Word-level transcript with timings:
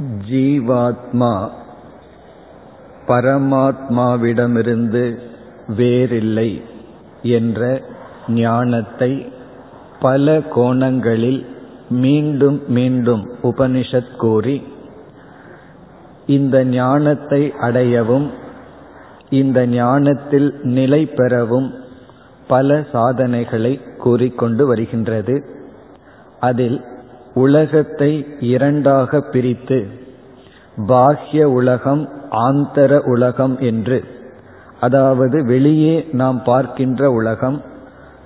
ஜீவாத்மா 0.00 1.50
பரமாத்மாவிடமிருந்து 3.06 5.18
வேறில்லை 5.76 6.62
என்ற 7.22 7.82
ஞானத்தை 8.28 9.32
பல 10.00 10.40
கோணங்களில் 10.40 11.46
மீண்டும் 11.88 12.62
மீண்டும் 12.68 13.30
உபனிஷத் 13.42 14.16
கூறி 14.16 14.62
இந்த 16.26 16.64
ஞானத்தை 16.64 17.52
அடையவும் 17.60 18.30
இந்த 19.30 19.66
ஞானத்தில் 19.66 20.60
நிலை 20.62 21.06
பெறவும் 21.06 21.74
பல 22.48 22.84
சாதனைகளை 22.92 23.80
கூறிக்கொண்டு 23.98 24.66
வருகின்றது. 24.66 25.44
அதில் 26.40 26.84
உலகத்தை 27.38 28.12
இரண்டாக 28.52 29.20
பிரித்து 29.20 29.78
பாஹ்ய 30.88 31.44
உலகம் 31.58 32.02
ஆந்தர 32.30 32.98
உலகம் 33.04 33.56
என்று 33.60 33.98
அதாவது 34.80 35.38
வெளியே 35.44 35.94
நாம் 36.12 36.38
பார்க்கின்ற 36.42 37.10
உலகம் 37.10 37.58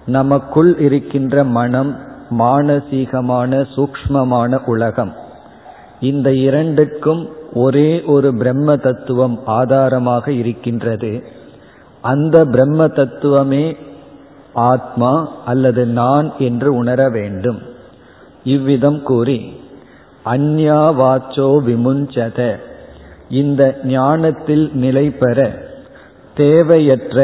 நமக்குள் 0.06 0.72
இருக்கின்ற 0.78 1.44
மனம் 1.58 1.92
மானசீகமான 2.38 3.52
சூக்மமான 3.74 4.58
உலகம். 4.64 5.12
இந்த 6.00 6.28
இரண்டுக்கும் 6.46 7.22
ஒரே 7.54 7.90
ஒரு 8.06 8.28
பிரம்ம 8.34 8.76
தத்துவம் 8.76 9.36
ஆதாரமாக 9.56 10.24
இருக்கின்றது. 10.32 11.12
அந்த 12.04 12.36
பிரம்ம 12.44 12.86
தத்துவமே 12.88 13.64
ஆத்மா 14.70 15.12
அல்லது 15.44 15.82
நான் 16.00 16.28
என்று 16.38 16.70
உணர 16.74 17.00
வேண்டும். 17.08 17.60
இவ்விதம் 18.44 19.02
கூறி 19.02 19.38
அந்யா 20.24 20.80
வாச்சோ 21.00 21.48
விமுஞ்சத 21.66 22.40
இந்த 23.28 23.62
ஞானத்தில் 23.84 24.70
நிலை 24.74 25.10
பெற 25.10 25.38
தேவையற்ற 26.34 27.16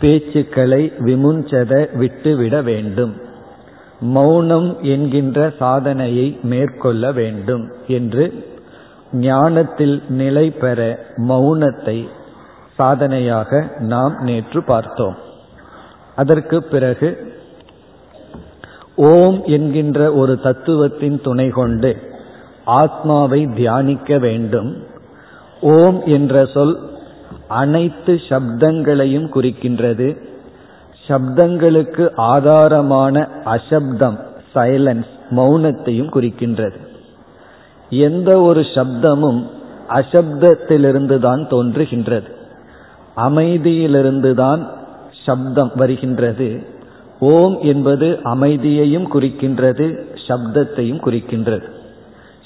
பேச்சுக்களை 0.00 0.92
விமுஞ்சத 0.98 1.72
விட்டுவிட 1.94 2.62
வேண்டும். 2.62 3.12
மௌனம் 4.00 4.82
என்கின்ற 4.82 5.52
சாதனையை 5.58 6.38
மேற்கொள்ள 6.42 7.12
வேண்டும் 7.12 7.72
என்று 7.86 8.24
ஞானத்தில் 9.12 10.02
நிலை 10.08 10.50
பெற 10.50 11.06
மௌனத்தை 11.28 12.08
சாதனையாக 12.76 13.70
நாம் 13.78 14.16
நேற்று 14.20 14.62
பார்த்தோம். 14.64 15.16
அதற்கு 16.16 16.62
பிறகு 16.62 17.08
ஓம் 19.08 19.44
என்கின்ற 19.44 20.12
ஒரு 20.12 20.38
தத்துவத்தின் 20.42 21.20
துணை 21.20 21.48
கொண்டு 21.48 21.90
ஆத்மாவை 22.64 23.48
தியானிக்க 23.56 24.18
வேண்டும். 24.18 24.70
ஓம் 25.60 26.00
என்ற 26.06 26.44
சொல் 26.44 26.74
அனைத்து 27.48 28.20
சப்தங்களையும் 28.28 29.28
குறிக்கின்றது. 29.34 30.08
சப்தங்களுக்கு 31.08 32.04
ஆதாரமான 32.16 33.28
அசப்தம் 33.44 34.18
சைலன்ஸ் 34.54 35.12
மௌனத்தையும் 35.30 36.12
குறிக்கின்றது. 36.16 36.78
எந்த 37.90 38.40
ஒரு 38.40 38.60
சப்தமும் 38.60 39.40
அசப்தத்திலிருந்து 39.88 41.18
தான் 41.18 41.46
தோன்றுகின்றது. 41.50 42.28
அமைதியிலிருந்து 43.16 44.34
தான் 44.34 44.68
சப்தம் 45.24 45.72
வருகின்றது. 45.74 46.78
ஓம் 47.20 47.56
என்பது 47.62 48.18
அமைதியையும் 48.22 49.06
குறிக்கின்றது 49.12 49.86
சப்தத்தையும் 50.28 51.02
குறிக்கின்றது. 51.06 51.66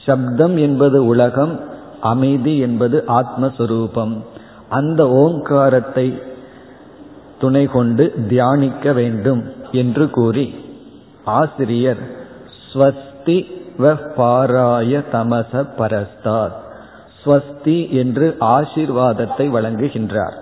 சப்தம் 0.05 0.57
என்பது 0.57 1.07
உலகம் 1.07 1.61
அமைதி 2.01 2.59
என்பது 2.59 3.05
ஆத்மஸ்வரூபம். 3.09 4.15
அந்த 4.69 5.09
ஓங்காரத்தை 5.09 6.19
துணை 7.39 7.65
கொண்டு 7.67 8.05
தியானிக்க 8.29 8.93
வேண்டும் 8.93 9.43
என்று 9.73 10.11
கூறி 10.11 10.55
ஆசிரியர் 11.25 12.03
ஸ்வஸ்தி 12.67 13.39
வ 13.79 13.95
பாராய 14.17 15.03
தமச 15.13 15.63
பரஸ்தார் 15.79 16.53
ஸ்வஸ்தி 17.21 17.91
என்று 17.91 18.37
ஆசிர்வாதத்தை 18.41 19.47
வழங்குகின்றார். 19.51 20.37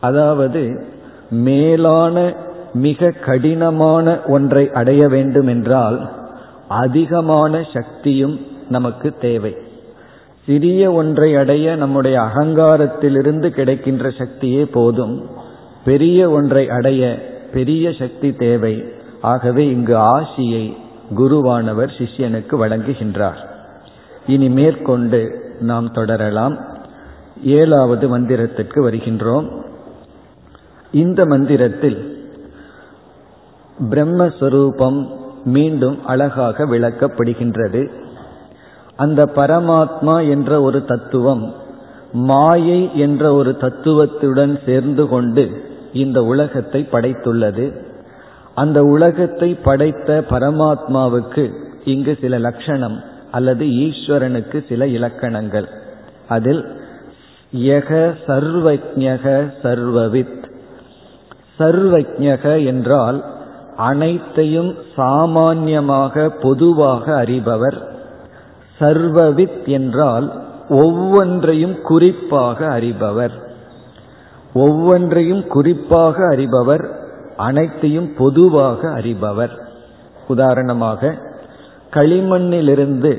அதாவது 0.00 0.62
மேலான 1.30 2.34
மிக 2.72 3.10
கடினமான 3.10 4.18
ஒன்றை 4.26 4.70
அடைய 4.70 5.08
வேண்டும் 5.08 5.46
என்றால் 5.46 6.12
அதிகமான 6.68 7.66
சக்தியும் 7.74 8.46
நமக்கு 8.68 9.14
தேவை. 9.20 9.56
சிறிய 10.46 10.92
ஒன்றை 10.92 11.36
அடைய 11.36 11.76
நம்முடைய 11.76 12.20
அகங்காரத்திலிருந்து 12.20 13.48
கிடைக்கின்ற 13.48 14.08
சக்தியே 14.08 14.64
போதும். 14.64 15.26
பெரிய 15.84 16.30
ஒன்றை 16.30 16.70
அடைய 16.70 17.28
பெரிய 17.52 17.92
சக்தி 17.92 18.32
தேவை. 18.32 18.84
ஆகவே 19.20 19.66
இங்கு 19.66 19.96
ஆசியை 19.96 20.76
குருவானவர் 21.18 21.90
சிஷ்யனுக்கு 21.98 22.50
வழங்குகின்றார். 22.50 23.48
இனி 24.26 24.48
மேற்கொண்டு 24.48 25.44
நாம் 25.60 25.90
தொடரலாம். 25.90 26.58
ஏழாவது 27.44 28.18
மந்திரத்திற்கு 28.18 28.90
வருகின்றோம். 28.90 29.62
இந்த 30.92 31.26
மந்திரத்தில் 31.26 32.19
பிரம்மஸ்வரூபம் 33.80 35.08
மீண்டும் 35.44 36.06
அழகாக 36.06 36.64
விளக்கப்படுகின்றது. 36.64 37.90
அந்த 38.96 39.24
பரமாத்மா 39.24 40.28
என்ற 40.28 40.62
ஒரு 40.62 40.84
தத்துவம் 40.84 41.54
மாயை 42.12 42.90
என்ற 42.94 43.34
ஒரு 43.34 43.56
தத்துவத்துடன் 43.56 44.58
சேர்ந்து 44.66 45.08
கொண்டு 45.08 45.64
இந்த 45.92 46.24
உலகத்தை 46.24 46.88
படைத்துள்ளது. 46.92 47.76
அந்த 48.54 48.82
உலகத்தை 48.82 49.54
படைத்த 49.54 50.24
பரமாத்மாவுக்கு 50.30 51.50
இங்கு 51.84 52.18
சில 52.20 52.38
லட்சணம் 52.38 53.00
அல்லது 53.30 53.64
ஈஸ்வரனுக்கு 53.64 54.68
சில 54.68 54.86
இலக்கணங்கள். 54.86 55.68
அதில் 56.28 56.80
யக 57.56 58.14
சர்வஜக 58.26 59.52
சர்வவித். 59.62 60.44
சர்வஜக 61.58 62.66
என்றால் 62.66 63.24
அனைத்தையும் 63.80 64.70
சாமான்யமாக 64.96 66.28
பொதுவாக 66.42 67.22
அறிபவர். 67.22 67.78
சர்வவித் 68.80 69.66
என்றால் 69.66 70.26
ஒவ்வொன்றையும் 70.68 71.76
குறிப்பாக 71.82 72.66
அறிபவர். 72.78 73.34
ஒவ்வொன்றையும் 74.54 75.44
குறிப்பாக 75.46 76.28
அறிபவர் 76.28 76.84
அனைத்தையும் 77.36 78.10
பொதுவாக 78.14 78.88
அறிபவர். 78.88 79.54
உதாரணமாக 80.28 81.14
களிமண்ணிலிருந்து 81.92 83.12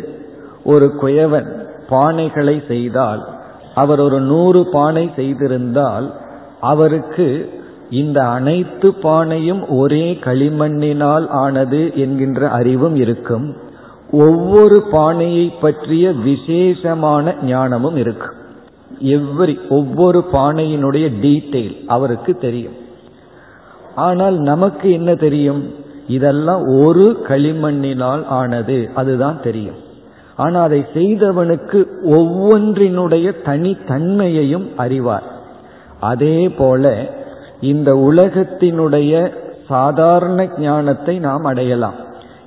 ஒரு 0.63 0.87
குயவன் 1.01 1.49
பானைகளை 1.89 2.57
செய்தால் 2.67 3.21
அவர் 3.75 3.99
ஒரு 3.99 4.19
நூறு 4.21 4.61
பானை 4.71 5.05
செய்திருந்தால் 5.15 6.07
அவருக்கு 6.61 7.27
இந்த 7.91 8.19
அனைத்து 8.27 8.89
பானையும் 9.03 9.61
ஒரே 9.67 10.05
களிமண்ணினால் 10.23 11.27
ஆனது 11.27 11.91
என்கின்ற 11.95 12.49
அறிவும் 12.49 12.95
இருக்கும். 12.95 13.55
ஒவ்வொரு 14.11 14.77
பானையை 14.91 15.53
பற்றிய 15.61 16.11
விசேஷமான 16.11 17.35
ஞானமும் 17.43 17.95
இருக்கும் 17.95 18.37
எவ்வரி 18.99 19.55
ஒவ்வொரு 19.69 20.23
பானையினுடைய 20.33 21.05
டீட்டெயில் 21.21 21.77
அவருக்கு 21.87 22.37
தெரியும். 22.37 22.77
ஆனால் 23.95 24.37
நமக்கு 24.39 24.91
என்ன 24.91 25.15
தெரியும்? 25.15 25.61
இதெல்லாம் 26.07 26.63
ஒரு 26.85 27.05
களிமண்ணினால் 27.27 28.23
ஆனது 28.25 28.89
அதுதான் 28.93 29.41
தெரியும். 29.41 29.79
ஆனால் 30.35 30.63
அதை 30.63 30.85
செய்தவனுக்கு 30.93 31.79
ஒவ்வொன்றினுடைய 32.17 33.27
தனித்தன்மையையும் 33.45 34.67
அறிவார். 34.75 35.27
அதே 35.99 36.49
போல 36.49 36.93
இந்த 37.61 37.93
உலகத்தினுடைய 37.93 39.31
சாதாரண 39.67 40.47
ஞானத்தை 40.59 41.19
நாம் 41.19 41.43
அடையலாம். 41.43 41.93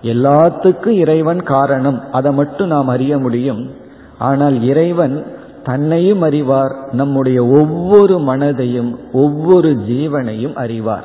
எல்லாத்துக்கும் 0.02 0.86
இறைவன் 0.86 1.42
காரணம். 1.42 2.02
அதை 2.12 2.32
மட்டும் 2.32 2.66
நாம் 2.66 2.88
அறிய 2.88 3.18
முடியும். 3.18 3.70
ஆனால் 4.18 4.62
இறைவன் 4.62 5.26
தன்னையும் 5.64 6.22
அறிவார். 6.22 6.76
நம்முடைய 6.92 7.46
ஒவ்வொரு 7.46 8.18
மனதையும் 8.18 8.96
ஒவ்வொரு 9.12 9.76
ஜீவனையும் 9.88 10.54
அறிவார். 10.54 11.04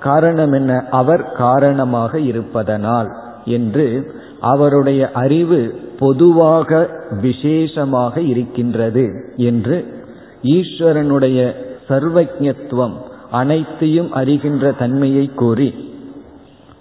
காரணம் 0.00 0.52
என்ன? 0.52 0.84
அவர் 0.90 1.32
காரணமாக 1.32 2.20
இருப்பதனால் 2.20 3.08
என்று 3.44 4.12
அவருடைய 4.40 5.10
அறிவு 5.12 5.80
பொதுவாக 5.98 6.90
விசேஷமாக 7.20 8.20
இருக்கின்றது 8.20 9.32
என்று 9.36 10.04
ஈஸ்வரனுடைய 10.42 11.52
சர்வஜத்துவம் 11.88 12.92
அனைத்தையும் 13.30 14.12
அறிகின்ற 14.14 14.76
தன்மையை 14.78 15.30
கூறி. 15.34 15.74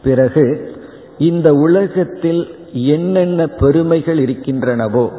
பிறகு 0.03 0.75
இந்த 1.17 1.53
உலகத்தில் 1.53 2.47
என்னென்ன 2.73 3.47
பெருமைகள் 3.47 4.19
இருக்கின்றனவோ 4.19 5.09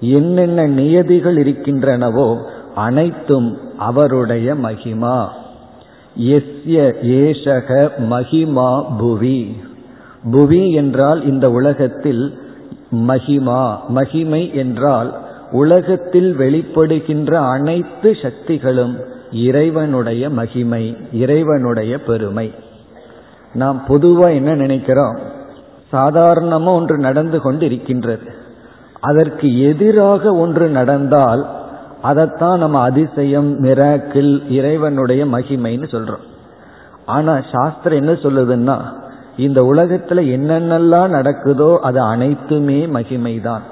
என்னென்ன 0.00 0.66
நியதிகள் 0.66 1.36
இருக்கின்றனவோ 1.36 2.42
அனைத்தும் 2.74 3.58
அவருடைய 3.76 4.54
மகிமா. 4.54 5.28
எஸ்ய 6.20 6.94
ஏஷக 7.02 7.90
மகிமா 8.10 8.96
புவி. 8.98 9.56
புவி 10.30 10.70
என்றால் 10.70 11.26
இந்த 11.26 11.50
உலகத்தில் 11.50 12.38
மகிமா. 12.92 13.76
மகிமை 13.88 14.54
என்றால் 14.54 15.22
உலகத்தில் 15.52 16.36
வெளிப்படுகின்ற 16.38 17.34
அனைத்து 17.34 18.16
சக்திகளும் 18.22 18.96
இறைவனுடைய 19.34 20.30
மகிமை 20.30 20.96
இறைவனுடைய 21.12 22.02
பெருமை. 22.02 22.54
நாம் 23.54 23.84
பொதுவா 23.88 24.34
என்ன 24.34 24.54
நினைக்கிறோம்? 24.54 25.18
சாதாரணமா 25.92 26.66
ஒன்று 26.66 26.98
நடந்து 26.98 27.40
கொண்டு 27.40 27.64
இருக்கின்றது 27.64 28.32
அதற்கு 29.00 29.60
எதிராக 29.60 30.34
ஒன்று 30.34 30.68
நடந்தால் 30.68 31.46
அதைத்தான் 32.02 32.58
நம்ம 32.58 32.80
அதிசயம் 32.80 33.64
மிராக்கிள் 33.64 34.50
இறைவனுடைய 34.50 35.26
மகிமைன்னு 35.26 35.86
சொல்றோம். 35.90 36.24
ஆனா 37.06 37.40
சாஸ்திரம் 37.52 37.98
என்ன 37.98 38.12
சொல்லுதுன்னா 38.12 38.78
இந்த 39.36 39.62
உலகத்துல 39.62 40.20
என்னென்னலாம் 40.36 41.10
நடக்குதோ 41.10 41.76
அது 41.76 42.00
அனைத்துமே 42.00 42.86
மகிமைதான். 42.86 43.64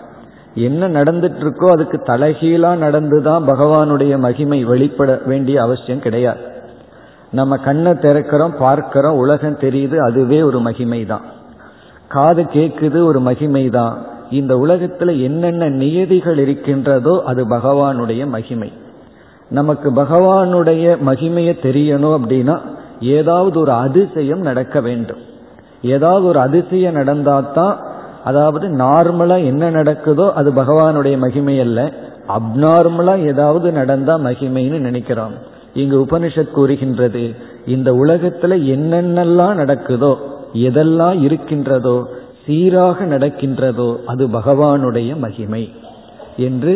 என்ன 0.55 0.89
நடந்துட்டு 0.89 1.41
இருக்கோ 1.43 1.71
அதுக்கு 1.71 2.03
தலைகீழா 2.07 2.77
நடந்துதான் 2.77 3.47
பகவானுடைய 3.47 4.19
மகிமை 4.19 4.65
வெளிப்பட 4.65 5.21
வேண்டிய 5.27 5.63
அவசியம் 5.63 6.01
கிடையாது. 6.01 6.41
நம்ம 7.31 7.57
கண்ணை 7.57 7.93
திறக்கிறோம் 7.93 8.57
பார்க்கிறோம் 8.59 9.17
உலகம் 9.17 9.59
தெரியுது 9.59 9.97
அதுவே 9.97 10.43
ஒரு 10.43 10.61
மகிமை 10.61 11.05
தான் 11.05 11.21
காது 12.09 12.43
கேட்குது 12.43 13.05
ஒரு 13.05 13.21
மகிமை 13.21 13.69
தான் 13.69 13.99
இந்த 14.31 14.55
உலகத்துல 14.55 15.23
என்னென்ன 15.23 15.69
நியதிகள் 15.69 16.39
இருக்கின்றதோ 16.39 17.23
அது 17.27 17.49
பகவானுடைய 17.49 18.27
மகிமை. 18.27 18.73
நமக்கு 19.49 19.91
பகவானுடைய 19.91 20.97
மகிமையை 21.07 21.55
தெரியணும் 21.63 22.19
அப்படின்னா 22.19 22.61
ஏதாவது 23.01 23.61
ஒரு 23.61 23.73
அதிசயம் 23.73 24.41
நடக்க 24.41 24.81
வேண்டும். 24.81 25.19
ஏதாவது 25.83 26.27
ஒரு 26.27 26.39
அதிசயம் 26.39 26.95
நடந்தாதான் 26.95 27.77
அதாவது 28.25 28.67
நார்மலா 28.77 29.37
என்ன 29.45 29.71
நடக்குதோ 29.71 30.27
அது 30.33 30.51
பகவானுடைய 30.53 31.17
மகிமை 31.19 31.57
அல்ல 31.61 31.81
அப்நார்மலா 32.29 33.15
ஏதாவது 33.25 33.69
நடந்தா 33.73 34.15
மகிமைன்னு 34.19 34.79
நினைக்கிறோம் 34.79 35.35
இங்கு 35.75 35.97
உபனிஷத் 35.99 36.55
கூறுகின்றது 36.55 37.25
இந்த 37.67 37.91
உலகத்துல 37.95 38.57
என்னென்னலாம் 38.67 39.55
நடக்குதோ 39.55 40.13
எதெல்லாம் 40.63 41.19
இருக்கின்றதோ 41.23 41.97
சீராக 42.47 43.05
நடக்கின்றதோ 43.05 43.91
அது 44.07 44.25
பகவானுடைய 44.29 45.11
மகிமை 45.19 45.65
என்று 46.39 46.75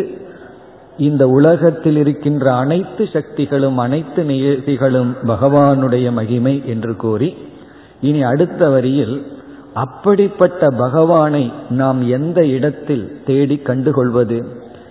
இந்த 0.98 1.24
உலகத்தில் 1.28 1.96
இருக்கின்ற 1.96 2.46
அனைத்து 2.54 3.04
சக்திகளும் 3.12 3.78
அனைத்து 3.78 4.20
நிகழ்ச்சிகளும் 4.24 5.10
பகவானுடைய 5.26 6.06
மகிமை 6.12 6.54
என்று 6.66 6.92
கூறி 6.96 7.30
இனி 8.00 8.20
அடுத்த 8.22 8.68
வரியில் 8.68 9.16
அப்படிப்பட்ட 9.76 10.68
பகவானை 10.78 11.44
நாம் 11.70 12.00
எந்த 12.08 12.40
இடத்தில் 12.46 13.04
தேடி 13.26 13.56
கண்டுகொள்வது? 13.56 14.38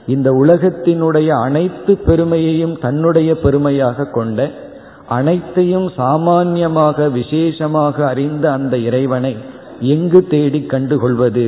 இந்த 0.08 0.30
உலகத்தினுடைய 0.32 1.30
அனைத்து 1.44 1.94
பெருமையையும் 2.08 2.76
தன்னுடைய 2.80 3.30
பெருமையாக 3.36 4.08
கொண்ட 4.12 4.50
அனைத்தையும் 5.08 5.88
சாமான்யமாக 5.98 7.08
விசேஷமாக 7.10 8.06
அறிந்த 8.08 8.46
அந்த 8.52 8.78
இறைவனை 8.78 9.34
எங்கு 9.94 10.22
தேடி 10.28 10.62
கண்டுகொள்வது? 10.66 11.48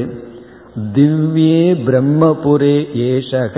திவ்யே 0.94 1.62
பிரம்மபுரே 1.86 2.78
ஏஷக 3.10 3.56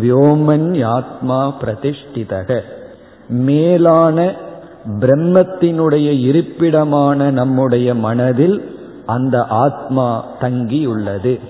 வியோமன் 0.00 0.68
ஆத்மா 0.84 1.40
பிரதிஷ்டிதக. 1.60 2.60
மேலான 3.28 4.18
பிரம்மத்தினுடைய 5.00 6.08
இருப்பிடமான 6.28 7.30
நம்முடைய 7.30 7.94
மனதில் 8.06 8.58
அந்த 9.06 9.44
ஆத்மா 9.44 10.24
தங்கியுள்ளது. 10.40 11.40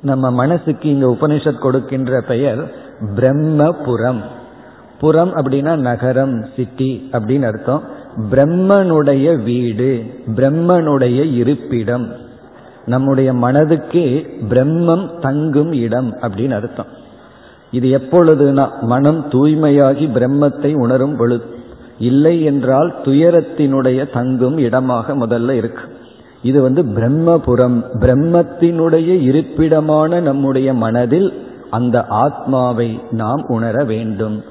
நம்ம 0.00 0.30
மனசுக்கு 0.30 0.88
இங்க 0.88 1.16
உபனிஷத் 1.20 1.58
கொடுக்கின்ற 1.58 2.20
பெயர் 2.20 2.74
பிரம்மபுரம். 3.14 4.20
புறம் 5.00 5.36
அப்படின்னா 5.36 5.76
நகரம் 5.76 6.44
சிட்டி 6.56 7.08
அப்படின்னு 7.12 7.42
அர்த்தம். 7.42 7.82
பிரம்மனுடைய 8.30 9.42
வீடு 9.42 10.04
பிரம்மனுடைய 10.34 11.34
இருப்பிடம். 11.34 12.12
நம்முடைய 12.86 13.32
மனதுக்கே 13.32 14.30
பிரம்மம் 14.48 15.18
தங்கும் 15.18 15.72
இடம் 15.72 16.16
அப்படின்னு 16.16 16.50
அர்த்தம். 16.50 16.86
இது 17.70 17.98
எப்பொழுதுனா 17.98 18.80
மனம் 18.80 19.28
தூய்மையாகி 19.28 20.08
பிரம்மத்தை 20.08 20.74
உணரும் 20.74 21.16
பொழுது. 21.16 21.44
இல்லை 21.98 22.42
என்றால் 22.42 22.94
துயரத்தினுடைய 23.04 24.12
தங்கும் 24.12 24.58
இடமாக 24.58 25.16
முதல்ல 25.16 25.50
இருக்கு. 25.50 25.89
இது 26.42 26.62
வந்து 26.62 26.82
பிரம்மபுரம் 26.82 27.82
பிரம்மத்தினுடைய 28.00 29.08
இருப்பிடமான 29.28 30.20
நம்முடைய 30.20 30.74
மனதில் 30.74 31.32
அந்த 31.70 32.06
ஆத்மாவை 32.06 33.00
நாம் 33.10 33.44
உணர 33.48 33.84
வேண்டும். 33.84 34.42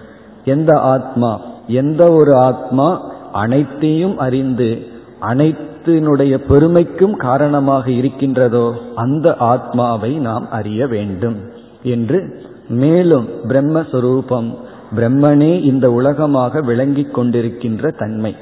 எந்த 0.45 0.79
ஆத்மா? 0.79 1.41
எந்த 1.67 2.11
ஒரு 2.11 2.35
ஆத்மா 2.35 3.11
அனைத்தையும் 3.31 4.17
அறிந்து 4.17 4.87
அனைத்தினுடைய 5.21 6.37
பெருமைக்கும் 6.37 7.15
காரணமாக 7.15 7.91
இருக்கின்றதோ 7.91 8.73
அந்த 8.95 9.35
ஆத்மாவை 9.35 10.13
நாம் 10.13 10.49
அறிய 10.49 10.87
வேண்டும் 10.87 11.35
என்று 11.83 12.43
மேலும் 12.69 13.27
பிரம்மஸ்வரூபம் 13.47 14.55
பிரம்மனே 14.95 15.61
இந்த 15.61 15.91
உலகமாக 15.91 16.61
விளங்கிக் 16.61 17.19
கொண்டிருக்கின்ற 17.19 17.97
தன்மை. 17.97 18.35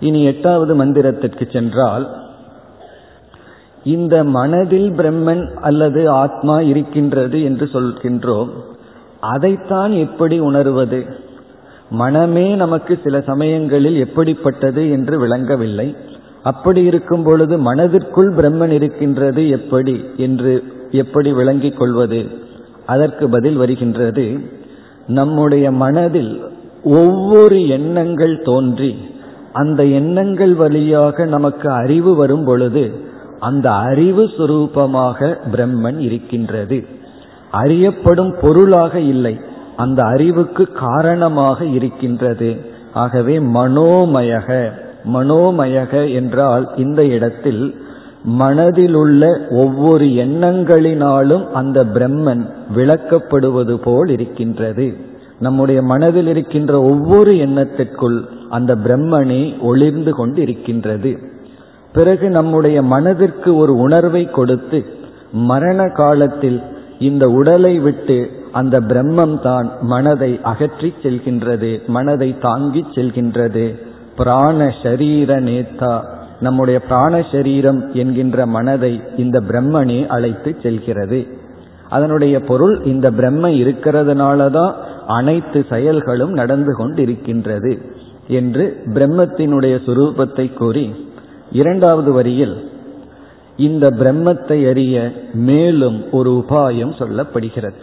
இனி 0.00 0.24
எட்டாவது 0.24 0.84
மந்திரத்திற்கு 0.84 1.52
சென்றால் 1.52 2.26
இந்த 3.88 4.24
மனதில் 4.24 4.88
பிரம்மன் 4.90 5.44
அல்லது 5.60 6.10
ஆத்மா 6.10 6.60
இருக்கின்றது 6.60 7.42
என்று 7.42 7.66
சொல்கின்றோம். 7.72 8.48
அதைத்தான் 9.20 9.92
எப்படி 9.92 10.38
உணர்வது? 10.38 11.00
மனமே 11.90 12.54
நமக்கு 12.54 12.98
சில 13.04 13.20
சமயங்களில் 13.20 13.96
எப்படிப்பட்டது 13.96 14.90
என்று 14.90 15.18
விளங்கவில்லை. 15.18 15.88
அப்படி 16.42 16.82
இருக்கும் 16.82 17.22
பொழுது 17.22 17.58
மனதிற்குள் 17.58 18.34
பிரம்மன் 18.34 18.70
இருக்கின்றது 18.70 19.48
எப்படி 19.48 20.04
என்று 20.16 20.52
எப்படி 20.90 21.32
விளங்கிக் 21.32 21.78
கொள்வது? 21.78 22.20
அதற்கு 22.86 23.28
பதில் 23.28 23.56
வருகின்றது. 23.56 24.26
நம்முடைய 25.06 25.66
மனதில் 25.72 26.32
ஒவ்வொரு 26.84 27.68
எண்ணங்கள் 27.68 28.42
தோன்றி 28.44 28.92
அந்த 29.52 29.84
எண்ணங்கள் 29.84 30.54
வழியாக 30.54 31.24
நமக்கு 31.24 31.70
அறிவு 31.70 32.14
வரும் 32.14 32.44
பொழுது 32.44 32.84
அந்த 33.40 33.72
அறிவு 33.72 34.24
சுரூபமாக 34.24 35.36
பிரம்மன் 35.52 35.98
இருக்கின்றது. 35.98 36.84
அறியப்படும் 37.50 38.34
பொருளாக 38.40 39.00
இல்லை. 39.00 39.40
அந்த 39.76 40.02
அறிவுக்கு 40.02 40.72
காரணமாக 40.72 41.64
இருக்கின்றது. 41.64 42.56
ஆகவே 42.92 43.38
மனோமயக. 43.38 44.70
மனோமயக 45.14 46.14
என்றால் 46.14 46.70
இந்த 46.76 47.04
இடத்தில் 47.04 47.74
மனதிலுள்ள 48.38 49.50
ஒவ்வொரு 49.50 50.04
எண்ணங்களினாலும் 50.04 51.50
அந்த 51.50 51.84
பிரம்மன் 51.84 52.50
விளக்கப்படுவது 52.76 53.74
போல் 53.74 54.08
இருக்கின்றது. 54.08 54.96
நம்முடைய 55.40 55.82
மனதில் 55.82 56.26
இருக்கின்ற 56.26 56.82
ஒவ்வொரு 56.82 57.38
எண்ணத்திற்குள் 57.38 58.24
அந்த 58.50 58.74
பிரம்மனே 58.74 59.60
ஒளிர்ந்து 59.60 60.10
கொண்டு 60.10 60.42
இருக்கின்றது 60.42 61.18
பிறகு 61.94 62.26
நம்முடைய 62.30 62.78
மனதிற்கு 62.92 63.50
ஒரு 63.56 63.72
உணர்வை 63.76 64.24
கொடுத்து 64.30 64.78
மரண 65.50 65.80
காலத்தில் 66.00 66.58
இந்த 66.98 67.24
உடலை 67.30 67.74
விட்டு 67.78 68.18
அந்த 68.52 68.76
பிரம்மம் 68.80 69.36
தான் 69.40 69.68
மனதை 69.92 70.30
அகற்றி 70.42 70.90
செல்கின்றது 71.02 71.70
மனதை 71.86 72.30
தாங்கி 72.38 72.82
செல்கின்றது. 72.94 73.66
பிராண 74.16 74.58
ஷரீர 74.82 75.30
நேத்தா 75.40 75.92
நம்முடைய 76.40 76.78
பிராண 76.80 77.14
சரீரம் 77.32 77.80
என்கின்ற 77.92 78.46
மனதை 78.46 78.92
இந்த 79.16 79.36
பிரம்மனே 79.40 80.00
அழைத்து 80.06 80.50
செல்கிறது. 80.62 81.20
அதனுடைய 81.88 82.36
பொருள் 82.40 82.74
இந்த 82.84 83.06
பிரம்ம 83.10 83.50
இருக்கிறதுனால 83.62 84.50
தான் 84.50 84.74
அனைத்து 85.18 85.60
செயல்களும் 85.70 86.32
நடந்து 86.32 86.72
கொண்டிருக்கின்றது 86.76 87.72
என்று 88.38 88.64
பிரம்மத்தினுடைய 88.94 89.74
சுரூபத்தை 89.86 90.46
கூறி 90.54 90.86
இரண்டாவது 91.52 92.12
வரியில் 92.12 92.70
இந்த 93.56 93.90
பிரம்மத்தை 93.90 94.68
அறிய 94.68 95.12
மேலும் 95.32 96.12
ஒரு 96.12 96.44
உபாயம் 96.48 96.94
சொல்லப்படுகிறது. 96.98 97.74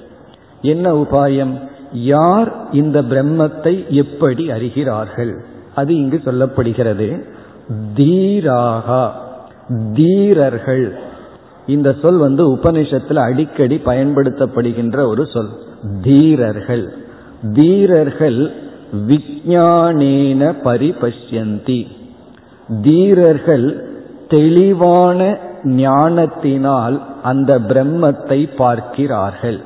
என்ன 0.61 0.93
உபாயம்? 0.93 1.59
யார் 1.93 2.71
இந்த 2.71 3.01
பிரம்மத்தை 3.01 3.87
எப்படி 3.87 4.47
அறிகிறார்கள்? 4.47 5.39
அது 5.75 5.95
இங்கு 5.95 6.21
சொல்லப்படுகிறது. 6.25 7.23
தீராகா 7.95 9.09
தீரர்கள். 9.93 10.95
இந்த 11.67 11.95
சொல் 12.01 12.17
வந்து 12.17 12.55
உபனிஷத்தில் 12.55 13.15
அடிக்கடி 13.15 13.81
பயன்படுத்தப்படுகின்ற 13.85 15.07
ஒரு 15.07 15.27
சொல். 15.27 15.49
தீரர்கள். 16.03 16.93
தீரர்கள் 17.53 18.51
விஞ்ஞானேன 19.07 20.55
பரிபஷ்யந்தி. 20.63 21.87
தீரர்கள் 22.81 23.93
தெளிவான 24.27 25.39
ஞானத்தினால் 25.63 27.01
அந்த 27.23 27.59
பிரம்மத்தை 27.59 28.55
பார்க்கிறார்கள். 28.55 29.61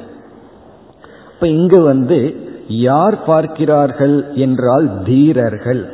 இப்ப 1.33 1.47
இங்கு 1.47 1.81
வந்து 1.81 2.35
யார் 2.67 3.23
பார்க்கிறார்கள் 3.23 4.25
என்றால் 4.33 5.03
தீரர்கள். 5.03 5.93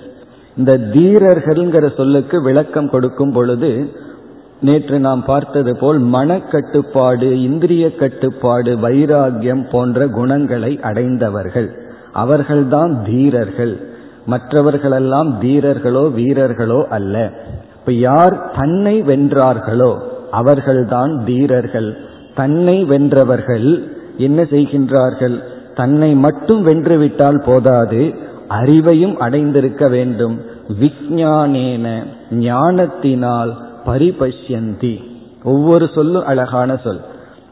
இந்த 0.57 0.77
தீரர்கள்ங்கிற 0.77 1.95
சொல்லுக்கு 1.95 2.41
விளக்கம் 2.41 2.89
கொடுக்கும் 2.89 3.31
பொழுது 3.31 3.89
நேற்று 4.61 4.99
நாம் 4.99 5.23
பார்த்தது 5.25 5.77
போல் 5.77 6.03
மனக்கட்டுப்பாடு 6.03 7.31
இந்திரிய 7.31 7.95
கட்டுப்பாடு 7.95 8.77
வைராகியம் 8.77 9.69
போன்ற 9.69 10.07
குணங்களை 10.07 10.79
அடைந்தவர்கள். 10.81 11.79
அவர்கள்தான் 12.11 13.03
தீரர்கள். 13.03 13.94
மற்றவர்களெல்லாம் 14.25 15.29
தீரர்களோ 15.41 16.03
வீரர்களோ 16.11 16.79
அல்ல. 16.87 17.15
இப்ப 17.79 17.93
யார் 17.93 18.51
தன்னை 18.55 19.01
வென்றார்களோ 19.01 19.91
அவர்கள்தான் 20.31 21.23
தீரர்கள். 21.25 21.89
தன்னை 22.35 22.77
வென்றவர்கள் 22.83 23.67
என்ன 24.17 24.41
செய்கின்றார்கள்? 24.43 25.35
தன்னை 25.75 26.15
மட்டும் 26.15 26.61
வென்றுவிட்டால் 26.63 27.41
போதாது 27.45 28.01
அறிவையும் 28.49 29.15
அடைந்திருக்க 29.17 29.89
வேண்டும். 29.89 30.35
விஜானேன 30.81 31.85
ஞானத்தினால் 32.31 33.51
பரிபஷ்யந்தி. 33.85 34.95
ஒவ்வொரு 35.43 35.87
சொல்லும் 35.87 36.23
அழகான 36.23 36.77
சொல். 36.77 37.01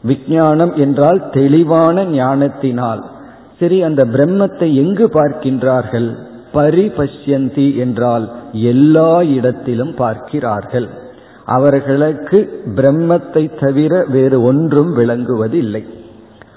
விஞ்ஞானம் 0.02 0.72
என்றால் 0.74 1.20
தெளிவான 1.30 2.04
ஞானத்தினால். 2.04 3.02
சரி 3.58 3.82
அந்த 3.82 4.04
பிரம்மத்தை 4.04 4.68
எங்கு 4.74 5.06
பார்க்கின்றார்கள்? 5.12 6.08
பரிபஷ்யந்தி 6.56 7.66
என்றால் 7.84 8.26
எல்லா 8.72 9.10
இடத்திலும் 9.36 9.94
பார்க்கிறார்கள். 9.94 10.88
அவர்களுக்கு 11.56 12.38
பிரம்மத்தை 12.76 13.44
தவிர 13.60 13.92
வேறு 14.08 14.38
ஒன்றும் 14.42 14.92
விளங்குவதில்லை. 14.96 15.82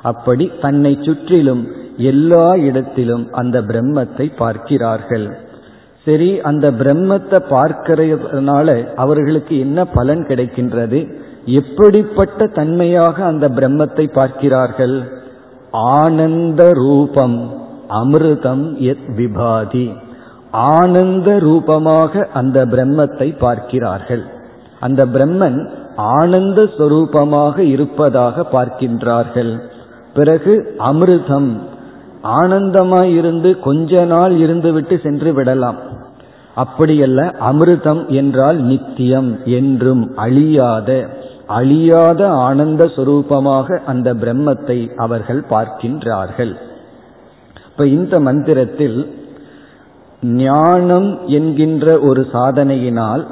அப்படி 0.02 0.46
தன்னை 0.62 0.94
சுற்றிலும் 1.02 1.64
எல்லா 2.12 2.46
இடத்திலும் 2.68 3.26
அந்த 3.32 3.58
பிரம்மத்தை 3.62 4.26
பார்க்கிறார்கள். 4.38 5.28
சரி 6.08 6.30
அந்த 6.50 6.66
பிரம்மத்தை 6.82 7.40
பார்க்கிறதுனால 7.54 8.68
அவர்களுக்கு 8.96 9.54
என்ன 9.60 9.80
பலன் 9.96 10.24
கிடைக்கின்றது? 10.30 11.00
எப்படிப்பட்ட 11.60 12.48
தன்மையாக 12.60 13.18
அந்த 13.26 13.46
பிரம்மத்தை 13.58 14.06
பார்க்கிறார்கள்? 14.20 14.96
ஆனந்த 15.98 16.62
ரூபம். 16.84 17.38
அமிர்தம் 17.90 18.78
எத் 18.78 19.08
விபாதி. 19.18 19.94
ஆனந்த 20.52 21.40
ரூபமாக 21.40 22.28
அந்த 22.34 22.66
பிரம்மத்தை 22.66 23.38
பார்க்கிறார்கள். 23.38 24.24
அந்த 24.80 25.06
பிரம்மன் 25.06 25.70
ஆனந்த 25.96 26.64
ஸ்வரூபமாக 26.64 27.60
இருப்பதாக 27.60 28.46
பார்க்கின்றார்கள். 28.52 29.60
பிறகு 30.14 30.76
அமிர்தம். 30.80 31.58
ஆனந்தமாய் 32.24 33.16
இருந்து 33.16 33.60
கொஞ்ச 33.60 34.06
நாள் 34.06 34.34
இருந்துவிட்டு 34.34 35.02
சென்று 35.02 35.34
விடலாம். 35.34 35.78
அப்படியல்ல 36.58 37.34
அமிர்தம் 37.52 38.08
என்றால் 38.08 38.58
நித்தியம் 38.58 39.46
என்றும் 39.46 40.12
அழியாத 40.16 41.10
அழியாத 41.48 42.30
ஆனந்த 42.30 42.86
சுரூபமாக 42.86 43.78
அந்த 43.86 44.14
பிரம்மத்தை 44.14 44.90
அவர்கள் 44.96 45.44
பார்க்கின்றார்கள். 45.50 46.58
இப்ப 47.78 47.90
இந்த 47.90 48.20
மந்திரத்தில் 48.20 49.10
ஞானம் 50.22 51.28
என்கின்ற 51.28 52.00
ஒரு 52.00 52.28
சாதனையினால் 52.34 53.28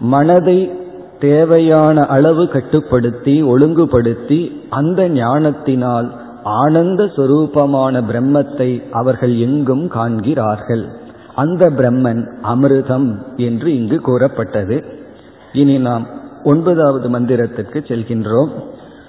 மனதை 0.00 0.70
தேவையான 1.18 2.06
அளவு 2.06 2.48
கட்டுப்படுத்தி 2.48 3.42
ஒழுங்குபடுத்தி 3.42 4.66
அந்த 4.68 5.08
ஞானத்தினால் 5.08 6.12
ஆனந்த 6.42 7.04
சுரூபமான 7.04 8.02
பிரம்மத்தை 8.12 8.82
அவர்கள் 8.90 9.38
எங்கும் 9.38 9.88
காண்கிறார்கள். 9.88 10.88
அந்த 11.34 11.70
பிரம்மன் 11.70 12.26
அமிர்தம் 12.42 13.08
என்று 13.36 13.76
இங்கு 13.76 14.00
கூறப்பட்டது. 14.00 14.84
இனி 15.52 15.78
நாம் 15.78 16.06
ஒன்பதாவது 16.44 17.08
மந்திரத்திற்கு 17.08 17.80
செல்கின்றோம். 17.90 18.50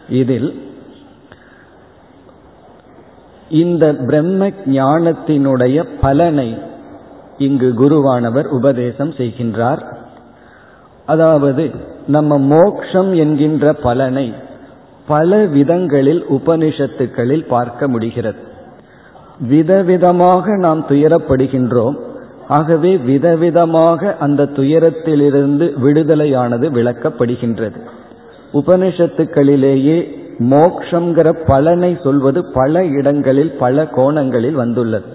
இதில் 0.09 0.70
இந்த 3.51 3.93
பிரம்ம 3.93 4.49
ஞானத்தினுடைய 4.65 5.87
பலனை 6.01 6.57
இங்கு 7.37 7.73
குருவானவர் 7.77 8.45
உபதேசம் 8.45 9.13
செய்கின்றார். 9.13 9.81
அதாவது 11.05 11.69
நம்ம 12.07 12.37
மோக்ஷம் 12.37 13.13
என்கின்ற 13.13 13.73
பலனை 13.73 14.33
பல 15.07 15.45
விதங்களில் 15.45 16.25
உபனிஷத்துக்களில் 16.29 17.47
பார்க்க 17.47 17.87
முடிகிறது. 17.87 18.39
விதவிதமாக 19.49 20.57
நாம் 20.57 20.85
துயரப்படுகின்றோம். 20.87 21.95
ஆகவே 22.47 22.97
விதவிதமாக 22.97 24.17
அந்த 24.17 24.43
துயரத்திலிருந்து 24.43 25.73
விடுதலையானது 25.83 26.67
விளக்கப்படுகின்றது. 26.71 27.79
உபனிஷத்துக்களிலேயே 28.53 30.20
மோக்ஷங்கிற 30.41 31.31
பலனை 31.45 31.97
சொல்வது 32.03 32.45
பல 32.53 32.85
இடங்களில் 32.85 33.57
பல 33.57 33.87
கோணங்களில் 33.87 34.53
வந்துள்ளது. 34.53 35.05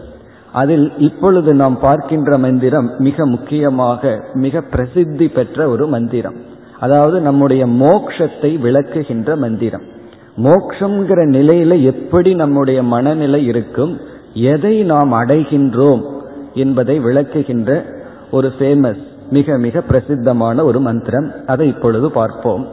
அதில் 0.52 0.92
இப்பொழுது 0.98 1.54
நாம் 1.54 1.80
பார்க்கின்ற 1.80 2.38
மந்திரம் 2.38 2.90
மிக 2.98 3.26
முக்கியமாக 3.26 4.24
மிக 4.32 4.60
பிரசித்தி 4.60 5.28
பெற்ற 5.28 5.68
ஒரு 5.68 5.86
மந்திரம். 5.86 6.34
அதாவது 6.80 7.20
நம்முடைய 7.20 7.66
மோக்ஷத்தை 7.66 8.60
விளக்குகின்ற 8.60 9.36
மந்திரம். 9.36 9.82
மோக்ஷங்கிற 10.36 11.20
நிலையில 11.30 11.82
எப்படி 11.82 12.34
நம்முடைய 12.34 12.82
மனநிலை 12.82 13.44
இருக்கும் 13.44 14.00
எதை 14.34 14.82
நாம் 14.82 15.12
அடைகின்றோம் 15.12 16.02
என்பதை 16.54 17.00
விளக்குகின்ற 17.00 17.82
ஒரு 18.30 18.52
ஃபேமஸ் 18.58 19.02
மிக 19.30 19.58
மிக 19.58 19.80
பிரசித்தமான 19.80 20.64
ஒரு 20.64 20.80
மந்திரம். 20.80 21.32
அதை 21.46 21.68
இப்பொழுது 21.68 22.10
பார்ப்போம். 22.10 22.66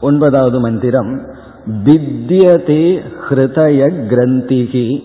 ஒன்பதாவது 0.00 0.60
மந்திரம் 0.60 1.33
பித்தியதே 1.68 3.02
ஹிருதய 3.28 3.90
கிரந்திகி 4.10 5.02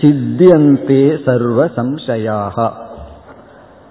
சித்தியந்தே 0.00 1.24
சர்வ 1.24 1.64
சம்சயாக 1.64 2.70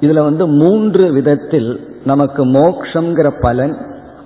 இதுல 0.01 0.23
வந்து 0.23 0.47
மூன்று 0.47 1.11
விதத்தில் 1.11 1.97
நமக்கு 2.05 2.45
மோக்ஷங்கிற 2.45 3.33
பலன் 3.41 3.77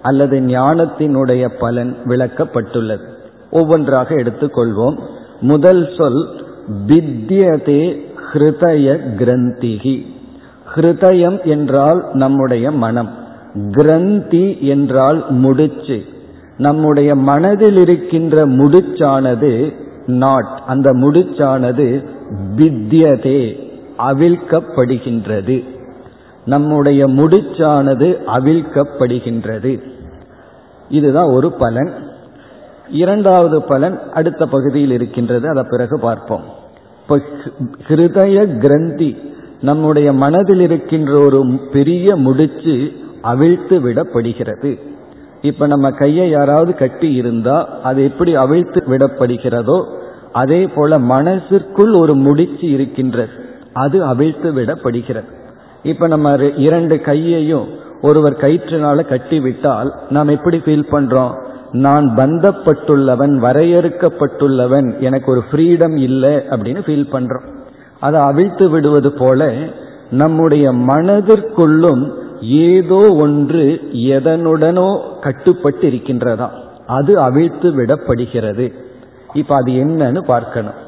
அல்லது 0.01 0.39
ஞானத்தினுடைய 0.39 1.49
பலன் 1.59 1.97
விளக்கப்பட்டுள்ளது. 2.05 3.05
ஒவ்வொன்றாக 3.51 4.15
எடுத்துக்கொள்வோம். 4.15 4.99
முதல் 5.41 5.89
சொல் 5.97 6.29
பித்தியதே 6.87 8.01
ஹிருதய 8.33 8.99
கிரந்திகி 9.19 10.05
ஹிருதயம் 10.75 11.43
என்றால் 11.43 12.05
நம்முடைய 12.13 12.71
மனம். 12.71 13.09
கிரந்தி 13.71 14.57
என்றால் 14.61 15.25
முடிச்சு. 15.29 16.03
நம்முடைய 16.57 17.15
மனதில் 17.15 17.77
இருக்கின்ற 17.77 18.47
முடிச்சானது 18.47 19.73
நாட் 20.07 20.61
அந்த 20.67 20.91
முடிச்சானது 20.91 22.05
வித்யதே 22.57 23.69
அவிழ்க்கப்படுகின்றது. 23.97 25.63
நம்முடைய 26.45 27.07
முடிச்சானது 27.07 28.17
அவிழ்க்கப்படுகின்றது. 28.27 29.81
இதுதான் 30.89 31.29
ஒரு 31.29 31.51
பலன். 31.51 31.91
இரண்டாவது 32.89 33.61
பலன் 33.63 33.99
அடுத்த 34.13 34.45
பகுதியில் 34.45 34.91
இருக்கின்றது. 34.91 35.49
அதை 35.49 35.63
பிறகு 35.69 35.99
பார்ப்போம். 35.99 36.43
இப்போ 37.01 37.21
ஹிருதய 37.87 38.57
கிரந்தி 38.57 39.17
நம்முடைய 39.61 40.13
மனதில் 40.13 40.59
இருக்கின்ற 40.59 41.19
ஒரு 41.19 41.59
பெரிய 41.71 42.15
முடிச்சு 42.15 42.91
அவிழ்த்து 43.21 43.79
விடப்படுகிறது. 43.79 44.79
இப்ப 45.41 45.67
நம்ம 45.67 45.91
கையை 45.91 46.29
யாராவது 46.29 46.73
கட்டி 46.73 47.13
இருந்தா 47.13 47.67
அது 47.83 48.03
எப்படி 48.03 48.35
அவிழ்த்து 48.35 48.83
விடப்படுகிறதோ 48.87 49.85
அதே 50.31 50.67
போல 50.67 50.97
மனசிற்குள் 50.97 51.97
ஒரு 51.97 52.15
முடிச்சு 52.15 52.69
இருக்கின்றது 52.69 53.29
அது 53.73 54.03
அவிழ்த்து 54.03 54.51
விடப்படுகிறது. 54.51 55.25
இப்ப 55.83 56.07
நம்ம 56.07 56.35
இரண்டு 56.55 57.01
கையையும் 57.01 57.67
ஒருவர் 58.01 58.33
கயிற்றினால 58.33 59.07
கட்டி 59.07 59.39
விட்டால் 59.39 59.93
நாம் 60.09 60.27
எப்படி 60.27 60.57
ஃபீல் 60.57 60.85
பண்றோம்? 60.91 61.45
நான் 61.71 62.13
பந்தப்பட்டுள்ளவன் 62.15 63.33
வரையறுக்கப்பட்டுள்ளவன் 63.39 64.99
எனக்கு 64.99 65.31
ஒரு 65.31 65.43
ஃப்ரீடம் 65.51 65.97
இல்லை 65.97 66.33
அப்படின்னு 66.33 66.81
ஃபீல் 66.85 67.11
பண்றோம். 67.11 67.45
அதை 67.99 68.21
அவிழ்த்து 68.21 68.69
விடுவது 68.69 69.11
போல 69.11 69.53
நம்முடைய 70.09 70.71
மனதிற்குள்ளும் 70.71 72.11
ஏதோ 72.41 73.13
ஒன்று 73.13 73.89
எதனுடனோ 73.93 74.99
கட்டுப்பட்டு 75.21 75.89
இருக்கின்றதா 75.89 76.49
அது 76.87 77.19
அவிழ்த்து 77.19 77.71
விடப்படுகிறது. 77.71 78.73
இப்ப 79.33 79.55
அது 79.55 79.71
என்னன்னு 79.71 80.21
பார்க்கணும். 80.21 80.85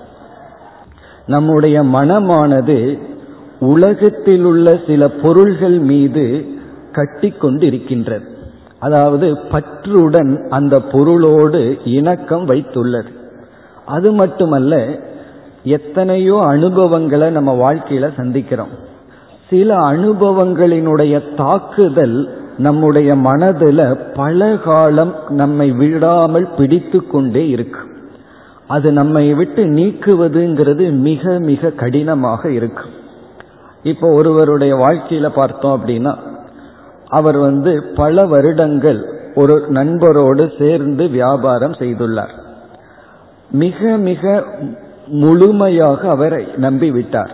நம்முடைய 1.25 1.83
மனமானது 1.83 2.99
உலகத்தில் 3.59 4.43
உள்ள 4.43 4.79
சில 4.87 5.09
பொருள்கள் 5.09 5.79
மீது 5.79 6.45
கட்டி 6.91 7.29
கொண்டு 7.29 7.65
இருக்கின்றது 7.65 8.37
அதாவது 8.79 9.37
பற்றுடன் 9.51 10.49
அந்த 10.49 10.79
பொருளோடு 10.79 11.77
இணக்கம் 11.83 12.47
வைத்துள்ளது. 12.47 13.17
அது 13.85 14.11
மட்டுமல்ல 14.11 14.99
எத்தனையோ 15.63 16.39
அனுபவங்களை 16.43 17.29
நம்ம 17.29 17.73
வாழ்க்கையில 17.73 18.09
சந்திக்கிறோம். 18.17 18.73
சில 19.49 19.75
அனுபவங்களினுடைய 19.77 21.35
தாக்குதல் 21.35 22.29
நம்முடைய 22.57 23.15
மனதில் 23.15 23.97
பல 24.15 24.57
காலம் 24.57 25.13
நம்மை 25.29 25.71
விடாமல் 25.71 26.47
பிடித்து 26.57 27.07
கொண்டே 27.07 27.49
இருக்கு. 27.49 27.79
அது 28.67 28.91
நம்மை 28.91 29.33
விட்டு 29.33 29.65
நீக்குவதுங்கிறது 29.65 30.91
மிக 30.91 31.39
மிக 31.39 31.69
கடினமாக 31.69 32.51
இருக்கும் 32.51 32.91
இப்போ 33.83 34.07
ஒருவருடைய 34.11 34.75
வாழ்க்கையில 34.75 35.29
பார்த்தோம் 35.29 35.81
அப்படின்னா 35.81 36.15
அவர் 37.07 37.37
வந்து 37.37 37.83
பல 37.95 38.25
வருடங்கள் 38.25 39.09
ஒரு 39.35 39.65
நண்பரோடு 39.69 40.59
சேர்ந்து 40.59 41.09
வியாபாரம் 41.09 41.71
செய்துள்ளார். 41.71 42.33
மிக 43.51 43.97
மிக 43.97 44.43
முழுமையாக 45.07 46.07
அவரை 46.07 46.45
நம்பிவிட்டார். 46.57 47.29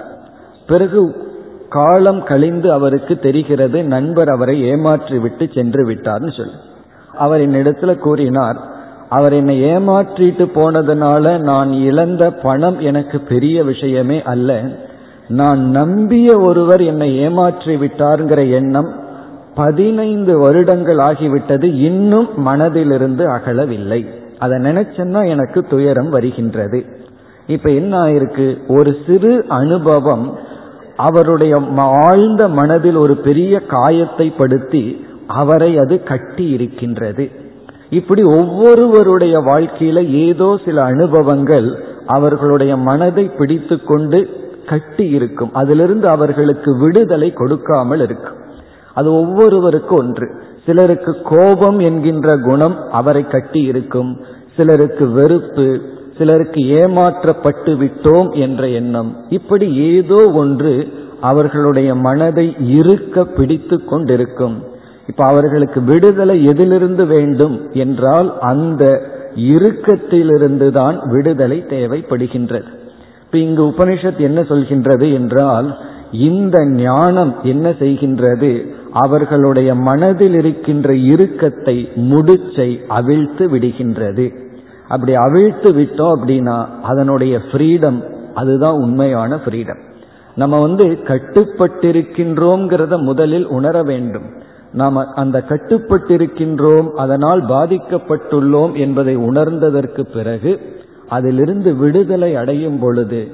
பிறகு 0.67 1.23
காலம் 1.69 2.23
கழிந்து 2.23 2.71
அவருக்கு 2.71 3.19
தெரிகிறது 3.19 3.83
நண்பர் 3.83 4.29
அவரை 4.29 4.63
ஏமாற்றி 4.63 5.19
விட்டு 5.19 5.49
சென்று 5.53 5.89
விட்டார்னு 5.89 6.37
சொல்லி. 6.37 6.53
அவர் 7.17 7.41
என்னிடத்துல 7.41 7.95
கூறினார் 7.95 8.57
அவர் 9.09 9.33
என்னை 9.33 9.63
ஏமாற்றிட்டு 9.63 10.45
போனதுனால 10.55 11.39
நான் 11.39 11.71
இழந்த 11.71 12.31
பணம் 12.31 12.79
எனக்கு 12.79 13.19
பெரிய 13.19 13.63
விஷயமே 13.63 14.23
அல்ல. 14.23 14.61
நான் 15.27 15.69
நம்பிய 15.69 16.39
ஒருவர் 16.39 16.81
என்னை 16.81 17.17
ஏமாற்றி 17.17 17.75
விட்டார்ங்கிற 17.75 18.51
எண்ணம் 18.51 18.93
பதினைந்து 19.55 20.39
வருடங்கள் 20.39 20.97
ஆகிவிட்டது 20.97 21.63
இன்னும் 21.63 22.27
மனதிலிருந்து 22.47 23.25
அகலவில்லை. 23.27 24.05
அதை 24.39 24.57
நினைச்சேன்னா 24.57 25.27
எனக்கு 25.27 25.63
துயரம் 25.63 26.09
வருகின்றது. 26.09 26.85
இப்ப 27.47 27.69
என்ன 27.69 28.03
ஆயிருக்கு? 28.03 28.57
ஒரு 28.67 28.97
சிறு 29.07 29.45
அனுபவம் 29.47 30.37
அவருடைய 30.97 31.61
ஆழ்ந்த 31.77 32.47
மனதில் 32.47 32.95
ஒரு 32.95 33.15
பெரிய 33.17 33.59
காயத்தை 33.59 34.29
படுத்தி 34.29 35.05
அவரை 35.27 35.77
அது 35.77 36.03
கட்டி 36.03 36.49
இருக்கின்றது. 36.49 37.31
இப்படி 37.89 38.23
ஒவ்வொருவருடைய 38.23 39.39
வாழ்க்கையில 39.39 40.09
ஏதோ 40.09 40.59
சில 40.65 40.83
அனுபவங்கள் 40.83 41.83
அவர்களுடைய 42.05 42.77
மனதை 42.77 43.25
பிடித்து 43.25 43.83
கொண்டு 43.83 44.29
கட்டி 44.67 45.09
இருக்கும். 45.09 45.53
அதிலிருந்து 45.53 46.07
அவர்களுக்கு 46.07 46.77
விடுதலை 46.77 47.33
கொடுக்காமல் 47.33 47.99
இருக்கும். 47.99 48.37
அது 48.93 49.13
ஒவ்வொருவருக்கும் 49.13 49.97
ஒன்று. 49.97 50.43
சிலருக்கு 50.65 51.21
கோபம் 51.21 51.79
என்கின்ற 51.79 52.37
குணம் 52.37 52.77
அவரை 52.91 53.27
கட்டி 53.27 53.61
இருக்கும். 53.61 54.21
சிலருக்கு 54.55 55.09
வெறுப்பு 55.09 55.81
சிலருக்கு 56.17 56.61
ஏமாற்றப்பட்டு 56.61 57.73
விட்டோம் 57.75 58.35
என்ற 58.35 58.67
எண்ணம். 58.67 59.15
இப்படி 59.29 59.75
ஏதோ 59.75 60.31
ஒன்று 60.33 60.87
அவர்களுடைய 61.21 61.95
மனதை 61.95 62.55
இருக்க 62.59 63.25
பிடித்து 63.25 63.83
கொண்டிருக்கும். 63.83 64.63
இப்ப 65.07 65.23
அவர்களுக்கு 65.25 65.81
விடுதலை 65.81 66.45
எதிலிருந்து 66.45 67.05
வேண்டும் 67.05 67.69
என்றால் 67.73 68.39
அந்த 68.39 69.01
இறுக்கத்திலிருந்து 69.35 70.71
தான் 70.71 71.01
விடுதலை 71.05 71.65
தேவைப்படுகின்றது. 71.69 72.69
இப்ப 73.25 73.37
இங்கு 73.37 73.63
உபனிஷத் 73.63 74.17
என்ன 74.17 74.41
சொல்கின்றது 74.41 75.13
என்றால் 75.13 75.77
இந்த 76.11 76.65
ஞானம் 76.65 77.35
என்ன 77.43 77.69
செய்கின்றது? 77.69 78.65
அவர்களுடைய 78.91 79.75
மனதில் 79.75 80.33
இருக்கின்ற 80.33 80.93
இறுக்கத்தை 80.93 81.89
முடிச்சை 81.95 82.79
அவிழ்த்து 82.87 83.45
விடுகின்றது. 83.49 84.25
அப்படி 84.87 85.15
அவிழ்த்து 85.15 85.73
விட்டோம் 85.73 86.15
அப்படின்னா 86.15 86.65
அதனுடைய 86.81 87.37
ஃப்ரீடம் 87.37 88.03
அதுதான் 88.33 88.71
உண்மையான 88.71 89.35
ஃப்ரீடம் 89.35 89.77
நம்ம 90.35 90.61
வந்து 90.61 90.85
கட்டுப்பட்டிருக்கின்றோங்கிறத 90.85 93.01
முதலில் 93.01 93.47
உணர 93.47 93.83
வேண்டும். 93.83 94.23
நாம் 94.71 94.95
அந்த 94.95 95.43
கட்டுப்பட்டிருக்கின்றோம் 95.49 96.89
அதனால் 96.89 97.45
பாதிக்கப்பட்டுள்ளோம் 97.45 98.73
என்பதை 98.73 99.17
உணர்ந்ததற்கு 99.17 100.13
பிறகு 100.13 100.59
அதிலிருந்து 101.09 101.75
விடுதலை 101.75 102.35
அடையும் 102.35 102.79
பொழுது 102.79 103.27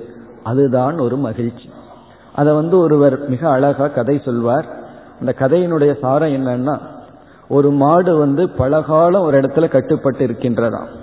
அதுதான் 0.44 0.98
ஒரு 0.98 1.18
மகிழ்ச்சி. 1.18 1.70
அதை 2.36 2.54
வந்து 2.54 2.78
ஒருவர் 2.78 3.30
மிக 3.30 3.50
அழகா 3.50 3.88
கதை 3.88 4.22
சொல்வார். 4.26 4.66
அந்த 5.20 5.36
கதையினுடைய 5.40 6.00
சாரம் 6.00 6.30
என்னன்னா 6.30 6.78
ஒரு 7.48 7.72
மாடு 7.72 8.18
வந்து 8.18 8.50
பலகாலம் 8.50 9.22
ஒரு 9.22 9.42
இடத்துல 9.42 9.68
கட்டுப்பட்டு 9.68 10.28
இருக்கின்றதாம் 10.28 11.01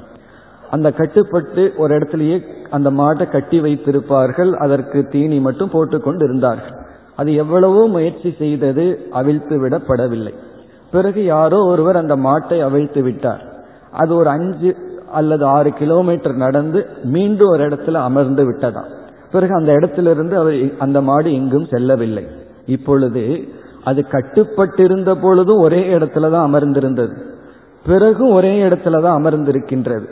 அந்த 0.71 0.89
கட்டுப்பட்டு 0.99 1.63
ஒரு 1.83 1.91
இடத்துலயே 1.99 2.37
அந்த 2.77 2.89
மாட்டை 3.01 3.25
கட்டி 3.31 3.59
வைத்திருப்பார்கள். 3.61 4.51
அதற்கு 4.65 4.99
தீனி 5.13 5.39
மட்டும் 5.47 5.73
போட்டுக்கொண்டு 5.75 6.25
இருந்தார்கள் 6.25 6.75
அது 7.21 7.31
எவ்வளவோ 7.35 7.83
முயற்சி 7.95 8.31
செய்தது 8.43 8.85
அவிழ்த்து 9.21 9.55
விடப்படவில்லை. 9.63 10.35
பிறகு 10.91 11.21
யாரோ 11.25 11.59
ஒருவர் 11.71 12.01
அந்த 12.03 12.17
மாட்டை 12.27 12.59
அவிழ்த்து 12.67 13.01
விட்டார். 13.03 13.43
அது 14.03 14.13
ஒரு 14.15 14.29
அஞ்சு 14.31 14.71
அல்லது 15.19 15.45
ஆறு 15.57 15.71
கிலோமீட்டர் 15.81 16.37
நடந்து 16.45 16.81
மீண்டும் 17.15 17.49
ஒரு 17.49 17.63
இடத்துல 17.69 18.03
அமர்ந்து 18.09 18.43
விட்டதாம். 18.49 18.91
பிறகு 19.33 19.53
அந்த 19.55 19.71
இடத்திலிருந்து 19.73 20.35
அவர் 20.37 20.57
அந்த 20.79 20.99
மாடு 21.09 21.29
எங்கும் 21.33 21.71
செல்லவில்லை. 21.73 22.25
இப்பொழுது 22.67 23.25
அது 23.85 24.01
கட்டுப்பட்டிருந்த 24.15 25.11
பொழுதும் 25.25 25.61
ஒரே 25.61 25.81
இடத்துல 25.97 26.31
தான் 26.31 26.47
அமர்ந்திருந்தது. 26.49 27.15
பிறகும் 27.85 28.31
ஒரே 28.31 28.55
இடத்துல 28.63 29.03
தான் 29.03 29.19
அமர்ந்திருக்கின்றது. 29.21 30.07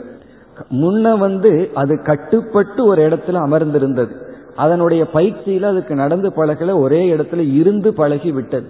முன்ன 0.69 1.17
வந்து 1.17 1.69
அது 1.73 2.01
கட்டுப்பட்டு 2.01 2.85
ஒரு 2.85 3.09
இடத்துல 3.09 3.33
அமர்ந்திருந்தது. 3.33 4.11
அதனுடைய 4.55 5.07
பயிற்சியில 5.13 5.61
அதுக்கு 5.61 5.95
நடந்து 5.95 6.29
பழகல 6.29 6.79
ஒரே 6.79 7.13
இடத்துல 7.13 7.53
இருந்து 7.53 7.93
பழகி 7.93 8.31
விட்டது. 8.31 8.67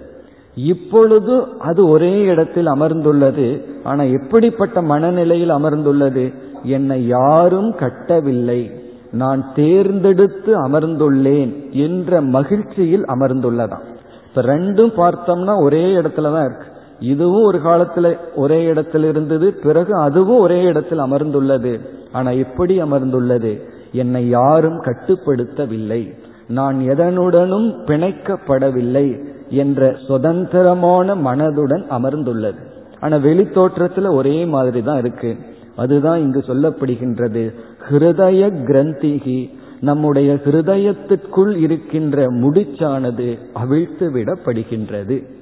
இப்பொழுது 0.56 1.48
அது 1.60 1.90
ஒரே 1.90 2.22
இடத்தில் 2.22 2.66
அமர்ந்துள்ளது. 2.66 3.64
ஆனா 3.84 4.04
எப்படிப்பட்ட 4.04 4.82
மனநிலையில் 4.82 5.50
அமர்ந்துள்ளது? 5.50 6.34
என்னை 6.64 7.08
யாரும் 7.08 7.76
கட்டவில்லை. 7.76 8.72
நான் 9.12 9.46
தேர்ந்தெடுத்து 9.56 10.68
அமர்ந்துள்ளேன் 10.68 11.72
என்ற 11.72 12.22
மகிழ்ச்சியில் 12.22 13.04
அமர்ந்துள்ளதாம். 13.04 13.86
இப்ப 14.28 14.42
ரெண்டும் 14.42 14.94
பார்த்தோம்னா 14.98 15.62
ஒரே 15.62 15.96
இடத்துல 15.96 16.34
தான் 16.34 16.46
இருக்கு. 16.46 16.76
இதுவும் 17.00 17.44
ஒரு 17.44 17.58
காலத்துல 17.58 18.18
ஒரே 18.36 18.64
இடத்தில் 18.64 19.04
இருந்தது 19.04 19.54
பிறகு 19.54 19.94
அதுவும் 19.94 20.38
ஒரே 20.38 20.62
இடத்தில் 20.62 21.00
அமர்ந்துள்ளது. 21.00 21.80
ஆனா 22.12 22.30
எப்படி 22.30 22.82
அமர்ந்துள்ளது. 22.82 23.62
என்னை 23.92 24.30
யாரும் 24.30 24.82
கட்டுப்படுத்தவில்லை. 24.82 26.14
நான் 26.48 26.78
எதனுடனும் 26.78 27.76
பிணைக்கப்படவில்லை 27.86 29.26
என்ற 29.50 29.98
சுதந்திரமான 30.08 31.16
மனதுடன் 31.16 31.84
அமர்ந்துள்ளது. 31.90 32.58
ஆனா 33.00 33.18
வெளி 33.18 33.44
தோற்றத்துல 33.44 34.14
ஒரே 34.14 34.46
மாதிரி 34.46 34.84
தான் 34.84 34.98
இருக்கு. 34.98 35.38
அதுதான் 35.76 36.20
இங்கு 36.20 36.44
சொல்லப்படுகின்றது. 36.48 37.54
ஹிருதய 37.90 38.52
கிரந்திகி 38.66 39.50
நம்முடைய 39.80 40.34
ஹிருதயத்திற்குள் 40.34 41.56
இருக்கின்ற 41.56 42.26
முடிச்சானது 42.26 43.38
அவிழ்த்து 43.54 44.12
விடப்படுகின்றது 44.12 45.36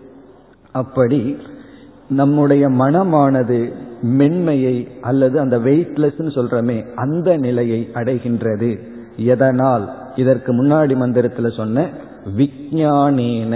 அப்படி 0.75 1.19
நம்முடைய 2.09 2.63
மனமானது 2.69 3.59
மென்மையை 4.17 4.75
அல்லது 5.01 5.39
அந்த 5.39 5.57
வெயிட்லெஸ் 5.57 6.19
சொல்றமே 6.37 6.77
அந்த 6.95 7.37
நிலையை 7.37 7.79
அடைகின்றது. 7.93 8.71
எதனால்? 9.17 9.85
இதற்கு 10.15 10.51
முன்னாடி 10.53 10.93
மந்திரத்தில் 10.95 11.57
சொன்ன 11.57 11.87
விஜானேன 12.37 13.55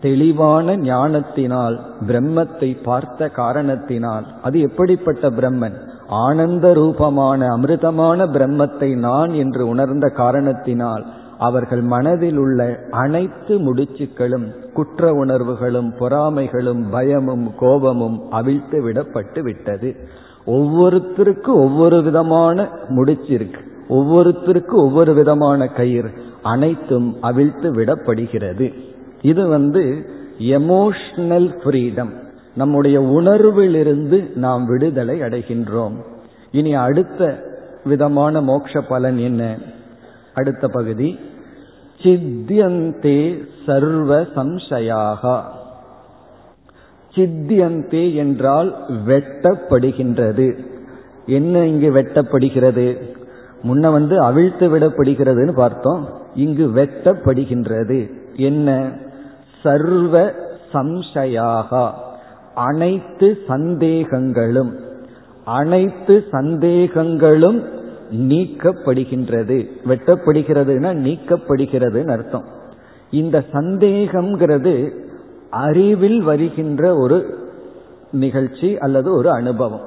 தெளிவான 0.00 0.76
ஞானத்தினால் 0.76 1.76
பிரம்மத்தை 2.06 2.70
பார்த்த 2.84 3.28
காரணத்தினால். 3.28 4.26
அது 4.42 4.60
எப்படிப்பட்ட 4.60 5.30
பிரம்மன்? 5.30 5.76
ஆனந்த 6.08 6.66
ரூபமான 6.72 7.40
அமிர்தமான 7.56 8.26
பிரம்மத்தை 8.36 8.90
நான் 8.98 9.32
என்று 9.34 9.62
உணர்ந்த 9.66 10.08
காரணத்தினால். 10.08 11.04
அவர்கள் 11.44 11.80
மனதில் 11.80 12.36
உள்ள 12.36 12.78
அனைத்து 12.90 13.58
முடிச்சுக்களும் 13.58 14.72
குற்ற 14.72 15.12
உணர்வுகளும் 15.12 15.92
பொறாமைகளும் 15.98 16.90
பயமும் 16.90 17.54
கோபமும் 17.58 18.30
அவிழ்த்து 18.30 18.88
விடப்பட்டு 18.88 19.40
விட்டது. 19.40 19.96
ஒவ்வொருத்தருக்கு 20.46 21.46
ஒவ்வொரு 21.46 22.02
விதமான 22.02 22.68
முடிச்சிருக்கு. 22.88 23.60
ஒவ்வொருத்தருக்கு 23.88 24.74
ஒவ்வொரு 24.74 25.14
விதமான 25.14 25.66
கயிறு. 25.66 26.10
அனைத்தும் 26.42 27.16
அவிழ்த்து 27.20 27.72
விடப்படுகிறது. 27.72 28.74
இது 29.22 29.46
வந்து 29.46 29.82
எமோஷனல் 30.38 31.50
ஃப்ரீடம் 31.62 32.12
நம்முடைய 32.56 33.00
உணர்விலிருந்து 33.00 34.36
நாம் 34.36 34.66
விடுதலை 34.66 35.20
அடைகின்றோம். 35.20 35.96
இனி 36.50 36.74
அடுத்த 36.74 37.44
விதமான 37.84 38.40
மோட்ச 38.40 38.80
பலன் 38.88 39.18
என்ன? 39.18 39.58
அடுத்த 40.34 40.68
பகுதி. 40.68 41.18
சித்தியந்தே 42.04 43.44
சர்வ 43.66 44.20
சம்சயாகா. 44.20 45.40
சித்தியந்தே 47.14 48.14
என்றால் 48.14 48.74
வெட்டப்படுகின்றது. 49.06 50.64
என்ன 51.26 51.66
இங்கு 51.66 51.90
வெட்டப்படுகிறது? 51.92 53.16
முன்ன 53.62 53.92
வந்து 53.92 54.20
அவிழ்த்து 54.20 54.78
விடப்படுகிறதுன்னு 54.78 55.52
பார்த்தோம். 55.52 56.08
இங்கு 56.34 56.66
வெட்டப்படுகின்றது. 56.66 58.10
என்ன? 58.36 58.92
சர்வ 59.62 60.32
சம்சயாகா. 60.72 61.90
அனைத்து 62.54 63.38
சந்தேகங்களும். 63.48 64.72
அனைத்து 65.44 66.24
சந்தேகங்களும் 66.32 67.73
நீக்கப்படுகின்றது. 68.14 69.66
வெட்டப்படுகிறதுனா 69.88 70.90
நீக்கப்படுகிறதுன்னு 71.06 72.10
அர்த்தம். 72.10 72.44
இந்த 73.10 73.44
சந்தேகம்ங்கிறது 73.52 74.90
அறிவில் 75.50 76.22
வருகின்ற 76.22 76.96
ஒரு 76.96 77.38
நிகழ்ச்சி 78.10 78.78
அல்லது 78.78 79.12
ஒரு 79.12 79.30
அனுபவம். 79.30 79.80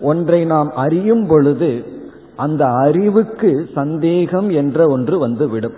ஒன்றை 0.00 0.44
நாம் 0.44 0.70
அறியும் 0.74 1.26
பொழுது 1.26 1.84
அந்த 2.36 2.66
அறிவுக்கு 2.66 3.68
சந்தேகம் 3.74 4.50
என்ற 4.50 4.88
ஒன்று 4.88 5.18
வந்துவிடும். 5.18 5.74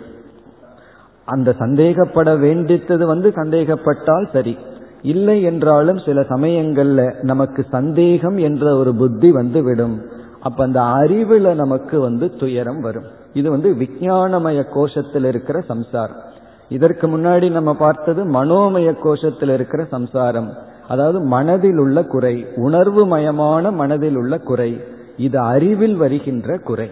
அந்த 1.25 1.55
சந்தேகப்பட 1.59 2.37
வேண்டித்தது 2.37 3.05
வந்து 3.05 3.33
சந்தேகப்பட்டால் 3.35 4.29
சரி. 4.33 4.57
இல்லை 5.03 5.43
என்றாலும் 5.43 5.99
சில 5.99 6.21
சமயங்கள்ல 6.21 7.23
நமக்கு 7.23 7.65
சந்தேகம் 7.71 8.37
என்ற 8.37 8.77
ஒரு 8.77 8.95
புத்தி 8.95 9.31
வந்து 9.31 9.63
விடும் 9.63 10.23
அப்ப 10.45 10.65
அந்த 10.65 10.81
அறிவுல 10.81 11.55
நமக்கு 11.55 11.97
வந்து 12.01 12.27
துயரம் 12.37 12.81
வரும். 12.81 13.09
இது 13.33 13.51
வந்து 13.51 13.71
விஞ்ஞானமய 13.73 14.61
கோஷத்தில் 14.75 15.25
இருக்கிற 15.25 15.61
சம்சாரம். 15.61 16.21
இதற்கு 16.69 17.07
முன்னாடி 17.09 17.51
நம்ம 17.51 17.75
பார்த்தது 17.75 18.23
மனோமய 18.37 18.91
கோஷத்தில் 19.05 19.53
இருக்கிற 19.53 19.85
சம்சாரம். 19.85 20.51
அதாவது 20.89 21.19
மனதில் 21.35 21.79
உள்ள 21.79 21.99
குறை 22.05 22.35
உணர்வு 22.57 23.03
மயமான 23.07 23.73
மனதில் 23.73 24.17
உள்ள 24.17 24.39
குறை 24.39 24.71
இது 25.17 25.39
அறிவில் 25.53 25.97
வருகின்ற 25.97 26.59
குறை. 26.59 26.89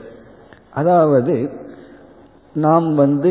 அதாவது 0.74 1.34
நாம் 2.54 2.88
வந்து 2.94 3.30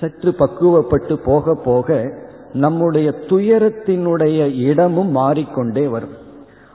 சற்று 0.00 0.30
பக்குவப்பட்டு 0.38 1.14
போக 1.24 1.54
போக 1.64 1.98
நம்முடைய 2.52 3.08
துயரத்தினுடைய 3.28 4.38
இடமும் 4.68 5.10
மாறிக்கொண்டே 5.10 5.84
வரும். 5.86 6.14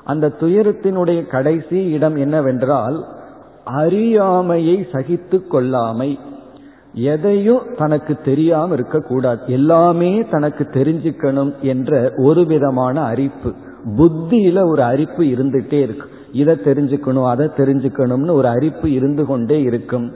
அந்த 0.03 0.31
துயரத்தினுடைய 0.39 1.27
கடைசி 1.27 1.89
இடம் 1.89 2.15
என்னவென்றால் 2.15 3.05
அறியாமையை 3.63 4.87
சகித்து 4.91 5.43
கொள்ளாமை. 5.51 6.19
எதையும் 6.93 7.61
தனக்கு 7.77 8.15
தெரியாம 8.15 8.73
இருக்கக்கூடாது. 8.73 9.41
எல்லாமே 9.47 10.25
தனக்கு 10.29 10.67
தெரிஞ்சுக்கணும் 10.73 11.53
என்ற 11.61 12.11
ஒரு 12.17 12.45
விதமான 12.45 13.01
அரிப்பு 13.01 13.53
புத்தியில 13.97 14.67
ஒரு 14.67 14.83
அரிப்பு 14.83 15.23
இருந்துட்டே 15.23 15.73
இருக்கு. 15.73 16.07
இதை 16.31 16.55
தெரிஞ்சுக்கணும் 16.55 17.29
அதை 17.29 17.45
தெரிஞ்சுக்கணும்னு 17.45 18.31
ஒரு 18.31 18.47
அரிப்பு 18.47 18.91
இருந்து 18.91 19.25
கொண்டே 19.25 19.61
இருக்கும். 19.61 20.11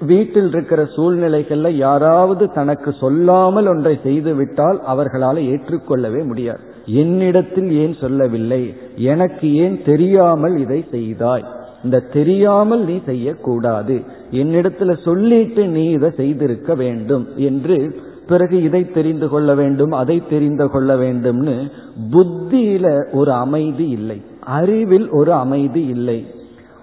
வீட்டில் 0.00 0.48
இருக்கிற 0.48 0.82
சூழ்நிலைகள்ல 0.82 1.68
யாராவது 1.68 2.52
தனக்கு 2.52 2.92
சொல்லாமல் 2.92 3.66
ஒன்றை 3.66 3.98
செய்து 4.02 4.34
விட்டால் 4.34 4.82
அவர்களால் 4.82 5.36
ஏற்றுக்கொள்ளவே 5.36 6.24
முடியாது. 6.24 6.73
என்னிடத்தில் 6.86 7.72
ஏன் 7.72 7.96
சொல்லவில்லை? 8.00 8.74
எனக்கு 8.96 9.54
ஏன் 9.54 9.82
தெரியாமல் 9.84 10.58
இதை 10.58 10.84
செய்தாய்? 10.90 11.44
இந்த 11.84 12.00
தெரியாமல் 12.00 12.84
நீ 12.84 13.00
செய்யக்கூடாது. 13.06 14.00
என்னிடத்துல 14.30 15.04
சொல்லிட்டு 15.04 15.66
நீ 15.66 15.90
இதை 15.90 16.10
செய்திருக்க 16.10 16.74
வேண்டும் 16.74 17.28
என்று 17.36 17.94
பிறகு 18.28 18.62
இதை 18.62 18.90
தெரிந்து 18.90 19.28
கொள்ள 19.28 19.54
வேண்டும் 19.54 19.90
அதை 19.90 20.22
தெரிந்து 20.28 20.70
கொள்ள 20.70 20.96
வேண்டும்னு 20.96 21.70
புத்தியில 22.10 23.04
ஒரு 23.12 23.32
அமைதி 23.32 23.88
இல்லை. 23.88 24.22
அறிவில் 24.40 25.10
ஒரு 25.10 25.32
அமைதி 25.32 25.84
இல்லை. 25.86 26.26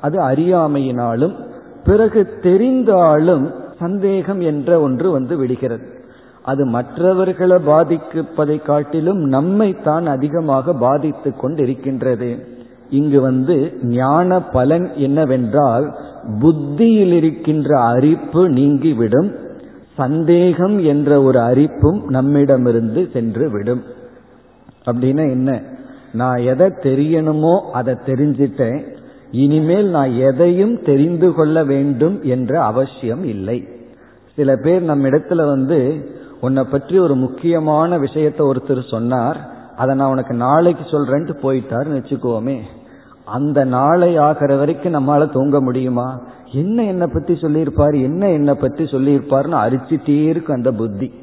அது 0.01 0.19
அறியாமையினாலும் 0.19 1.35
பிறகு 1.83 2.27
தெரிந்தாலும் 2.41 3.53
சந்தேகம் 3.79 4.41
என்ற 4.41 4.81
ஒன்று 4.81 5.11
வந்து 5.11 5.37
விடுகிறது. 5.37 5.90
அது 6.43 6.63
மற்றவர்களை 6.65 7.57
பாதிப்பதை 7.65 8.61
காட்டிலும் 8.61 9.21
நம்மை 9.27 9.69
தான் 9.83 10.05
அதிகமாக 10.05 10.73
பாதித்து 10.73 11.29
கொண்டிருக்கின்றது. 11.41 12.29
இங்கு 12.89 13.21
வந்து 13.21 13.55
ஞான 13.81 14.39
பலன் 14.39 14.87
என்னவென்றால் 14.95 15.85
புத்தியில் 16.39 17.13
இருக்கின்ற 17.13 17.69
அரிப்பு 17.79 18.49
நீங்கிவிடும் 18.49 19.29
சந்தேகம் 19.95 20.77
என்ற 20.79 21.21
ஒரு 21.21 21.39
அரிப்பும் 21.39 21.99
நம்மிடமிருந்து 22.07 23.09
சென்று 23.13 23.49
விடும் 23.49 23.83
அப்படின்னா 24.85 25.25
என்ன? 25.29 25.61
நான் 26.13 26.39
எதை 26.43 26.67
தெரியணுமோ 26.83 27.55
அதை 27.71 27.93
தெரிஞ்சிட்டேன் 28.05 28.79
இனிமேல் 29.31 29.89
நான் 29.89 30.13
எதையும் 30.29 30.81
தெரிந்து 30.81 31.33
கொள்ள 31.33 31.63
வேண்டும் 31.63 32.23
என்ற 32.23 32.61
அவசியம் 32.63 33.23
இல்லை. 33.23 33.67
சில 34.37 34.55
பேர் 34.55 34.81
நம்ம 34.81 35.07
இடத்துல 35.07 35.45
வந்து 35.45 35.79
உன்னை 36.41 36.63
பற்றி 36.63 36.99
ஒரு 36.99 37.15
முக்கியமான 37.15 37.97
விஷயத்த 37.97 38.51
ஒருத்தர் 38.51 38.89
சொன்னார் 38.89 39.49
அதை 39.77 39.95
நான் 39.95 40.11
உனக்கு 40.11 40.33
நாளைக்கு 40.33 40.83
சொல்றேன்ட்டு 40.89 41.35
போயிட்டாருன்னு 41.43 41.99
வச்சுக்கோமே. 41.99 42.59
அந்த 43.25 43.63
நாளை 43.63 44.17
ஆகிற 44.17 44.55
வரைக்கும் 44.55 44.93
நம்மளால 44.93 45.31
தூங்க 45.31 45.61
முடியுமா? 45.61 46.21
என்ன 46.51 46.83
என்னை 46.83 47.07
பத்தி 47.13 47.35
சொல்லியிருப்பார்? 47.35 47.93
என்ன 47.93 48.29
என்னை 48.29 48.53
பத்தி 48.53 48.83
சொல்லியிருப்பார்னு 48.83 49.59
அரிச்சிட்டே 49.65 50.23
இருக்கும் 50.23 50.55
அந்த 50.55 50.71
புத்தி. 50.71 51.13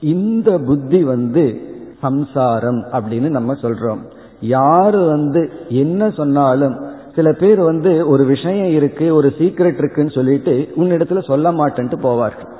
இந்த 0.00 0.58
புத்தி 0.58 1.04
வந்து 1.04 1.60
சம்சாரம் 2.00 2.84
அப்படின்னு 2.92 3.28
நம்ம 3.28 3.52
சொல்றோம். 3.52 4.00
யாரு 4.40 5.06
வந்து 5.06 5.52
என்ன 5.68 6.10
சொன்னாலும் 6.10 6.76
சில 7.14 7.32
பேர் 7.32 7.60
வந்து 7.60 8.08
ஒரு 8.08 8.24
விஷயம் 8.24 8.70
இருக்கு 8.70 9.14
ஒரு 9.14 9.32
சீக்ரெட் 9.38 9.78
இருக்குன்னு 9.78 10.10
சொல்லிட்டு 10.10 10.68
உன்னிடத்துல 10.76 11.24
சொல்ல 11.24 11.52
மாட்டேன்ட்டு 11.52 11.96
போவார்கள். 12.02 12.52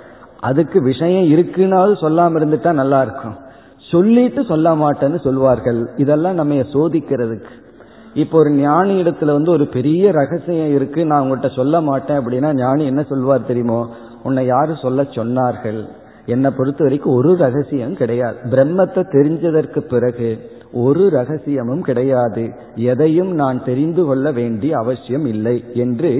அதுக்கு 0.48 0.78
விஷயம் 0.82 1.26
இருக்குன்னாவது 1.34 1.94
சொல்லாம 2.04 2.38
இருந்துட்டா 2.40 2.72
நல்லா 2.72 3.00
இருக்கும். 3.02 3.36
சொல்லிட்டு 3.90 4.40
சொல்ல 4.44 4.68
மாட்டேன்னு 4.74 5.18
சொல்வார்கள். 5.26 5.80
இதெல்லாம் 5.96 6.38
நம்ம 6.40 6.54
சோதிக்கிறதுக்கு. 6.74 7.52
இப்போ 8.22 8.36
ஒரு 8.38 8.50
ஞானி 8.50 8.94
இடத்துல 9.02 9.30
வந்து 9.36 9.50
ஒரு 9.50 9.64
பெரிய 9.66 10.10
ரகசியம் 10.10 10.72
இருக்கு 10.74 11.00
நான் 11.06 11.22
உங்கள்கிட்ட 11.24 11.50
சொல்ல 11.54 11.80
மாட்டேன் 11.80 12.18
அப்படின்னா 12.18 12.50
ஞானி 12.54 12.84
என்ன 12.84 13.02
சொல்வார் 13.02 13.46
தெரியுமோ? 13.46 13.80
உன்னை 14.22 14.42
யாரு 14.46 14.74
சொல்ல 14.82 15.02
சொன்னார்கள்? 15.16 15.80
என்னை 16.26 16.50
பொறுத்த 16.56 16.84
வரைக்கும் 16.84 17.16
ஒரு 17.16 17.30
ரகசியம் 17.36 17.96
கிடையாது. 17.96 18.36
பிரம்மத்தை 18.50 19.02
தெரிஞ்சதற்கு 19.16 19.80
பிறகு 19.88 20.28
ஒரு 20.84 21.02
ரகசியமும் 21.08 21.82
கிடையாது. 21.88 22.44
எதையும் 22.92 23.32
நான் 23.32 23.64
தெரிந்து 23.64 24.04
கொள்ள 24.04 24.28
வேண்டிய 24.32 24.72
அவசியம் 24.76 25.26
இல்லை 25.26 25.56
என்று 25.74 26.12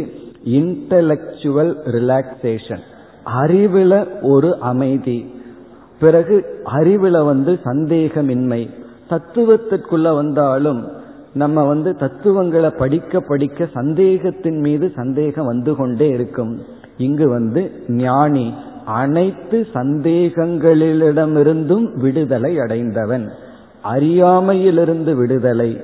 இன்டலெக்சுவல் 0.58 1.72
ரிலாக்ஸேஷன் 1.96 2.84
அறிவுல 3.26 4.22
ஒரு 4.22 4.58
அமைதி. 4.58 5.34
பிறகு 6.00 6.60
அறிவுல 6.64 7.24
வந்து 7.24 7.58
சந்தேகமின்மை. 7.64 8.70
தத்துவத்திற்குள்ள 9.10 10.14
வந்தாலும் 10.14 10.88
நம்ம 11.34 11.64
வந்து 11.64 11.96
தத்துவங்களை 11.96 12.70
படிக்க 12.70 13.20
படிக்க 13.20 13.68
சந்தேகத்தின் 13.74 14.58
மீது 14.58 14.92
சந்தேகம் 14.96 15.46
வந்து 15.46 15.76
கொண்டே 15.76 16.08
இருக்கும். 16.08 16.58
இங்கு 16.96 17.28
வந்து 17.28 17.72
ஞானி 17.88 18.54
அனைத்து 18.84 19.66
சந்தேகங்களிடமிருந்தும் 19.74 22.00
விடுதலை 22.00 22.60
அடைந்தவன். 22.60 23.30
அறியாமையிலிருந்து 23.82 25.14
விடுதலை 25.14 25.80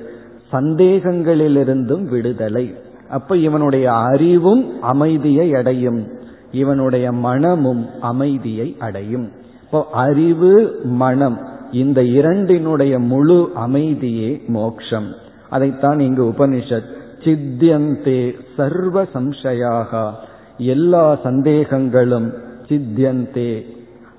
சந்தேகங்களிலிருந்தும் 0.51 2.09
விடுதலை. 2.09 2.75
அப்ப 3.09 3.37
இவனுடைய 3.37 3.93
அறிவும் 3.93 4.81
அமைதியை 4.81 5.55
அடையும். 5.55 6.07
இவனுடைய 6.51 7.11
மனமும் 7.11 7.87
அமைதியை 8.01 8.75
அடையும். 8.79 9.31
இப்போ 9.63 9.87
அறிவு 9.91 10.79
மனம் 10.83 11.39
இந்த 11.71 12.03
இரண்டினுடைய 12.03 12.99
முழு 12.99 13.51
அமைதியே 13.55 14.41
மோக்ஷம். 14.47 15.13
அதைத்தான் 15.49 15.99
இங்கு 15.99 16.23
உபனிஷத் 16.23 16.93
சித்தியந்தே 17.19 18.35
சர்வ 18.57 19.03
சம்சயாக. 19.03 20.11
எல்லா 20.57 21.19
சந்தேகங்களும் 21.23 22.33
சித்தியந்தே 22.67 23.65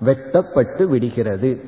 வெட்டப்பட்டு 0.00 0.88
விடுகிறது. 0.88 1.60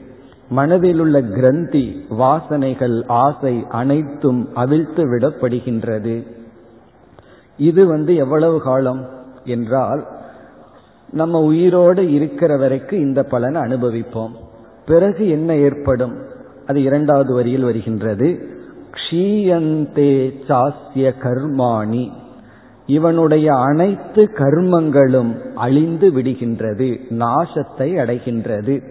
மனதில் 0.49 0.99
உள்ள 0.99 1.23
கிரந்தி 1.23 2.07
வாசனைகள் 2.11 3.07
ஆசை 3.07 3.65
அனைத்தும் 3.69 4.49
அவிழ்த்து 4.55 5.19
விடப்படுகின்றது. 5.19 6.27
இது 7.57 7.87
வந்து 7.87 8.15
எவ்வளவு 8.15 8.61
காலம்? 8.61 9.23
என்றால் 9.47 10.07
நம்ம 11.15 11.41
உயிரோடு 11.41 12.13
இருக்கிற 12.13 12.57
வரைக்கும் 12.57 12.99
இந்த 12.99 13.23
பலனை 13.23 13.63
அனுபவிப்போம். 13.63 14.31
பிறகு 14.87 15.29
என்ன 15.29 15.55
ஏற்படும்? 15.55 16.15
அது 16.67 16.83
இரண்டாவது 16.83 17.35
வரியில் 17.35 17.63
வருகின்றது. 17.63 18.49
க்ஷீயந்தே 18.91 20.33
சாஸ்ய 20.49 21.13
கர்மாணி. 21.23 22.11
இவனுடைய 22.87 23.55
அனைத்து 23.55 24.31
கர்மங்களும் 24.35 25.55
அழிந்து 25.55 26.11
விடுகின்றது 26.11 26.99
நாசத்தை 27.11 27.97
அடைகின்றது. 27.97 28.83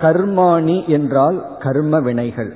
கர்மாணி 0.00 0.86
என்றால் 0.86 1.56
கர்ம 1.58 2.00
வினைகள். 2.00 2.52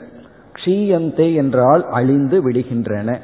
க்ஷீயந்தே 0.52 1.34
என்றால் 1.34 1.86
அழிந்து 1.90 2.50
விடுகின்றன. 2.50 3.18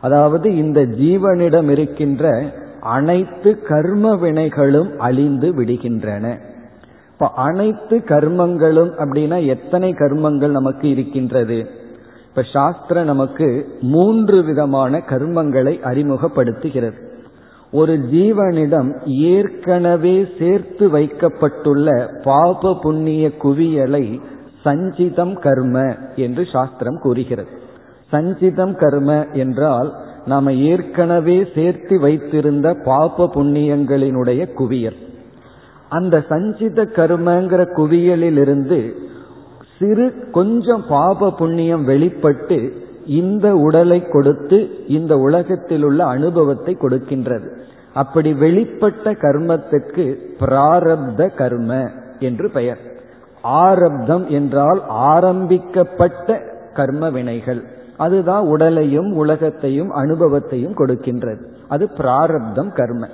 அதாவது 0.00 0.56
இந்த 0.56 0.80
ஜீவனிடம் 0.80 1.70
இருக்கின்ற 1.70 2.52
அனைத்து 2.84 3.62
கர்ம 3.62 4.14
வினைகளும் 4.14 4.96
அழிந்து 4.96 5.52
விடுகின்றன. 5.52 6.38
இப்ப 7.12 7.26
அனைத்து 7.26 7.98
கர்மங்களும் 7.98 8.92
அப்படின்னா 8.98 9.46
எத்தனை 9.46 9.92
கர்மங்கள் 9.92 10.56
நமக்கு 10.58 10.88
இருக்கின்றது? 10.88 11.66
இப்ப 12.28 12.42
சாஸ்திரம் 12.52 13.04
நமக்கு 13.04 13.78
மூன்று 13.80 14.42
விதமான 14.42 14.98
கர்மங்களை 14.98 15.74
அறிமுகப்படுத்துகிறது. 15.82 17.00
ஒரு 17.72 17.98
ஜீவனிடம் 18.12 18.90
ஏற்கனவே 19.06 20.28
சேர்த்து 20.38 20.90
வைக்கப்பட்டுள்ள 20.90 22.10
பாப 22.24 22.78
புண்ணிய 22.82 23.30
குவியலை 23.42 24.20
சஞ்சிதம் 24.64 25.38
கர்ம 25.38 25.96
என்று 26.16 26.46
சாஸ்திரம் 26.52 26.98
கூறுகிறது. 27.02 27.48
சஞ்சிதம் 28.12 28.74
கர்ம 28.74 29.26
என்றால் 29.32 29.94
நாம 30.26 30.52
ஏற்கனவே 30.52 31.46
சேர்த்து 31.54 32.00
வைத்திருந்த 32.00 32.74
பாப 32.74 33.30
புண்ணியங்களினுடைய 33.34 34.52
குவியல். 34.52 34.96
அந்த 35.88 36.24
சஞ்சித 36.28 36.82
கர்மங்கிற 36.82 37.62
குவியலிலிருந்து 37.76 38.92
சிறு 39.78 40.30
கொஞ்சம் 40.30 40.84
பாப 40.88 41.30
புண்ணியம் 41.30 41.84
வெளிப்பட்டு 41.84 42.72
இந்த 43.06 43.56
உடலை 43.56 44.08
கொடுத்து 44.08 44.86
இந்த 44.88 45.18
உலகத்தில் 45.18 45.82
உள்ள 45.82 46.04
அனுபவத்தை 46.04 46.76
கொடுக்கின்றது. 46.80 47.48
அப்படி 47.94 48.32
வெளிப்பட்ட 48.32 49.12
கர்மத்துக்கு 49.22 50.04
பிராரப்த 50.40 51.34
கர்ம 51.34 51.90
என்று 52.18 52.50
பெயர். 52.50 52.78
ஆரப்தம் 53.42 54.28
என்றால் 54.28 54.82
ஆரம்பிக்கப்பட்ட 54.88 56.42
கர்ம 56.74 57.10
வினைகள். 57.10 57.62
அதுதான் 57.96 58.46
உடலையும் 58.46 59.12
உலகத்தையும் 59.12 59.90
அனுபவத்தையும் 59.90 60.74
கொடுக்கின்றது. 60.74 61.40
அது 61.68 61.88
பிராரப்தம் 61.88 62.72
கர்ம. 62.72 63.08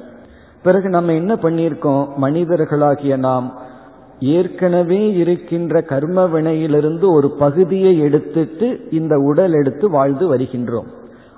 பிறகு 0.62 0.88
நம்ம 0.88 1.12
என்ன 1.12 1.34
பண்ணியிருக்கோம்? 1.34 2.08
மனிதர்களாகிய 2.22 3.16
நாம் 3.16 3.52
ஏற்கனவே 4.20 5.12
இருக்கின்ற 5.12 5.80
கர்ம 5.80 6.26
வினையிலிருந்து 6.26 7.12
ஒரு 7.12 7.30
பகுதியை 7.30 7.98
எடுத்துட்டு 7.98 8.88
இந்த 8.90 9.18
உடல் 9.18 9.52
எடுத்து 9.52 9.90
வாழ்ந்து 9.90 10.36
வருகின்றோம். 10.36 10.86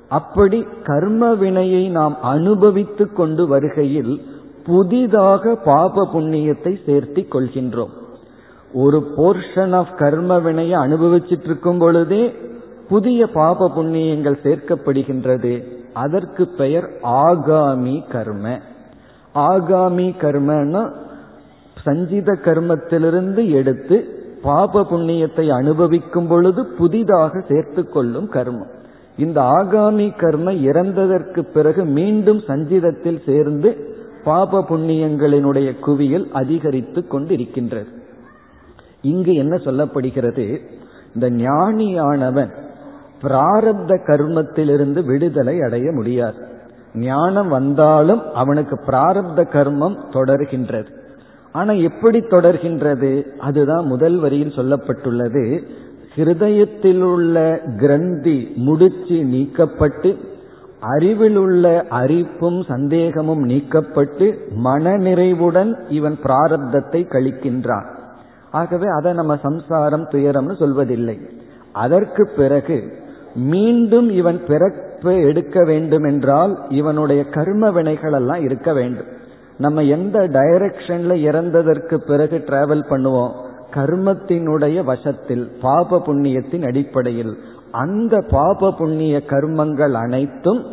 அப்படி 0.09 0.66
கர்ம 0.85 1.35
வினையை 1.35 1.88
நாம் 1.88 2.22
அனுபவித்து 2.22 3.12
கொண்டு 3.12 3.46
வருகையில் 3.46 4.22
புதிதாக 4.64 5.55
பாப 5.55 6.09
புண்ணியத்தை 6.14 6.76
சேர்த்தி 6.87 7.26
கொள்கின்றோம். 7.33 7.90
ஒரு 8.72 9.12
போர்ஷன் 9.16 9.72
ஆஃப் 9.72 9.98
கர்ம 9.98 10.38
வினையை 10.38 10.81
அனுபவிச்சுட்டு 10.81 11.44
இருக்கும் 11.44 11.78
பொழுதே 11.78 12.35
புதிய 12.88 13.27
பாப 13.27 13.71
புண்ணியங்கள் 13.77 14.38
சேர்க்கப்படுகின்றது. 14.42 15.62
அதற்கு 15.92 16.49
பெயர் 16.49 16.90
ஆகாமி 17.03 18.09
கர்ம. 18.09 18.59
ஆகாமி 19.35 20.14
கர்மன்னா 20.21 20.92
சஞ்சித 21.83 22.38
கர்மத்திலிருந்து 22.45 23.51
எடுத்து 23.51 24.21
பாப 24.42 24.81
புண்ணியத்தை 24.81 25.49
அனுபவிக்கும் 25.49 26.27
பொழுது 26.27 26.66
புதிதாக 26.66 27.40
சேர்த்து 27.49 27.88
கொள்ளும் 27.88 28.31
கர்மம். 28.33 28.71
இந்த 29.18 29.40
ஆகாமி 29.40 30.18
கர்ம 30.18 30.53
இறந்ததற்கு 30.53 31.40
பிறகு 31.40 31.85
மீண்டும் 31.85 32.38
சஞ்சிதத்தில் 32.38 33.23
சேர்ந்து 33.27 33.97
பாப 34.25 34.64
புண்ணியங்களினுடைய 34.68 35.79
குவியல் 35.79 36.29
அதிகரித்து 36.33 37.05
கொண்டிருக்கின்றது. 37.12 37.88
இங்கு 39.03 39.35
என்ன 39.35 39.57
சொல்லப்படுகிறது? 39.57 40.61
இந்த 41.14 41.31
ஞானியானவன் 41.31 42.51
பிராரப்த 43.22 43.98
கர்மத்திலிருந்து 44.06 45.04
விடுதலை 45.04 45.62
அடைய 45.62 45.92
முடியாது. 45.92 46.35
ஞானம் 46.94 47.48
வந்தாலும் 47.48 48.35
அவனுக்கு 48.35 48.80
பிராரப்த 48.87 49.46
கர்மம் 49.52 49.96
தொடர்கின்றது. 50.11 50.87
ஆனா 51.52 51.72
எப்படி 51.72 52.18
தொடர்கின்றது? 52.18 53.22
அதுதான் 53.38 53.87
முதல் 53.87 54.18
வரியில் 54.18 54.56
சொல்லப்பட்டுள்ளது. 54.56 55.62
ஹிருதயத்தில் 56.16 57.00
உள்ள 57.00 57.61
கிரந்தி 57.78 58.52
முடிச்சு 58.56 59.14
நீக்கப்பட்டு 59.14 60.16
அறிவில் 60.80 61.37
உள்ள 61.37 61.85
அரிப்பும் 61.90 62.64
சந்தேகமும் 62.64 63.48
நீக்கப்பட்டு 63.48 64.37
மனநிறைவுடன் 64.64 65.74
இவன் 65.88 66.18
பிராரப்தத்தை 66.22 67.06
கழிக்கின்றான். 67.08 67.87
ஆகவே 68.50 68.87
அதை 68.88 69.12
நம்ம 69.12 69.37
சம்சாரம் 69.37 70.08
துயரம்னு 70.08 70.54
சொல்வதில்லை. 70.58 71.30
அதற்கு 71.72 72.30
பிறகு 72.37 73.02
மீண்டும் 73.35 74.11
இவன் 74.11 74.40
பிறப்பு 74.47 75.21
எடுக்க 75.21 75.64
வேண்டும் 75.64 76.05
என்றால் 76.05 76.59
இவனுடைய 76.68 77.25
கர்ம 77.25 77.71
வினைகள் 77.71 78.12
எல்லாம் 78.12 78.42
இருக்க 78.42 78.73
வேண்டும். 78.73 79.07
நம்ம 79.59 79.83
எந்த 79.83 80.18
டைரக்ஷன்ல 80.18 81.14
இறந்ததற்கு 81.14 81.95
பிறகு 81.95 82.38
டிராவல் 82.38 82.85
பண்ணுவோம்? 82.90 83.33
கர்மத்தினுடைய 83.75 84.85
வசத்தில் 84.85 85.51
பாப 85.61 86.03
புண்ணியத்தின் 86.07 86.64
அடிப்படையில். 86.64 87.38
அந்த 87.71 88.25
பாப 88.31 88.73
புண்ணிய 88.73 89.23
கர்மங்கள் 89.27 89.92
அனைத்தும் 89.92 90.64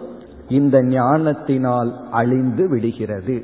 இந்த 0.48 0.84
ஞானத்தினால் 0.84 2.08
அழிந்து 2.12 2.69
விடுகிறது. 2.69 3.43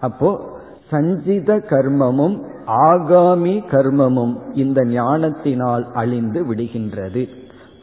அப்போ 0.00 0.58
சஞ்சித 0.90 1.56
கர்மமும் 1.56 2.42
ஆகாமி 2.66 3.62
கர்மமும் 3.70 4.36
இந்த 4.52 4.84
ஞானத்தினால் 4.84 5.92
அழிந்து 5.92 6.54
விடுகின்றது. 6.54 7.28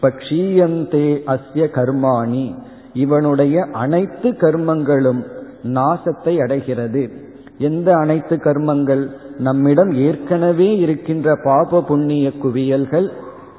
பக்ஷீயந்தே 0.01 1.07
அஸ்ய 1.27 1.65
கர்மாணி. 1.69 2.55
இவனுடைய 2.93 3.65
அனைத்து 3.73 4.29
கர்மங்களும் 4.31 5.23
நாசத்தை 5.63 6.41
அடைகிறது. 6.41 7.11
எந்த 7.57 7.93
அனைத்து 7.93 8.35
கர்மங்கள்? 8.35 9.07
நம்மிடம் 9.37 9.91
ஏற்கனவே 9.91 10.77
இருக்கின்ற 10.77 11.35
பாப 11.43 11.81
புண்ணிய 11.81 12.31
குவியல்கள். 12.31 13.11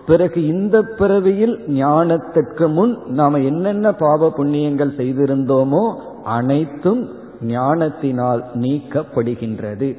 பிறகு 0.07 0.46
இந்த 0.46 0.83
பிறவியில் 0.83 1.57
ஞானத்திற்கு 1.68 2.68
முன் 2.68 2.98
நாம 3.07 3.38
என்னென்ன 3.38 3.92
பாப 3.92 4.33
புண்ணியங்கள் 4.37 4.96
செய்திருந்தோமோ 4.96 5.94
அனைத்தும் 6.24 7.09
ஞானத்தினால் 7.40 8.44
நீக்கப்படுகின்றது. 8.55 9.96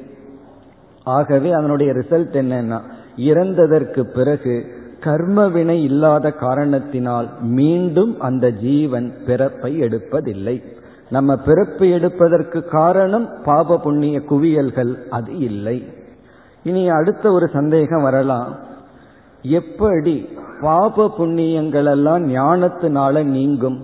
ஆகவே 1.04 1.52
அதனுடைய 1.52 1.92
ரிசல்ட் 1.92 2.32
என்னன்னா 2.32 2.80
இறந்ததற்கு 3.16 4.00
பிறகு 4.00 4.66
கர்ம 5.02 5.48
வினை 5.48 5.82
இல்லாத 5.82 6.30
காரணத்தினால் 6.30 7.28
மீண்டும் 7.40 8.20
அந்த 8.20 8.50
ஜீவன் 8.50 9.14
பிறப்பை 9.26 9.80
எடுப்பதில்லை. 9.80 10.62
நம்ம 11.10 11.36
பிறப்பு 11.36 11.88
எடுப்பதற்கு 11.88 12.64
காரணம் 12.64 13.28
பாப 13.44 13.78
புண்ணிய 13.78 14.20
குவியல்கள் 14.20 14.98
அது 15.10 15.38
இல்லை. 15.38 15.84
இனி 16.62 16.88
அடுத்த 16.88 17.32
ஒரு 17.32 17.48
சந்தேகம் 17.48 18.02
வரலாம். 18.02 18.56
எப்படி 19.42 20.28
பாப 20.60 21.10
புண்ணியங்கள் 21.18 21.86
எல்லாம் 21.86 22.34
ஞானத்தினால 22.34 23.24
நீங்கும்? 23.24 23.78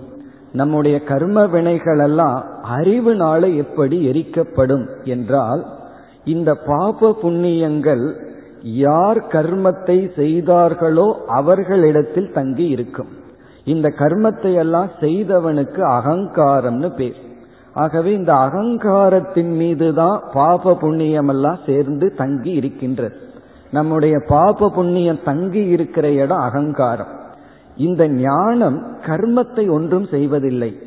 நம்முடைய 0.51 1.03
கர்ம 1.03 1.45
வினைகள் 1.45 1.99
எல்லாம் 1.99 2.45
அறிவுனால 2.77 3.55
எப்படி 3.55 3.97
எரிக்கப்படும்? 4.09 4.85
என்றால் 5.03 5.65
இந்த 6.25 6.55
பாப 6.55 7.17
புண்ணியங்கள் 7.23 8.26
யார் 8.63 9.27
கர்மத்தை 9.27 10.11
செய்தார்களோ 10.15 11.15
அவர்களிடத்தில் 11.27 12.31
தங்கி 12.31 12.67
இருக்கும். 12.67 13.07
இந்த 13.63 13.93
கர்மத்தை 13.97 14.53
எல்லாம் 14.53 14.89
செய்தவனுக்கு 14.99 15.81
அகங்காரம்னு 15.81 16.95
பேர். 16.95 17.15
ஆகவே 17.73 18.13
இந்த 18.13 18.33
அகங்காரத்தின் 18.33 19.55
மீது 19.55 19.93
தான் 19.93 20.23
பாப 20.33 20.75
புண்ணியம் 20.75 21.27
எல்லாம் 21.27 21.59
சேர்ந்து 21.65 22.13
தங்கி 22.13 22.51
இருக்கின்றது. 22.51 23.15
நம்முடைய 23.71 24.19
பாப 24.27 24.69
புண்ணியம் 24.69 25.23
தங்கி 25.23 25.65
இருக்கிற 25.65 26.11
இடம் 26.11 26.39
அகங்காரம். 26.39 27.07
இந்த 27.77 28.07
ஞானம் 28.07 28.97
கர்மத்தை 29.05 29.69
ஒன்றும் 29.69 30.05
செய்வதில்லை. 30.05 30.81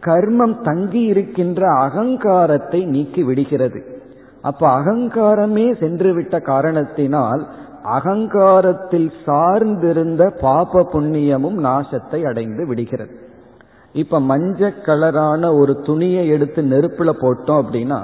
கர்மம் 0.00 0.60
தங்கி 0.62 1.02
இருக்கின்ற 1.02 1.72
அகங்காரத்தை 1.72 2.84
நீக்கி 2.84 3.22
விடுகிறது. 3.22 3.93
அப்ப 4.44 4.62
அகங்காரமே 4.78 5.66
சென்றுவிட்ட 5.82 6.36
காரணத்தினால் 6.42 7.42
அகங்காரத்தில் 7.96 9.10
சார்ந்திருந்த 9.26 10.22
பாப 10.40 10.82
புண்ணியமும் 10.92 11.58
நாசத்தை 11.66 12.20
அடைந்து 12.26 12.62
விடுகிறது. 12.66 13.14
இப்ப 13.94 14.20
மஞ்சள் 14.30 14.84
கலரான 14.86 15.50
ஒரு 15.58 15.72
துணியை 15.80 16.22
எடுத்து 16.28 16.60
நெருப்புல 16.62 17.10
போட்டோம் 17.22 17.60
அப்படின்னா 17.62 18.00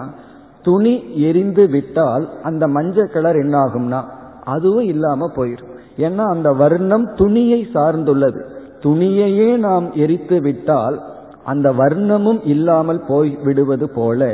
துணி 0.62 0.94
எரிந்து 1.28 1.64
விட்டால் 1.68 2.24
அந்த 2.42 2.64
மஞ்சள் 2.68 3.12
கலர் 3.12 3.38
என்ன 3.42 3.54
ஆகும்னா 3.58 4.00
அதுவும் 4.44 4.88
இல்லாம 4.94 5.30
போயிடும் 5.36 5.74
ஏன்னா 6.06 6.24
அந்த 6.34 6.48
வர்ணம் 6.52 7.06
துணியை 7.14 7.60
சார்ந்துள்ளது. 7.74 8.40
துணியையே 8.84 9.48
நாம் 9.66 9.86
எரித்து 9.94 10.36
விட்டால் 10.40 10.96
அந்த 11.44 11.68
வர்ணமும் 11.72 12.40
இல்லாமல் 12.44 13.02
போய் 13.08 13.32
விடுவது 13.44 13.86
போல 13.94 14.28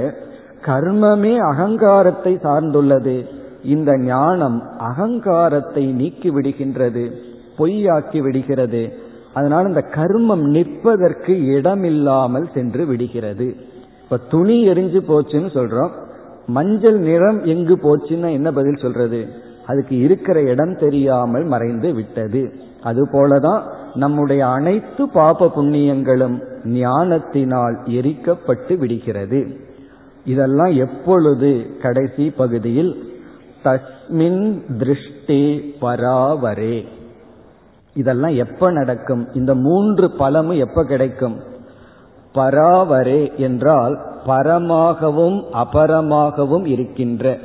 கர்மமே 0.67 1.39
அகங்காரத்தை 1.39 2.39
சார்ந்துள்ளது. 2.43 3.27
இந்த 3.65 3.99
ஞானம் 3.99 4.63
அகங்காரத்தை 4.79 5.85
நீக்கி 5.87 6.31
விடுகின்றது 6.31 7.11
பொய்யாக்கி 7.59 8.23
விடுகிறது. 8.23 8.93
அதனால் 9.35 9.67
இந்த 9.67 9.85
கர்மம் 9.95 10.43
நிற்பதற்கு 10.43 11.45
இடமில்லாமல் 11.45 12.49
சென்று 12.55 12.87
விடுகிறது. 12.87 13.57
இப்ப 14.03 14.17
துணி 14.29 14.69
எரிஞ்சு 14.69 15.01
போச்சுன்னு 15.09 15.51
சொல்றோம். 15.55 15.91
மஞ்சள் 16.47 16.99
நிறம் 16.99 17.45
எங்கு 17.45 17.77
போச்சுன்னா 17.77 18.33
என்ன 18.33 18.53
பதில் 18.53 18.83
சொல்றது? 18.83 19.27
அதுக்கு 19.67 19.99
இருக்கிற 19.99 20.43
இடம் 20.43 20.77
தெரியாமல் 20.79 21.45
மறைந்து 21.45 21.93
விட்டது. 21.93 22.53
அதுபோலதான் 22.85 23.63
நம்முடைய 23.95 24.47
அனைத்து 24.47 25.09
பாப 25.09 25.51
புண்ணியங்களும் 25.57 26.43
ஞானத்தினால் 26.65 27.79
எரிக்கப்பட்டு 27.87 28.77
விடுகிறது. 28.77 29.65
இதெல்லாம் 30.27 30.77
எப்பொழுது 30.77 31.77
கடைசி 31.83 32.31
பகுதியில்? 32.31 33.15
தஸ்மின் 33.65 34.61
திருஷ்டே 34.79 35.75
பராவரே. 35.81 36.85
இதெல்லாம் 37.95 38.35
எப்ப 38.37 38.71
நடக்கும்? 38.71 39.33
இந்த 39.33 39.55
மூன்று 39.55 40.11
பலமும் 40.11 40.59
எப்ப 40.59 40.85
கிடைக்கும்? 40.85 41.37
பராவரே 42.35 43.37
என்றால் 43.37 43.99
பரமாகவும் 44.27 45.45
அபரமாகவும் 45.53 46.67
இருக்கின்ற. 46.67 47.39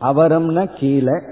அவரம்னா 0.00 0.68
கீழே. 0.78 1.22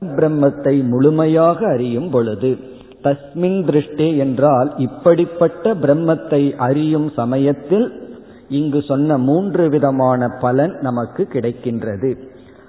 பிரம்மத்தை 0.00 0.84
முழுமையாக 0.84 1.66
அறியும் 1.66 2.10
பொழுது. 2.10 2.56
தஸ்மின் 3.02 3.62
திருஷ்டே 3.62 4.16
என்றால் 4.16 4.74
இப்படிப்பட்ட 4.76 5.74
பிரம்மத்தை 5.74 6.56
அறியும் 6.56 7.10
சமயத்தில் 7.10 8.05
இங்கு 8.48 8.82
சொன்ன 8.82 9.18
மூன்று 9.18 9.68
விதமான 9.68 10.28
பலன் 10.28 10.78
நமக்கு 10.80 11.28
கிடைக்கின்றது. 11.32 12.18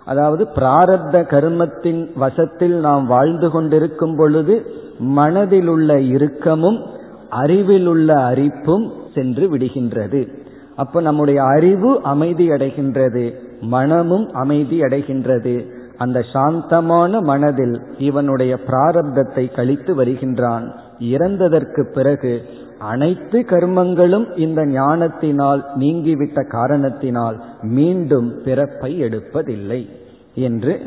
அதாவது 0.06 0.48
பிராரப்த 0.56 1.24
கர்மத்தின் 1.24 2.10
வசத்தில் 2.16 2.76
நாம் 2.80 3.06
வாழ்ந்து 3.06 3.50
கொண்டிருக்கும் 3.50 4.16
பொழுது 4.16 4.66
மனதில் 5.00 5.68
உள்ள 5.68 6.00
இறுக்கமும் 6.00 6.84
அறிவில் 7.30 7.88
உள்ள 7.88 8.16
அரிப்பும் 8.16 8.92
சென்று 9.14 9.58
விடுகின்றது. 9.58 10.28
அப்ப 10.76 11.02
நம்முடைய 11.02 11.44
அறிவு 11.44 12.00
அமைதி 12.04 12.50
அடைகின்றது 12.50 13.34
மனமும் 13.62 14.34
அமைதி 14.34 14.82
அடைகின்றது. 14.82 15.66
அந்த 15.98 16.22
சாந்தமான 16.22 17.22
மனதில் 17.22 17.82
இவனுடைய 17.98 18.58
பிராரப்தத்தை 18.68 19.56
கழித்து 19.56 19.96
வருகின்றான். 19.96 20.76
இறந்ததற்கு 21.00 21.94
பிறகு 21.94 22.42
அனைத்து 22.80 23.40
கர்மங்களும் 23.40 24.38
இந்த 24.38 24.66
ஞானத்தினால் 24.66 25.66
நீங்கிவிட்ட 25.76 26.48
காரணத்தினால் 26.48 27.44
மீண்டும் 27.62 28.42
பிறப்பை 28.44 29.04
எடுப்பதில்லை 29.04 29.90
என்று 30.36 30.82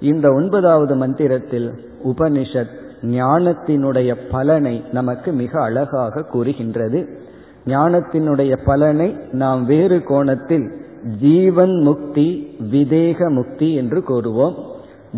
இந்த 0.00 0.32
ஒன்பதாவது 0.32 0.96
மந்திரத்தில் 0.96 1.72
உபனிஷத் 2.04 2.84
ஞானத்தினுடைய 3.02 4.16
பலனை 4.30 4.82
நமக்கு 4.92 5.32
மிக 5.32 5.62
அழகாக 5.62 6.22
கூறுகின்றது. 6.22 7.08
ஞானத்தினுடைய 7.66 8.58
பலனை 8.64 9.16
நாம் 9.32 9.64
வேறு 9.64 10.02
கோணத்தில் 10.02 10.72
ஜீவன் 11.20 11.80
முக்தி 11.80 12.56
விதேக 12.72 13.30
முக்தி 13.30 13.74
என்று 13.74 14.04
கூறுவோம். 14.08 14.54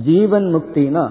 ஜீவன் 0.04 0.54
முக்தினா 0.54 1.08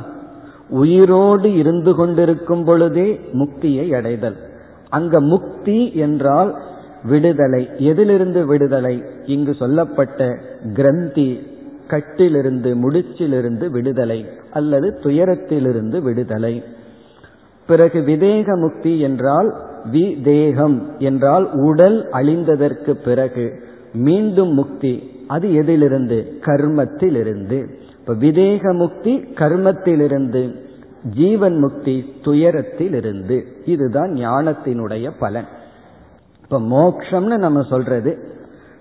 உயிரோடு 0.69 1.55
இருந்து 1.55 1.95
கொண்டிருக்கும் 1.95 2.63
பொழுதே 2.63 3.19
முக்தியை 3.33 3.95
அடைதல். 3.95 4.46
அங்க 4.89 5.19
முக்தி 5.19 5.91
என்றால் 5.93 6.61
விடுதலை. 7.03 7.69
எதிலிருந்து 7.77 8.45
விடுதலை? 8.45 9.03
இங்கு 9.25 9.53
சொல்லப்பட்ட 9.53 10.39
கிரந்தி 10.73 11.47
கட்டிலிருந்து 11.87 12.75
முடிச்சிலிருந்து 12.75 13.69
விடுதலை 13.69 14.25
அல்லது 14.51 14.99
துயரத்திலிருந்து 15.03 16.01
விடுதலை. 16.01 16.63
பிறகு 17.67 17.99
விதேக 17.99 18.57
முக்தி 18.57 18.99
என்றால் 18.99 19.53
விதேகம் 19.91 20.97
என்றால் 20.97 21.53
உடல் 21.53 22.07
அழிந்ததற்கு 22.11 22.91
பிறகு 22.91 23.59
மீண்டும் 23.93 24.53
முக்தி. 24.53 25.11
அது 25.27 25.53
எதிலிருந்து? 25.53 26.33
கர்மத்திலிருந்து. 26.45 27.67
இப்ப 27.99 28.13
விதேக 28.13 28.73
முக்தி 28.73 29.17
கர்மத்திலிருந்து. 29.35 30.66
ஜீவன் 31.03 31.59
முக்தி 31.59 32.13
துயரத்தில் 32.23 32.93
இருந்து 32.93 33.45
இதுதான் 33.65 34.11
ஞானத்தினுடைய 34.11 35.11
பலன். 35.19 35.45
இப்ப 36.41 36.59
மோக்ஷம்னு 36.59 37.37
நம்ம 37.37 37.61
சொல்றது 37.61 38.17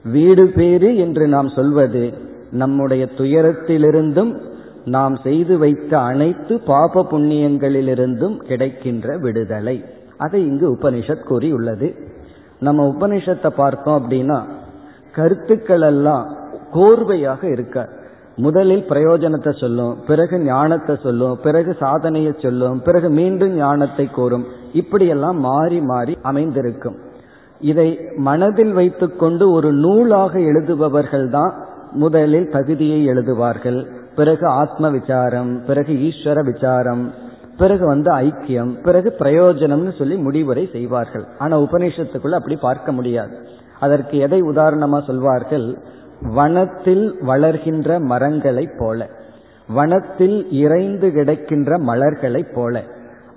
வீடு 0.05 0.47
பேரு 0.47 0.97
என்று 0.97 1.29
நாம் 1.29 1.49
சொல்வது 1.49 2.13
நம்முடைய 2.51 3.09
துயரத்திலிருந்தும் 3.17 4.41
நாம் 4.85 5.17
செய்து 5.23 5.59
வைத்த 5.59 6.01
அனைத்து 6.01 6.61
பாப 6.61 7.07
புண்ணியங்களிலிருந்தும் 7.11 8.37
கிடைக்கின்ற 8.37 9.19
விடுதலை. 9.19 9.85
அதை 10.17 10.47
இங்கு 10.47 10.73
உபனிஷத் 10.73 11.25
கூறியுள்ளது. 11.25 11.95
நம்ம 12.61 12.95
உபனிஷத்தை 12.99 13.49
பார்த்தோம் 13.49 14.11
அப்படின்னா 14.11 14.43
கருத்துக்கள் 15.13 15.81
எல்லாம் 15.81 16.37
கோர்வையாக 16.73 17.45
இருக்காது 17.45 17.89
முதலில் 18.45 18.83
பிரயோஜனத்தை 18.91 19.53
சொல்லும் 19.61 19.93
பிறகு 20.09 20.37
ஞானத்தை 20.49 20.95
சொல்லும் 21.05 21.37
பிறகு 21.45 21.71
சாதனையை 21.83 22.33
சொல்லும் 22.43 22.79
பிறகு 22.87 23.09
மீண்டும் 23.19 23.55
ஞானத்தை 23.63 24.07
கூறும். 24.19 24.45
இப்படியெல்லாம் 24.81 25.39
மாறி 25.49 25.79
மாறி 25.91 26.15
அமைந்திருக்கும். 26.31 26.97
இதை 27.61 27.89
மனதில் 28.29 28.75
வைத்துக்கொண்டு 28.79 29.45
ஒரு 29.57 29.71
நூலாக 29.85 30.33
எழுதுபவர்கள் 30.51 31.27
தான் 31.37 31.55
முதலில் 32.03 32.51
தகுதியை 32.57 33.01
எழுதுவார்கள். 33.13 33.81
பிறகு 34.19 34.47
ஆத்ம 34.61 34.91
விசாரம் 34.99 35.51
பிறகு 35.69 35.93
ஈஸ்வர 36.09 36.39
விசாரம் 36.51 37.05
பிறகு 37.61 37.85
வந்து 37.87 38.11
ஐக்கியம் 38.29 38.73
பிறகு 38.87 39.09
பிரயோஜனம்னு 39.21 39.93
சொல்லி 39.99 40.17
முடிவுரை 40.27 40.65
செய்வார்கள். 40.77 41.27
ஆனா 41.39 41.55
உபநிஷத்துக்குள்ள 41.67 42.39
அப்படி 42.41 42.57
பார்க்க 42.69 42.93
முடியாது. 42.93 43.35
அதற்கு 43.85 44.17
எதை 44.27 44.41
உதாரணமா 44.53 44.99
சொல்வார்கள்? 45.11 45.67
வனத்தில் 46.23 47.17
வளர்கின்ற 47.21 48.01
மரங்களைப் 48.01 48.75
போல 48.79 49.09
வனத்தில் 49.69 50.53
இறைந்து 50.53 51.09
கிடக்கின்ற 51.09 51.79
மலர்களைப் 51.79 52.55
போல. 52.55 52.83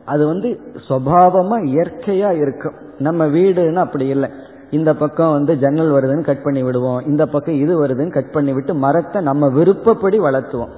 அது 0.05 0.25
வந்து 0.25 0.59
சுவாவமா 0.89 1.63
இயற்கையா 1.63 2.31
இருக்கும். 2.31 2.73
நம்ம 2.97 3.27
வீடுன்னு 3.27 3.75
அப்படி 3.75 4.07
இல்லை. 4.07 4.29
இந்த 4.71 4.95
பக்கம் 4.95 5.31
வந்து 5.31 5.57
ஜன்னல் 5.57 5.91
வருதுன்னு 5.91 6.23
கட் 6.23 6.43
பண்ணி 6.43 6.63
விடுவோம். 6.63 7.05
இந்த 7.05 7.25
பக்கம் 7.25 7.55
இது 7.55 7.85
வருதுன்னு 7.85 8.11
கட் 8.11 8.31
பண்ணி 8.31 8.53
விட்டு 8.53 8.73
மரத்தை 8.73 9.21
நம்ம 9.21 9.49
விருப்பப்படி 9.49 10.19
வளர்த்துவோம். 10.19 10.69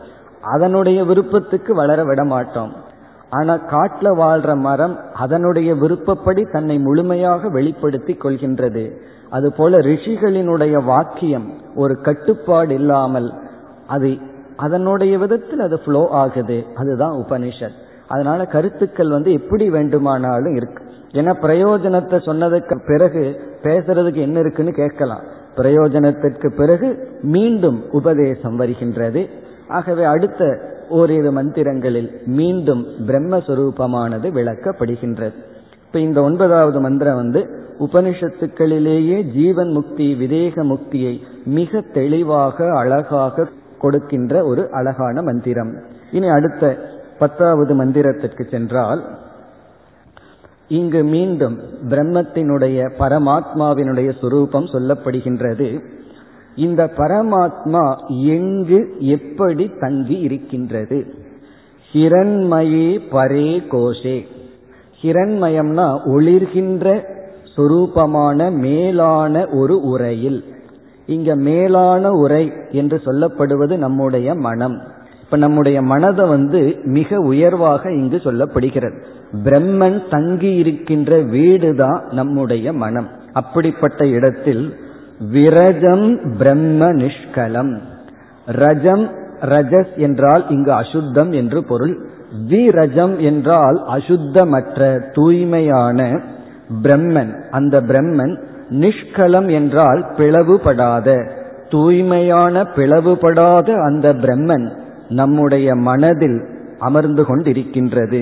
அதனுடைய 0.42 1.04
விருப்பத்துக்கு 1.04 1.76
வளர 1.76 2.04
விட 2.04 2.24
மாட்டோம். 2.24 2.74
ஆனா 3.30 3.56
காட்டுல 3.56 4.04
வாழ்ற 4.04 4.58
மரம் 4.58 5.00
அதனுடைய 5.14 5.76
விருப்பப்படி 5.76 6.44
தன்னை 6.52 6.80
முழுமையாக 6.80 7.50
வெளிப்படுத்தி 7.50 8.18
கொள்கின்றது. 8.24 8.92
அதுபோல 9.32 9.78
ரிஷிகளினுடைய 9.78 10.84
வாக்கியம் 10.84 11.52
ஒரு 11.76 12.02
கட்டுப்பாடு 12.02 12.74
இல்லாமல் 12.74 13.34
அது 13.88 14.18
அதனுடைய 14.56 15.18
விதத்தில் 15.18 15.60
அது 15.60 15.80
ஃப்ளோ 15.80 16.08
ஆகுது. 16.12 16.66
அதுதான் 16.76 17.12
உபனிஷத். 17.12 17.80
அதனால 18.08 18.46
கருத்துக்கள் 18.46 19.10
வந்து 19.10 19.34
எப்படி 19.34 19.70
வேண்டுமானாலும் 19.70 20.56
இருக்கு. 20.56 20.84
ஏன்னா 21.12 21.34
பிரயோஜனத்தை 21.42 22.18
சொன்னதுக்கு 22.26 22.80
பிறகு 22.88 23.42
பேசுறதுக்கு 23.64 24.16
என்ன 24.16 24.40
இருக்குன்னு 24.40 24.72
கேட்கலாம். 24.72 25.24
பிரயோஜனத்திற்கு 25.56 26.56
பிறகு 26.56 27.20
மீண்டும் 27.22 27.92
உபதேசம் 27.92 28.56
வருகின்றது. 28.56 29.30
ஆகவே 29.68 30.04
அடுத்த 30.04 30.60
ஓரிரு 30.90 31.32
மந்திரங்களில் 31.32 32.26
மீண்டும் 32.26 32.86
பிரம்மஸ்வரூபமானது 33.08 34.32
விளக்கப்படுகின்றது. 34.32 35.34
இப்ப 35.86 36.00
இந்த 36.00 36.22
ஒன்பதாவது 36.22 36.80
மந்திரம் 36.80 37.16
வந்து 37.16 37.61
உபனிஷத்துக்களிலேயே 37.82 39.22
ஜீவன் 39.22 39.70
முக்தி 39.70 40.14
விதேக 40.14 40.64
முக்தியை 40.64 41.20
மிக 41.46 41.82
தெளிவாக 41.82 42.78
அழகாக 42.78 43.48
கொடுக்கின்ற 43.80 44.46
ஒரு 44.46 44.72
அழகான 44.72 45.22
மந்திரம். 45.22 45.76
இனி 46.12 46.28
அடுத்த 46.28 46.90
பத்தாவது 47.20 47.86
மந்திரத்திற்கு 47.86 48.50
சென்றால் 48.50 49.18
இங்கு 50.68 51.04
மீண்டும் 51.04 51.60
பிரம்மத்தினுடைய 51.90 52.92
பரமாத்மாவினுடைய 53.00 54.12
சுரூபம் 54.22 54.72
சொல்லப்படுகின்றது. 54.72 55.80
இந்த 56.56 56.92
பரமாத்மா 56.96 57.96
எங்கு 58.24 58.96
எப்படி 59.00 59.72
தங்கி 59.80 60.20
இருக்கின்றது? 60.20 61.14
ஹிரண்மயே 61.94 63.02
பரே 63.12 63.64
கோஷே. 63.72 64.26
ஹிரண்மயம்னா 65.02 66.00
ஒளிர்கின்ற 66.06 67.20
சொரூபமான 67.58 68.52
மேலான 68.52 69.48
ஒரு 69.48 69.82
உரையில். 69.82 70.44
இங்க 71.06 71.36
மேலான 71.36 72.12
உரை 72.12 72.54
என்று 72.72 73.02
சொல்லப்படுவது 73.06 73.78
நம்முடைய 73.78 74.36
மனம். 74.36 74.82
இப்ப 75.24 75.38
நம்முடைய 75.38 75.82
மனதை 75.82 76.28
வந்து 76.28 76.80
மிக 76.84 77.18
உயர்வாக 77.18 77.94
இங்கு 77.94 78.18
சொல்லப்படுகிறது. 78.18 79.02
பிரம்மன் 79.44 80.10
தங்கி 80.10 80.54
இருக்கின்ற 80.54 81.20
வீடுதான் 81.20 82.04
நம்முடைய 82.12 82.74
மனம். 82.74 83.08
அப்படிப்பட்ட 83.34 84.08
இடத்தில் 84.08 84.76
விரஜம் 85.32 86.38
பிரம்ம 86.38 86.94
நிஷ்கலம். 86.94 87.80
ரஜம் 88.46 89.10
ரஜஸ் 89.42 89.96
என்றால் 89.96 90.50
இங்கு 90.50 90.72
அசுத்தம் 90.72 91.32
என்று 91.32 91.64
பொருள். 91.64 92.10
விரஜம் 92.48 93.18
என்றால் 93.18 93.84
அசுத்தமற்ற 93.88 95.12
தூய்மையான 95.12 96.22
பிரம்மன். 96.84 97.32
அந்த 97.52 97.82
பிரம்மன் 97.82 98.34
நிஷ்கலம் 98.70 99.52
என்றால் 99.52 100.02
பிளவுபடாத 100.18 101.32
தூய்மையான 101.70 102.64
பிளவுபடாத 102.76 103.74
அந்த 103.84 104.14
பிரம்மன் 104.14 104.72
நம்முடைய 105.10 105.76
மனதில் 105.76 106.40
அமர்ந்து 106.80 107.24
கொண்டிருக்கின்றது. 107.24 108.22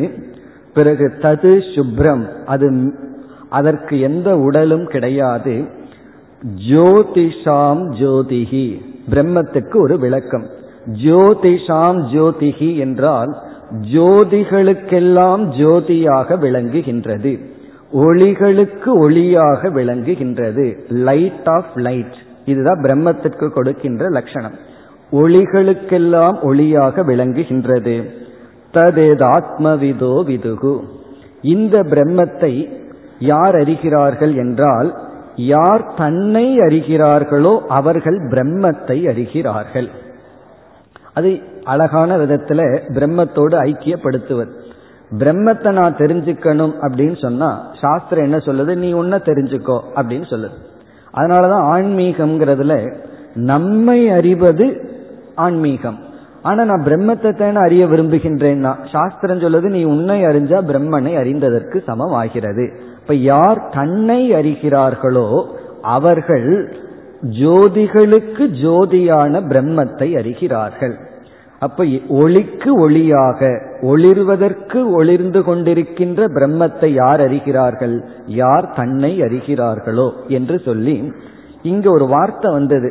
பிறகு 0.73 1.11
தது 1.21 1.53
சுப்ரம் 1.75 2.23
அது 2.45 2.93
அதற்கு 3.49 3.99
எந்த 3.99 4.37
உடலும் 4.37 4.85
கிடையாது. 4.85 5.63
ஜோதிஷாம் 6.69 7.83
ஜோதிகி 8.01 8.81
பிரம்மத்துக்கு 9.09 9.77
ஒரு 9.77 9.99
விளக்கம். 9.99 10.45
ஜோதிஷாம் 11.03 11.99
ஜோதிகி 12.13 12.77
என்றால் 12.77 13.37
ஜோதிகளுக்கெல்லாம் 13.93 15.43
ஜோதியாக 15.59 16.35
விளங்குகின்றது. 16.35 17.33
ஒளிகளுக்கு 17.93 18.89
ஒளியாக 19.05 19.69
விளங்குகின்றது. 19.69 20.77
லைட் 20.89 21.47
ஆஃப் 21.47 21.75
லைட் 21.75 22.17
இதுதான் 22.45 22.81
பிரம்மத்திற்கு 22.81 23.49
கொடுக்கின்ற 23.49 24.07
லட்சணம். 24.09 24.55
ஒளிகளுக்கெல்லாம் 25.11 26.37
ஒளியாக 26.43 27.03
விளங்குகின்றது. 27.05 28.03
ததேதாத்மவிதோ 28.73 30.23
விதுகு. 30.25 30.81
இந்த 31.41 31.83
பிரம்மத்தை 31.83 32.69
யார் 33.19 33.55
அறிகிறார்கள் 33.55 34.35
என்றால் 34.35 34.95
யார் 35.35 35.93
தன்னை 35.97 36.57
அறிகிறார்களோ 36.59 37.59
அவர்கள் 37.59 38.19
பிரம்மத்தை 38.27 38.97
அறிகிறார்கள். 39.07 39.89
அது 41.13 41.39
அழகான 41.63 42.17
விதத்துல 42.17 42.81
பிரம்மத்தோடு 42.93 43.55
ஐக்கியப்படுத்துவது. 43.63 44.51
பிரம்மத்தை 45.17 45.71
நான் 45.71 45.95
தெரிஞ்சுக்கணும் 45.95 46.73
அப்படின்னு 46.81 47.21
சொன்னா 47.21 47.67
சாஸ்திரம் 47.81 48.23
என்ன 48.23 48.37
சொல்லுது? 48.37 48.75
நீ 48.75 48.91
உன்ன 48.91 49.17
தெரிஞ்சுக்கோ 49.17 49.81
அப்படின்னு 49.95 50.27
சொல்லுது. 50.29 50.57
அதனாலதான் 51.17 51.65
ஆன்மீகம்ங்கிறதுல 51.75 52.97
நம்மை 53.33 54.09
அறிவது 54.09 54.91
ஆன்மீகம். 55.35 55.99
ஆனா 56.41 56.63
நான் 56.63 56.83
பிரம்மத்தை 56.83 57.35
தானே 57.35 57.55
அறிய 57.55 57.85
விரும்புகின்றேன்னா 57.85 58.75
சாஸ்திரம் 58.91 59.39
சொல்லுது 59.39 59.61
நீ 59.61 59.83
உன்னை 59.83 60.25
அறிஞ்சா 60.25 60.59
பிரம்மனை 60.71 61.17
அறிந்ததற்கு 61.17 61.83
சமம் 61.83 62.13
ஆகிறது 62.13 62.71
இப்ப 63.01 63.13
யார் 63.13 63.69
தன்னை 63.69 64.33
அறிகிறார்களோ 64.33 65.45
அவர்கள் 65.81 66.77
ஜோதிகளுக்கு 67.21 68.43
ஜோதியான 68.63 69.41
பிரம்மத்தை 69.47 70.11
அறிகிறார்கள். 70.17 70.95
அப்ப 71.59 71.85
ஒளிக்கு 72.07 72.71
ஒளியாக 72.89 73.39
ஒளிர்வதற்கு 73.81 74.79
ஒளிர்ந்து 74.91 75.39
கொண்டிருக்கின்ற 75.39 76.27
பிரம்மத்தை 76.35 76.89
யார் 76.93 77.21
அறிகிறார்கள்? 77.21 77.95
யார் 78.25 78.73
தன்னை 78.75 79.11
அறிகிறார்களோ 79.21 80.07
என்று 80.27 80.57
சொல்லி 80.59 80.95
இங்க 81.63 81.85
ஒரு 81.91 82.05
வார்த்தை 82.07 82.51
வந்தது. 82.51 82.89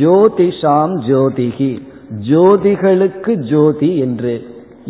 ஜோதிஷாம் 0.00 0.94
ஜோதிகி 1.08 1.72
ஜோதிகளுக்கு 2.30 3.34
ஜோதி 3.52 3.90
என்று. 3.96 4.34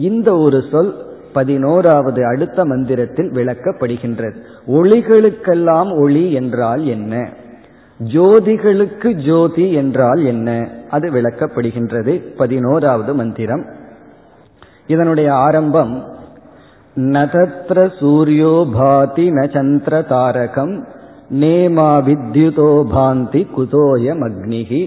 இந்த 0.09 0.29
ஒரு 0.37 0.61
சொல் 0.71 0.93
பதினோராவது 1.33 2.21
அடுத்த 2.27 2.65
மந்திரத்தில் 2.65 3.31
விளக்கப்படுகின்றது. 3.31 4.37
ஒளிகளுக்கெல்லாம் 4.69 5.91
ஒளி 6.01 6.25
என்றால் 6.33 6.83
என்ன? 6.87 7.15
ஜோதிகளுக்கு 8.01 9.13
ஜோதி 9.27 9.73
என்றால் 9.73 10.25
என்ன? 10.25 10.69
அது 10.91 11.11
விளக்கப்படுகின்றது. 11.11 12.35
பதினோராவது 12.37 13.15
மந்திரம். 13.15 13.65
இதனுடைய 14.87 15.35
ஆரம்பம் 15.35 16.05
நதத்ர 16.97 17.91
சூரியோ 18.01 18.71
பாதி 18.73 19.31
ந 19.31 19.53
சந்திர 19.53 20.01
தாரகம் 20.01 20.85
நேமா 21.31 21.91
வித்யுதோ 22.09 22.85
பாந்தி 22.91 23.47
குதோயம் 23.57 24.23
அக்னிகி 24.29 24.83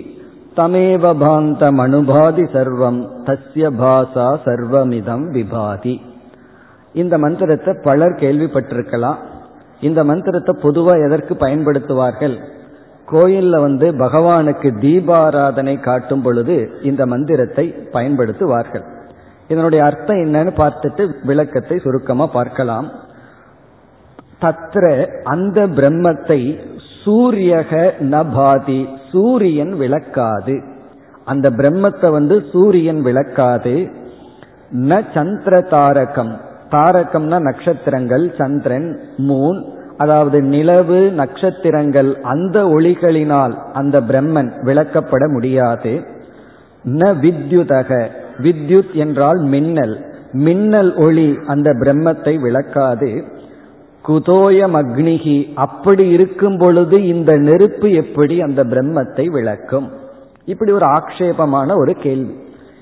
தமேவ 0.56 1.14
பாந்தம் 1.24 1.78
அனுபாதி 1.78 2.41
சர்வம் 2.41 2.99
தஸ்ய 3.26 3.70
பாசா 3.82 4.28
சர்வமிதம் 4.45 5.26
விபாதி. 5.32 6.01
இந்த 6.93 7.18
மந்திரத்தை 7.18 7.74
பலர் 7.84 8.12
கேள்விப்பட்டிருக்கலாம். 8.12 9.16
இந்த 9.82 10.03
மந்திரத்தை 10.03 10.56
பொதுவாக 10.62 11.06
எதற்கு 11.06 11.34
பயன்படுத்துவார்கள்? 11.36 12.38
கோயில்ல 13.12 13.56
வந்து 13.62 13.88
பகவானுக்கு 13.93 14.70
தீபாராதனை 14.80 15.80
காட்டும் 15.80 16.22
பொழுது 16.22 16.56
இந்த 16.82 17.06
மந்திரத்தை 17.06 17.66
பயன்படுத்துவார்கள். 17.93 18.86
இதனுடைய 19.47 19.86
அர்த்தம் 19.86 20.22
என்னன்னு 20.26 20.53
பார்த்துட்டு 20.62 21.03
விளக்கத்தை 21.24 21.78
சுருக்கமா 21.78 22.26
பார்க்கலாம். 22.28 22.88
தத்ர 24.41 24.86
அந்த 25.24 25.68
பிரம்மத்தை 25.68 26.39
சூரியக 27.03 27.72
நபாதி 27.99 28.82
சூரியன் 29.12 29.74
விளக்காது. 29.74 30.56
அந்த 31.26 31.49
பிரம்மத்தை 31.49 32.10
வந்து 32.12 32.36
சூரியன் 32.51 33.01
விளக்காது. 33.01 33.76
ந 34.89 35.01
சந்திர 35.14 35.56
தாரகம் 35.70 36.34
தாரகம்னா 36.72 37.38
நட்சத்திரங்கள் 37.39 38.26
சந்திரன் 38.38 38.88
மூன் 39.18 39.60
அதாவது 39.98 40.41
நிலவு 40.41 41.12
நட்சத்திரங்கள் 41.12 42.18
அந்த 42.22 42.64
ஒளிகளினால் 42.64 43.54
அந்த 43.74 44.02
பிரம்மன் 44.02 44.52
விளக்கப்பட 44.62 45.30
முடியாது. 45.30 46.04
ந 46.89 47.14
வித்யுதக. 47.22 48.08
வித்யுத் 48.43 48.93
என்றால் 48.93 49.38
மின்னல். 49.38 50.06
மின்னல் 50.32 50.96
ஒளி 50.96 51.39
அந்த 51.48 51.74
பிரம்மத்தை 51.74 52.39
விளக்காது. 52.39 53.24
குதோயம் 54.08 54.76
அக்னிகி 54.76 55.54
அப்படி 55.56 56.10
இருக்கும் 56.10 56.58
பொழுது 56.58 57.06
இந்த 57.06 57.38
நெருப்பு 57.38 57.91
எப்படி 57.91 58.41
அந்த 58.41 58.64
பிரம்மத்தை 58.64 59.26
விளக்கும்? 59.26 59.91
இப்படி 60.46 60.72
ஒரு 60.72 60.86
ஆக்ஷேபமான 60.86 61.76
ஒரு 61.76 61.96
கேள்வி. 61.96 62.36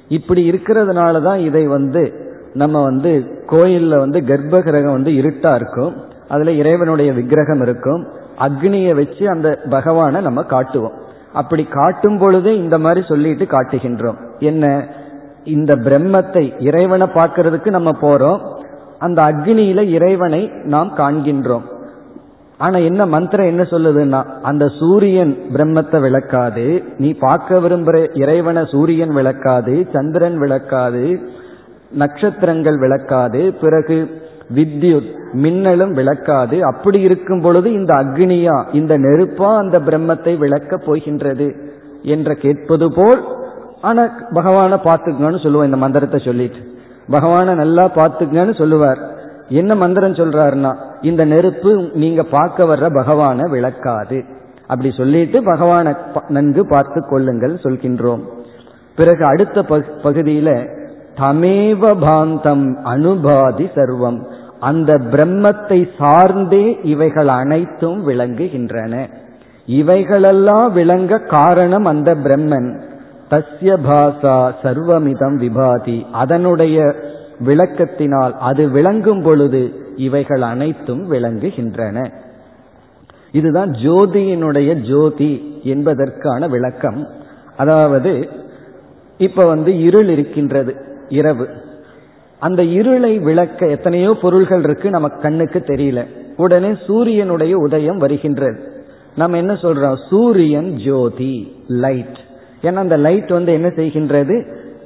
இப்படி 0.08 0.52
இருக்கிறதுனால 0.52 1.22
தான் 1.22 1.40
இதை 1.40 1.68
வந்து 1.68 2.14
நம்ம 2.54 2.84
வந்து 2.84 3.44
கோயிலில் 3.46 3.98
வந்து 3.98 4.20
கர்ப்ப 4.20 4.62
கிரகம் 4.62 4.92
வந்து 4.92 5.12
இருட்டா 5.12 5.56
இருக்கும். 5.56 6.12
அதுல 6.34 6.52
இறைவனுடைய 6.52 7.10
விக்கிரகம் 7.14 7.62
இருக்கும். 7.62 8.02
அக்னியை 8.40 8.96
வச்சு 8.96 9.30
அந்த 9.30 9.60
பகவானை 9.70 10.22
நம்ம 10.22 10.44
காட்டுவோம். 10.44 10.98
அப்படி 11.34 11.64
காட்டும் 11.64 12.18
பொழுதே 12.18 12.58
இந்த 12.58 12.78
மாதிரி 12.78 13.02
சொல்லிட்டு 13.06 13.46
காட்டுகின்றோம். 13.46 14.20
என்ன? 14.40 14.66
இந்த 15.44 15.76
பிரம்மத்தை 15.76 16.44
இறைவனை 16.60 17.08
பார்க்கறதுக்கு 17.14 17.70
நம்ம 17.70 17.92
போறோம். 18.02 18.42
அந்த 19.00 19.22
அக்னியில 19.22 19.82
இறைவனை 19.90 20.42
நாம் 20.64 20.92
காண்கின்றோம். 20.98 21.66
ஆனா 22.58 22.78
என்ன 22.78 23.06
மந்திரம் 23.06 23.46
என்ன 23.46 23.64
சொல்லுதுன்னா 23.64 24.20
அந்த 24.42 24.66
சூரியன் 24.80 25.34
பிரம்மத்தை 25.54 26.00
விளக்காது. 26.00 26.84
நீ 26.98 27.10
பார்க்க 27.14 27.60
விரும்புற 27.60 27.98
இறைவனை 28.22 28.64
சூரியன் 28.72 29.14
விளக்காது 29.14 29.76
சந்திரன் 29.94 30.38
விளக்காது 30.38 31.06
நட்சத்திரங்கள் 31.94 32.78
விளக்காது. 32.78 33.42
பிறகு 33.62 33.98
வித்யுத் 34.56 35.12
மின்னலும் 35.32 35.92
விளக்காது. 35.92 36.64
அப்படி 36.64 37.00
இருக்கும் 37.00 37.42
பொழுது 37.42 37.72
இந்த 37.72 37.94
அக்னியா 37.94 38.66
இந்த 38.72 38.98
நெருப்பா 38.98 39.58
அந்த 39.58 39.80
பிரம்மத்தை 39.80 40.38
விளக்கப் 40.38 40.86
போகின்றது 40.86 41.56
என்ற 42.04 42.36
கேட்பது 42.36 42.94
போல் 42.94 43.24
ஆனா 43.82 44.04
பகவான 44.34 44.78
பார்த்துக்கங்கன்னு 44.84 45.44
சொல்லுவோம் 45.44 45.66
இந்த 45.66 45.78
மந்திரத்தை 45.78 46.20
சொல்லிட்டு. 46.26 46.58
பகவான 47.10 47.54
நல்லா 47.56 47.90
பார்த்துக்கங்கன்னு 47.96 48.58
சொல்லுவார். 48.58 49.00
என்ன 49.50 49.76
மந்திரம் 49.76 50.14
சொல்றாருன்னா 50.14 50.76
இந்த 51.02 51.26
நெருப்பு 51.26 51.90
நீங்க 51.94 52.24
பார்க்க 52.24 52.66
வர்ற 52.66 52.90
பகவான 52.94 53.50
விளக்காது. 53.50 54.24
அப்படி 54.68 54.92
சொல்லிட்டு 54.92 55.44
பகவானை 55.44 55.94
நன்கு 56.28 56.68
பார்த்து 56.68 57.08
கொள்ளுங்கள் 57.10 57.60
சொல்கின்றோம். 57.64 58.22
பிறகு 58.96 59.26
அடுத்த 59.26 59.62
பகுதியில 60.04 60.82
தமேவ 61.16 61.92
பாந்தம் 62.02 62.76
அனுபாதி 62.84 63.70
சர்வம். 63.76 64.28
அந்த 64.64 64.92
பிரம்மத்தை 65.12 65.80
சார்ந்தே 65.98 66.80
இவைகள் 66.84 67.28
அனைத்தும் 67.28 68.00
விளங்குகின்றன. 68.10 68.94
இவைகளெல்லாம் 69.66 70.74
விளங்க 70.74 71.20
காரணம் 71.20 71.86
அந்த 71.86 72.16
பிரம்மன். 72.16 72.70
தஸ்ய 73.30 73.72
பாசா 73.88 74.36
சர்வமிதம் 74.64 75.38
விபாதி. 75.46 75.98
அதனுடைய 76.12 76.96
விளக்கத்தினால் 77.46 78.34
அது 78.50 78.70
விளங்கும் 78.70 79.22
பொழுது 79.22 79.62
இவைகள் 79.96 80.42
அனைத்தும் 80.42 81.04
விளங்குகின்றன. 81.12 81.98
இதுதான் 83.32 83.72
ஜோதியினுடைய 83.72 84.70
ஜோதி 84.90 85.62
என்பதற்கான 85.64 86.48
விளக்கம். 86.48 87.08
அதாவது 87.58 88.30
இப்ப 89.18 89.46
வந்து 89.46 89.72
இருள் 89.80 90.10
இருக்கின்றது 90.10 90.74
இரவு. 91.10 91.48
அந்த 92.44 92.62
இருளை 92.78 93.12
விளக்க 93.20 93.68
எத்தனையோ 93.68 94.12
பொருள்கள் 94.22 94.64
இருக்கு 94.64 94.90
நமக்கு 94.90 95.18
கண்ணுக்கு 95.22 95.60
தெரியல. 95.68 96.02
உடனே 96.38 96.72
சூரியனுடைய 96.88 97.54
உதயம் 97.58 97.98
வருகின்றது. 97.98 98.60
நம்ம 99.16 99.38
என்ன 99.38 99.54
சொல்றோம்? 99.54 99.98
சூரியன் 100.10 100.70
ஜோதி 100.86 101.36
லைட் 101.68 102.20
ஏன்னா 102.62 102.82
அந்த 102.86 102.98
லைட் 102.98 103.30
வந்து 103.30 103.52
என்ன 103.54 103.68
செய்கின்றது? 103.68 104.36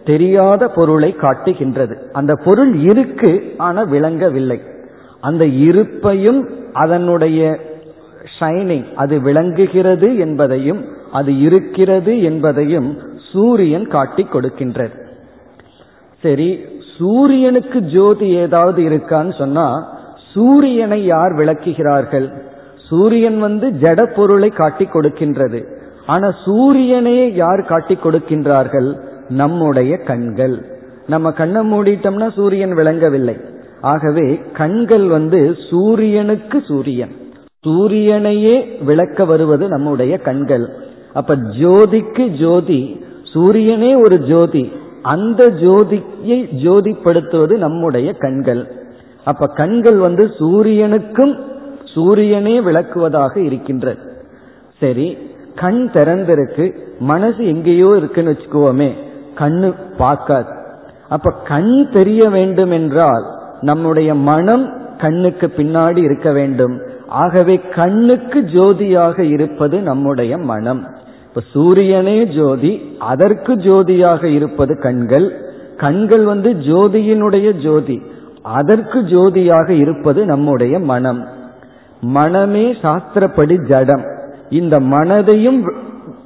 தெரியாத 0.06 0.68
பொருளை 0.68 1.12
காட்டுகின்றது. 1.16 1.96
அந்த 2.14 2.34
பொருள் 2.46 2.74
இருக்கு 2.92 3.32
ஆனா 3.58 3.82
விளங்கவில்லை. 3.84 4.60
அந்த 5.22 5.44
இருப்பையும் 5.46 6.42
அதனுடைய 6.74 7.42
ஷைனிங் 8.40 8.88
அது 8.94 9.16
விளங்குகிறது 9.22 10.10
என்பதையும் 10.18 10.82
அது 11.12 11.32
இருக்கிறது 11.40 12.14
என்பதையும் 12.22 12.90
சூரியன் 13.32 13.88
காட்டி 13.88 14.24
கொடுக்கின்றது 14.24 14.96
சரி 16.22 16.50
சூரியனுக்கு 16.98 17.82
ஜோதி 17.82 18.28
ஏதாவது 18.30 18.82
இருக்கான்னு 18.84 19.38
சொன்னா 19.38 19.96
சூரியனை 20.34 21.06
யார் 21.06 21.32
விளக்குகிறார்கள்? 21.32 22.28
சூரியன் 22.90 23.40
வந்து 23.40 23.70
ஜட 23.70 24.16
பொருளை 24.16 24.50
காட்டி 24.50 24.86
கொடுக்கின்றது. 24.86 25.66
ஆனா 26.06 26.36
சூரியனே 26.46 27.34
யார் 27.34 27.62
காட்டி 27.62 27.98
கொடுக்கின்றார்கள்? 28.04 28.90
நம்முடைய 29.30 29.98
கண்கள். 29.98 30.66
நம்ம 31.08 31.32
கண்ணை 31.32 31.62
மூடிட்டோம்னா 31.72 32.34
சூரியன் 32.34 32.74
விளங்கவில்லை. 32.74 33.38
ஆகவே 33.82 34.42
கண்கள் 34.54 35.08
வந்து 35.08 35.56
சூரியனுக்கு 35.70 36.64
சூரியன். 36.68 37.12
சூரியனையே 37.68 38.84
விளக்க 38.84 39.26
வருவது 39.26 39.68
நம்முடைய 39.68 40.18
கண்கள். 40.18 40.70
அப்ப 41.14 41.36
ஜோதிக்கு 41.36 42.28
ஜோதி 42.40 43.06
சூரியனே 43.34 43.96
ஒரு 43.96 44.20
ஜோதி. 44.20 44.72
அந்த 45.14 45.42
ஜோதியை 45.62 46.40
ஜோதிப்படுத்துவது 46.64 47.56
நம்முடைய 47.66 48.10
கண்கள். 48.24 48.64
அப்ப 49.24 49.48
கண்கள் 49.60 49.98
வந்து 49.98 50.24
சூரியனுக்கும் 50.40 51.34
சூரியனே 51.94 52.56
விளக்குவதாக 52.60 53.34
இருக்கின்றது 53.46 54.02
சரி 54.80 55.08
கண் 55.56 55.82
திறந்திருக்கு 55.94 56.66
மனசு 57.12 57.42
எங்கேயோ 57.46 57.90
இருக்குன்னு 57.98 58.34
வச்சுக்கோமே 58.34 58.90
கண்ணு 59.40 59.70
பார்க்காது. 59.98 60.52
அப்ப 61.10 61.32
கண் 61.52 61.74
தெரிய 61.92 62.24
வேண்டும் 62.30 62.72
என்றால் 62.72 63.26
நம்முடைய 63.62 64.10
மனம் 64.30 64.66
கண்ணுக்கு 64.98 65.48
பின்னாடி 65.58 66.02
இருக்க 66.04 66.30
வேண்டும். 66.32 66.76
ஆகவே 67.24 67.56
கண்ணுக்கு 67.76 68.40
ஜோதியாக 68.56 69.18
இருப்பது 69.36 69.78
நம்முடைய 69.90 70.34
மனம். 70.52 70.82
இப்ப 71.38 71.50
சூரியனே 71.54 72.26
ஜோதி 72.26 72.96
அதற்கு 73.00 73.56
ஜோதியாக 73.56 74.24
இருப்பது 74.24 74.80
கண்கள். 74.80 75.32
கண்கள் 75.78 76.24
வந்து 76.24 76.54
ஜோதியினுடைய 76.54 77.62
ஜோதி 77.62 78.02
அதற்கு 78.42 79.00
ஜோதியாக 79.00 79.70
இருப்பது 79.70 80.26
நம்முடைய 80.26 80.80
மனம். 80.80 81.28
மனமே 82.02 82.72
சாஸ்திரப்படி 82.72 83.68
ஜடம். 83.68 84.04
இந்த 84.50 84.80
மனதையும் 84.80 85.72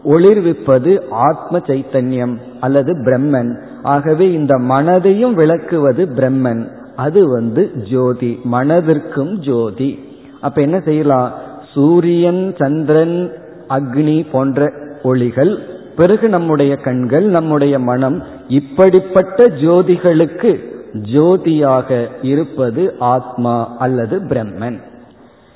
ஒளிர்விப்பது 0.05 1.01
ஆத்ம 1.09 1.57
சைத்தன்யம் 1.57 2.37
அல்லது 2.59 2.93
பிரம்மன். 2.93 3.59
ஆகவே 3.83 4.31
இந்த 4.31 4.55
மனதையும் 4.55 5.33
விளக்குவது 5.33 6.05
பிரம்மன். 6.05 6.67
அது 6.95 7.29
வந்து 7.29 7.71
ஜோதி 7.91 8.39
மனதிற்கும் 8.51 9.33
ஜோதி. 9.33 9.99
அப்ப 10.41 10.61
என்ன 10.61 10.79
செய்யலாம்? 10.79 11.31
சூரியன் 11.73 12.55
சந்திரன் 12.57 13.31
அக்னி 13.69 14.25
போன்ற 14.31 14.89
ஒளிகள் 15.03 15.59
பிறகு 15.95 16.29
நம்முடைய 16.29 16.75
கண்கள் 16.75 17.23
நம்முடைய 17.23 17.79
மனம் 17.79 18.23
இப்படிப்பட்ட 18.47 19.45
ஜோதிகளுக்கு 19.45 20.69
ஜோதியாக 20.93 22.07
இருப்பது 22.21 22.95
ஆத்மா 22.99 23.75
அல்லது 23.77 24.19
பிரம்மன். 24.19 24.79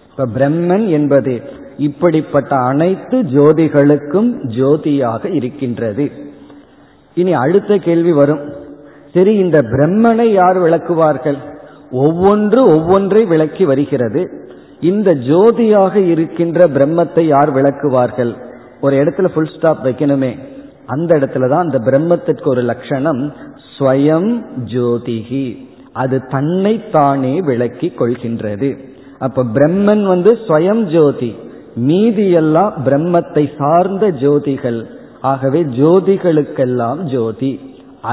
இப்ப 0.10 0.28
பிரம்மன் 0.40 0.90
என்பது 0.90 1.42
இப்படிப்பட்ட 1.78 2.56
அனைத்து 2.56 3.22
ஜோதிகளுக்கும் 3.22 4.44
ஜோதியாக 4.44 5.30
இருக்கின்றது. 5.30 6.12
இனி 7.14 7.34
அடுத்த 7.34 7.78
கேள்வி 7.78 8.12
வரும். 8.12 8.40
சரி 9.14 9.36
இந்த 9.36 9.62
பிரம்மனை 9.62 10.34
யார் 10.34 10.62
விளக்குவார்கள்? 10.62 11.38
ஒவ்வொன்று 11.92 12.58
ஒவ்வொன்றை 12.58 13.26
விளக்கி 13.26 13.66
வருகிறது. 13.66 14.30
இந்த 14.82 15.14
ஜோதியாக 15.14 15.96
இருக்கின்ற 15.96 16.68
பிரம்மத்தை 16.68 17.20
யார் 17.20 17.54
விளக்குவார்கள்? 17.54 18.45
ஒரு 18.86 18.96
இடத்துல 19.04 19.30
ஃபுல் 19.34 19.54
ஸ்டாப் 19.56 19.86
வைக்கணுமே 19.88 20.32
அந்த 20.94 21.12
இடத்துல 21.20 21.50
தான் 21.52 21.66
அந்த 21.66 21.80
பிரம்மத்திற்கு 21.88 22.48
ஒரு 22.54 22.64
லட்சணம் 22.72 23.22
ஸ்வயம் 23.76 24.32
ஜோதிகி. 24.74 25.46
அது 26.02 26.18
தன்னை 26.34 26.74
தானே 26.92 27.34
விளக்கி 27.50 27.88
கொள்கின்றது. 28.00 28.70
அப்ப 29.26 29.46
பிரம்மன் 29.56 30.04
வந்து 30.12 30.32
ஸ்வயம் 30.46 30.84
ஜோதி 30.94 31.32
மீதியெல்லாம் 31.88 32.74
பிரம்மத்தை 32.88 33.44
சார்ந்த 33.60 34.06
ஜோதிகள். 34.24 34.82
ஆகவே 35.32 35.62
ஜோதிகளுக்கெல்லாம் 35.80 37.02
ஜோதி 37.14 37.52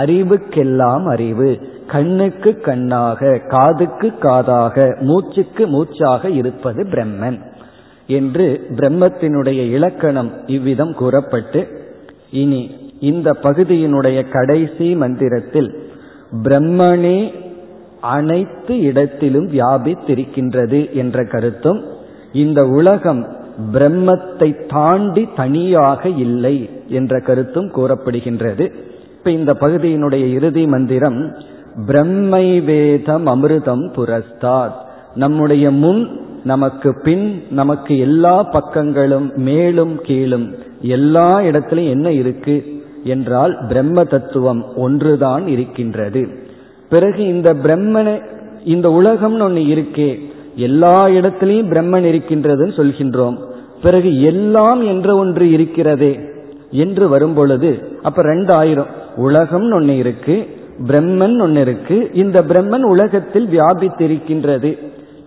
அறிவுக்கெல்லாம் 0.01 1.05
அறிவு 1.15 1.51
கண்ணுக்கு 1.93 2.51
கண்ணாக 2.67 3.31
காதுக்கு 3.55 4.09
காதாக 4.23 4.77
மூச்சுக்கு 5.09 5.65
மூச்சாக 5.75 6.31
இருப்பது 6.41 6.83
பிரம்மன். 6.93 7.39
என்று 8.07 8.67
பிரம்மத்தினுடைய 8.71 9.71
இலக்கணம் 9.71 10.33
இவ்விதம் 10.47 10.95
கூறப்பட்டு 10.95 11.69
இனி 12.31 12.71
இந்த 13.01 13.37
பகுதியினுடைய 13.43 14.29
கடைசி 14.31 14.95
மந்திரத்தில் 14.95 15.91
பிரம்மனே 16.43 17.33
அனைத்து 18.01 18.81
இடத்திலும் 18.81 19.51
வியாபித்திருக்கின்றது 19.51 20.91
என்ற 20.91 21.25
கருத்தும் 21.25 21.85
இந்த 22.33 22.67
உலகம் 22.67 23.41
பிரம்மத்தை 23.73 24.67
தாண்டி 24.67 25.29
தனியாக 25.37 26.09
இல்லை 26.09 26.71
என்ற 26.89 27.21
கருத்தும் 27.21 27.71
கூறப்படுகின்றது. 27.73 28.73
இப்ப 29.19 29.31
இந்த 29.31 29.57
பகுதியினுடைய 29.61 30.33
இறுதி 30.33 30.67
மந்திரம் 30.67 31.37
பிரம்மை 31.87 32.65
வேதம் 32.65 33.27
அமிர்தம் 33.27 33.85
புரஸ்தாத். 33.97 34.73
நம்முடைய 35.15 35.71
முன் 35.71 36.21
நமக்கு 36.45 37.01
பின் 37.05 37.43
நமக்கு 37.51 37.99
எல்லா 37.99 38.49
பக்கங்களும் 38.53 39.35
மேலும் 39.37 40.01
கீழும் 40.03 40.55
எல்லா 40.83 41.43
இடத்திலும் 41.43 41.89
என்ன 41.89 42.13
இருக்கு? 42.13 42.81
என்றால் 43.05 43.59
பிரம்ம 43.69 44.05
தத்துவம் 44.05 44.77
ஒன்றுதான் 44.77 45.49
இருக்கின்றது. 45.49 46.29
பிறகு 46.89 47.27
இந்த 47.27 47.55
பிரம்மனை 47.55 48.23
இந்த 48.65 48.89
உலகம்னு 48.89 49.43
ஒன்று 49.43 49.63
இருக்கே 49.63 50.21
எல்லா 50.57 51.07
இடத்திலையும் 51.07 51.71
பிரம்மன் 51.71 52.05
இருக்கின்றதுன்னு 52.05 52.73
சொல்கின்றோம். 52.77 53.37
பிறகு 53.83 54.23
எல்லாம் 54.23 54.83
என்ற 54.83 55.17
ஒன்று 55.17 55.51
இருக்கிறதே 55.51 56.21
என்று 56.71 57.09
வரும்பொழுது 57.09 57.99
அப்ப 58.03 58.23
ரெண்டு 58.23 58.55
ரெண்டாயிரம். 58.55 58.87
உலகம்னு 59.17 59.75
ஒன்று 59.75 59.97
இருக்கு 59.97 60.47
பிரம்மன் 60.87 61.41
ஒன்று 61.41 61.61
இருக்கு 61.61 62.11
இந்த 62.13 62.43
பிரம்மன் 62.43 62.83
உலகத்தில் 62.83 63.47
வியாபித்திருக்கின்றது. 63.47 64.79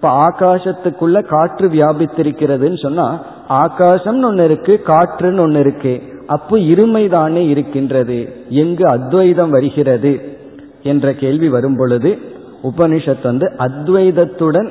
இப்ப 0.05 0.33
ஆகாசத்துக்குள்ள 0.33 1.25
காற்று 1.25 1.67
வியாபித்திருக்கிறதுன்னு 1.67 2.81
சொன்னா 2.81 3.25
ஆகாசம்னு 3.49 4.23
ஒன்று 4.23 4.43
இருக்கு 4.43 4.81
காற்றுன்னு 4.85 5.39
ஒன்று 5.39 5.59
இருக்கு. 5.59 6.01
அப்போ 6.27 6.57
இருமைதானே 6.57 7.47
இருக்கின்றது. 7.47 8.33
எங்கு 8.49 8.87
அத்வைதம் 8.87 9.49
வருகிறது 9.49 10.37
என்ற 10.83 11.13
கேள்வி 11.13 11.49
வரும் 11.49 11.75
பொழுது 11.75 12.17
உபனிஷத் 12.63 13.23
வந்து 13.23 13.51
அத்வைதத்துடன் 13.57 14.69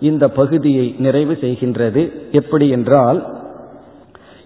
இந்த 0.00 0.28
பகுதியை 0.28 0.94
நிறைவு 0.98 1.38
செய்கின்றது. 1.40 2.12
எப்படி 2.32 2.68
என்றால் 2.68 3.26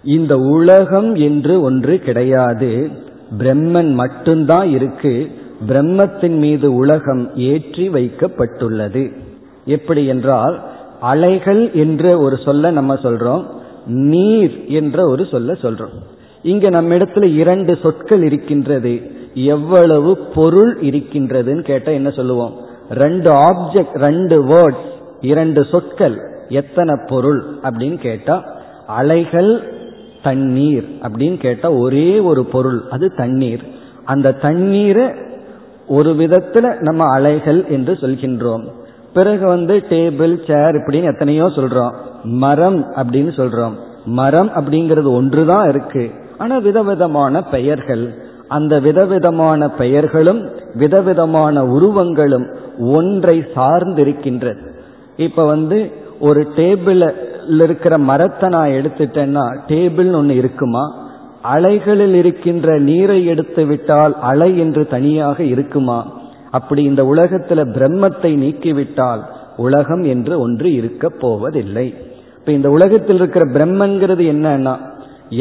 இந்த 0.04 0.38
உலகம் 0.38 1.14
என்று 1.14 1.60
ஒன்று 1.60 1.98
கிடையாது. 1.98 2.90
பிரம்மன் 3.38 3.92
மட்டும்தான் 3.92 4.68
இருக்கு. 4.68 5.30
பிரம்மத்தின் 5.68 6.36
மீது 6.38 6.74
உலகம் 6.74 7.36
ஏற்றி 7.36 7.88
வைக்கப்பட்டுள்ளது. 7.88 9.22
எப்படி 9.64 10.06
என்றால் 10.06 10.62
அலைகள் 11.00 11.72
என்ற 11.72 12.18
ஒரு 12.18 12.36
சொல்ல 12.36 12.70
நம்ம 12.70 12.94
சொல்றோம் 12.94 13.44
நீர் 13.86 14.64
என்ற 14.66 15.08
ஒரு 15.08 15.26
சொல்ல 15.26 15.52
சொல்றோம். 15.52 15.94
இங்க 16.42 16.68
நம்ம 16.68 16.94
இடத்துல 16.94 17.34
இரண்டு 17.34 17.78
சொற்கள் 17.82 18.22
இருக்கின்றது. 18.22 19.10
எவ்வளவு 19.34 20.16
பொருள் 20.16 20.78
இருக்கின்றதுன்னு 20.80 21.60
கேட்டா 21.60 21.92
என்ன 21.92 22.10
சொல்லுவோம்? 22.10 22.54
ரெண்டு 22.90 23.30
ஆப்ஜெக்ட் 23.30 23.94
ரெண்டு 23.94 24.44
வேர்ட்ஸ் 24.44 24.92
இரண்டு 25.20 25.64
சொற்கள் 25.64 26.18
எத்தனை 26.48 26.94
பொருள் 27.06 27.44
அப்படின்னு 27.62 27.98
கேட்டா 27.98 28.44
அலைகள் 28.86 29.72
தண்ணீர் 30.22 30.88
அப்படின்னு 31.02 31.36
கேட்டா 31.36 31.72
ஒரே 31.72 32.18
ஒரு 32.18 32.44
பொருள் 32.44 32.82
அது 32.90 33.14
தண்ணீர். 33.14 33.62
அந்த 34.04 34.32
தண்ணீரை 34.32 35.08
ஒரு 35.88 36.10
விதத்துல 36.12 36.80
நம்ம 36.80 37.04
அலைகள் 37.12 37.66
என்று 37.66 37.92
சொல்கின்றோம். 37.92 38.64
பிறகு 39.14 39.46
வந்து 39.46 39.84
டேபிள் 39.88 40.34
சேர் 40.46 40.74
இப்படின்னு 40.74 41.02
எத்தனையோ 41.02 41.44
சொல்றோம். 41.44 41.92
மரம் 42.24 42.84
அப்படின்னு 42.92 43.30
சொல்றோம். 43.36 43.72
மரம் 44.04 44.50
அப்படிங்கிறது 44.50 45.14
ஒன்றுதான் 45.14 45.68
இருக்கு. 45.68 46.10
ஆனா 46.38 46.58
விதவிதமான 46.58 47.42
பெயர்கள் 47.42 48.14
அந்த 48.48 48.78
விதவிதமான 48.78 49.70
பெயர்களும் 49.70 50.48
விதவிதமான 50.74 51.64
உருவங்களும் 51.64 52.46
ஒன்றை 52.78 53.44
சார்ந்திருக்கின்றது. 53.56 54.66
இப்ப 55.16 55.44
வந்து 55.44 55.92
ஒரு 56.20 56.48
டேபிள் 56.56 57.10
இருக்கிற 57.48 57.98
மரத்தை 57.98 58.48
நான் 58.48 58.68
எடுத்துட்டேன்னா 58.68 59.58
டேபிள் 59.68 60.12
ஒன்று 60.14 60.34
இருக்குமா? 60.34 60.84
அலைகளில் 61.42 62.14
இருக்கின்ற 62.14 62.78
நீரை 62.78 63.26
எடுத்து 63.26 63.64
விட்டால் 63.64 64.16
அலை 64.20 64.58
என்று 64.58 64.86
தனியாக 64.86 65.42
இருக்குமா? 65.42 66.06
அப்படி 66.56 66.82
இந்த 66.90 67.02
உலகத்துல 67.12 67.60
பிரம்மத்தை 67.76 68.30
நீக்கிவிட்டால் 68.42 69.22
உலகம் 69.66 70.02
என்று 70.14 70.34
ஒன்று 70.44 70.68
இருக்க 70.80 71.04
போவதில்லை. 71.22 71.86
இப்ப 72.38 72.52
இந்த 72.58 72.68
உலகத்தில் 72.76 73.18
இருக்கிற 73.20 73.44
பிரம்மங்கிறது 73.56 74.24
என்னன்னா 74.32 74.74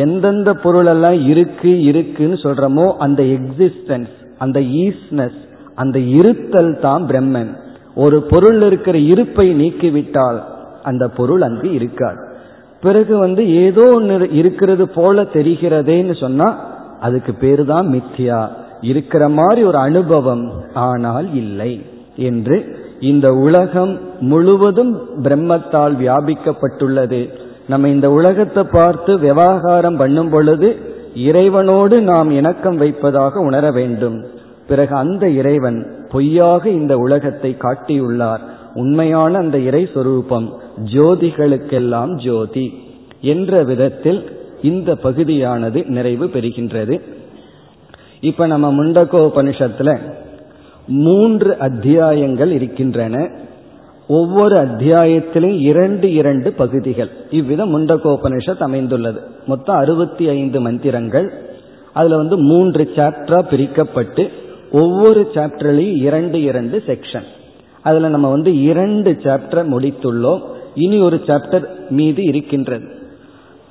எந்தெந்த 0.03 0.49
பொருளெல்லாம் 0.64 1.20
இருக்கு 1.32 1.72
இருக்குன்னு 1.89 2.38
சொல்றோமோ 2.45 2.86
அந்த 3.05 3.22
எக்ஸிஸ்டன்ஸ் 3.36 4.14
அந்த 4.43 4.59
ஈஸ்னஸ் 4.86 5.39
அந்த 5.82 5.97
இருத்தல் 6.18 6.74
தான் 6.86 7.03
பிரம்மன். 7.09 7.51
ஒரு 8.03 8.18
பொருள் 8.32 8.59
இருக்கிற 8.68 8.97
இருப்பை 9.14 9.47
நீக்கிவிட்டால் 9.61 10.39
அந்த 10.89 11.03
பொருள் 11.18 11.43
அங்கு 11.47 11.70
இருக்காது. 11.80 12.22
பிறகு 12.84 13.14
வந்து 13.26 13.41
ஏதோ 13.66 13.84
ஒன்று 13.97 14.26
இருக்கிறது 14.39 14.86
போல 14.97 15.26
தெரிகிறதேன்னு 15.36 16.16
சொன்னா 16.24 16.47
அதுக்கு 17.07 17.32
பேரு 17.43 17.64
தான் 17.72 17.88
மித்யா. 17.95 18.39
இருக்கிற 18.84 19.24
மாதிரி 19.30 19.62
ஒரு 19.64 19.78
அனுபவம் 19.78 20.46
ஆனால் 20.74 21.28
இல்லை 21.34 21.74
என்று 22.30 22.58
இந்த 23.00 23.28
உலகம் 23.34 23.94
முழுவதும் 24.20 24.92
பிரம்மத்தால் 25.24 25.96
வியாபிக்கப்பட்டுள்ளது. 26.04 27.22
நம்ம 27.68 27.90
இந்த 27.90 28.08
உலகத்தை 28.12 28.64
பார்த்து 28.72 29.12
விவகாரம் 29.20 29.98
பண்ணும் 29.98 30.30
பொழுது 30.30 30.70
இறைவனோடு 31.16 31.96
நாம் 32.02 32.30
இணக்கம் 32.32 32.78
வைப்பதாக 32.78 33.40
உணர 33.40 33.72
வேண்டும். 33.72 34.18
பிறகு 34.68 34.96
அந்த 34.96 35.26
இறைவன் 35.30 35.80
பொய்யாக 36.12 36.64
இந்த 36.70 36.94
உலகத்தை 36.98 37.52
காட்டியுள்ளார். 37.60 38.44
உண்மையான 38.74 39.38
அந்த 39.38 39.58
இறை 39.70 39.84
சொரூபம் 39.94 40.48
ஜோதிகளுக்கெல்லாம் 40.94 42.14
ஜோதி 42.26 42.68
என்ற 43.34 43.64
விதத்தில் 43.64 44.22
இந்த 44.62 44.90
பகுதியானது 44.96 45.80
நிறைவு 45.88 46.26
பெறுகின்றது. 46.28 46.96
இப்ப 48.24 48.47
நம்ம 48.47 48.67
முண்டகோபனிஷத்துல 48.74 49.99
மூன்று 50.88 51.57
அத்தியாயங்கள் 51.59 52.51
இருக்கின்றன. 52.51 53.32
ஒவ்வொரு 54.07 54.55
அத்தியாயத்திலும் 54.55 55.59
இரண்டு 55.59 56.13
இரண்டு 56.13 56.53
பகுதிகள். 56.53 57.09
இவ்விதம் 57.32 57.71
முண்டகோபனிஷத் 57.74 58.61
அமைந்துள்ளது. 58.61 59.21
மொத்தம் 59.47 59.76
அறுபத்தி 59.76 60.30
ஐந்து 60.30 60.61
மந்திரங்கள். 60.61 61.34
அதுல 61.93 62.15
வந்து 62.15 62.38
மூன்று 62.38 62.91
சாப்டரா 62.95 63.41
பிரிக்கப்பட்டு 63.49 64.30
ஒவ்வொரு 64.71 65.30
சாப்டர்லையும் 65.34 65.95
இரண்டு 65.95 66.41
இரண்டு 66.41 66.84
செக்ஷன் 66.88 67.28
அதுல 67.82 68.09
நம்ம 68.09 68.30
வந்து 68.30 68.61
இரண்டு 68.61 69.11
சாப்டர் 69.11 69.69
முடித்துள்ளோம். 69.76 70.41
இனி 70.76 70.99
ஒரு 70.99 71.21
சாப்டர் 71.26 71.65
மீது 71.89 72.24
இருக்கின்றது. 72.24 72.86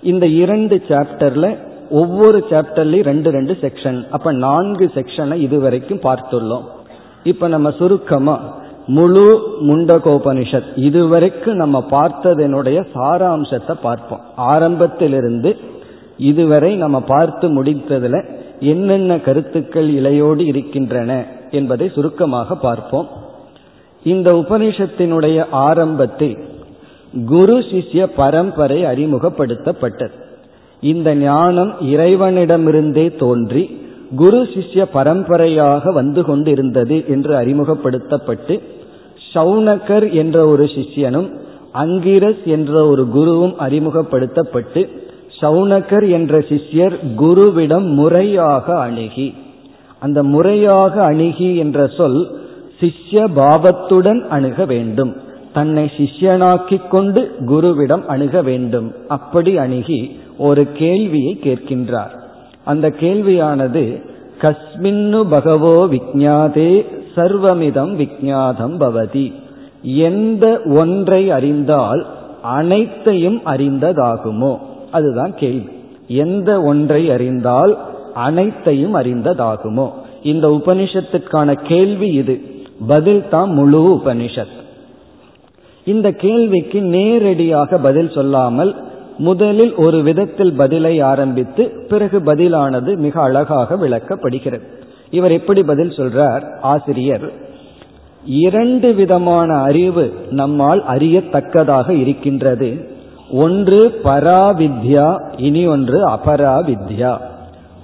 இந்த 0.03 0.27
இரண்டு 0.27 0.83
சாப்டர்ல 0.89 1.71
ஒவ்வொரு 2.01 2.39
சாப்டர்லயும் 2.51 3.03
ரெண்டு 3.03 3.31
ரெண்டு 3.31 3.55
செக்ஷன் 3.61 3.99
அப்ப 4.11 4.33
நான்கு 4.33 4.91
செக்ஷனை 4.95 5.35
இதுவரைக்கும் 5.35 6.01
பார்த்துள்ளோம். 6.03 6.67
இப்ப 7.23 7.49
நம்ம 7.49 7.71
சுருக்கமா 7.71 8.37
முழு 8.87 9.27
முண்டகோபனிஷத் 9.63 10.71
இதுவரைக்கும் 10.75 11.55
நம்ம 11.55 11.87
பார்த்ததனுடைய 11.91 12.79
சாராம்சத்தை 12.95 13.75
பார்ப்போம். 13.83 14.23
ஆரம்பத்திலிருந்து 14.37 15.57
இதுவரை 16.17 16.77
நம்ம 16.77 17.01
பார்த்து 17.01 17.49
முடித்ததுல 17.49 18.17
என்னென்ன 18.61 19.21
கருத்துக்கள் 19.21 19.89
இலையோடு 19.95 20.43
இருக்கின்றன 20.47 21.11
என்பதை 21.51 21.87
சுருக்கமாக 21.95 22.57
பார்ப்போம். 22.57 23.09
இந்த 24.03 24.29
உபனிஷத்தினுடைய 24.33 25.39
ஆரம்பத்தில் 25.51 26.37
குரு 27.27 27.59
சிஷ்ய 27.71 28.03
பரம்பரை 28.17 28.85
அறிமுகப்படுத்தப்பட்டது. 28.85 30.17
இந்த 30.83 31.15
ஞானம் 31.15 31.73
இறைவனிடமிருந்தே 31.81 33.17
தோன்றி 33.17 33.63
குரு 34.17 34.41
சிஷ்ய 34.43 34.83
பரம்பரையாக 34.93 35.93
வந்து 35.93 36.23
கொண்டிருந்தது 36.25 37.05
என்று 37.09 37.33
அறிமுகப்படுத்தப்பட்டு 37.37 38.61
ஷவுனகர் 39.35 40.07
என்ற 40.13 40.47
ஒரு 40.47 40.65
சிஷ்யனும் 40.65 41.29
அங்கிரஸ் 41.73 42.43
என்ற 42.45 42.73
ஒரு 42.87 43.05
குருவும் 43.15 43.55
அறிமுகப்படுத்தப்பட்டு 43.59 44.83
ஷவுனகர் 45.41 46.07
என்ற 46.09 46.39
சிஷ்யர் 46.39 46.97
குருவிடம் 47.17 47.87
முறையாக 47.95 48.67
அணுகி. 48.79 49.35
அந்த 49.99 50.23
முறையாக 50.23 51.05
அணுகி 51.05 51.57
என்ற 51.57 51.87
சொல் 51.87 52.21
சிஷ்ய 52.81 53.25
பாவத்துடன் 53.35 54.29
அணுக 54.29 54.65
வேண்டும். 54.65 55.13
தன்னை 55.53 55.91
சிஷ்யனாக்கிக் 55.97 56.89
கொண்டு 56.89 57.21
குருவிடம் 57.47 58.05
அணுக 58.07 58.43
வேண்டும். 58.43 58.93
அப்படி 59.09 59.59
அணுகி 59.59 60.01
ஒரு 60.39 60.73
கேள்வியை 60.73 61.39
கேட்கின்றார். 61.43 62.21
அந்த 62.65 62.89
கேள்வியானது 62.89 64.03
கஸ்மின்னு 64.41 65.23
பகவோ 65.31 65.87
விஜாதே 65.87 66.87
சர்வமிதம் 67.17 67.95
விஜாதம் 67.95 68.81
பவதி. 68.81 69.33
எந்த 69.83 70.61
ஒன்றை 70.65 71.31
அறிந்தால் 71.31 72.07
அனைத்தையும் 72.43 73.41
அறிந்ததாகுமோ? 73.47 74.59
அதுதான் 74.93 75.35
கேள்வி. 75.35 75.73
எந்த 76.09 76.63
ஒன்றை 76.63 77.11
அறிந்தால் 77.11 77.79
அனைத்தையும் 78.15 78.95
அறிந்ததாகுமோ? 78.95 79.91
இந்த 80.23 80.49
உபனிஷத்துக்கான 80.49 81.53
கேள்வி 81.53 82.07
இது. 82.07 82.43
பதில் 82.87 83.29
தான் 83.31 83.53
முழு 83.53 84.01
உபனிஷத். 84.03 84.61
இந்த 85.85 86.11
கேள்விக்கு 86.11 86.83
நேரடியாக 86.83 87.79
பதில் 87.79 88.11
சொல்லாமல் 88.11 88.75
முதலில் 89.19 89.75
ஒரு 89.75 90.03
விதத்தில் 90.03 90.53
பதிலை 90.53 91.01
ஆரம்பித்து 91.01 91.87
பிறகு 91.89 92.23
பதிலானது 92.23 92.97
மிக 92.97 93.23
அழகாக 93.23 93.75
விளக்கப்படுகிறது. 93.75 94.63
இவர் 95.11 95.33
எப்படி 95.33 95.63
பதில் 95.63 95.89
சொல்றார்? 95.89 96.59
ஆசிரியர் 96.61 97.33
இரண்டு 98.25 98.95
விதமான 98.95 99.57
அறிவு 99.57 100.15
நம்மால் 100.31 100.85
அறியத்தக்கதாக 100.85 101.91
இருக்கின்றது. 101.91 102.89
ஒன்று 103.31 104.01
பராவித்யா 104.05 105.21
இனி 105.37 105.67
ஒன்று 105.67 106.09
அபராவித்யா. 106.09 107.19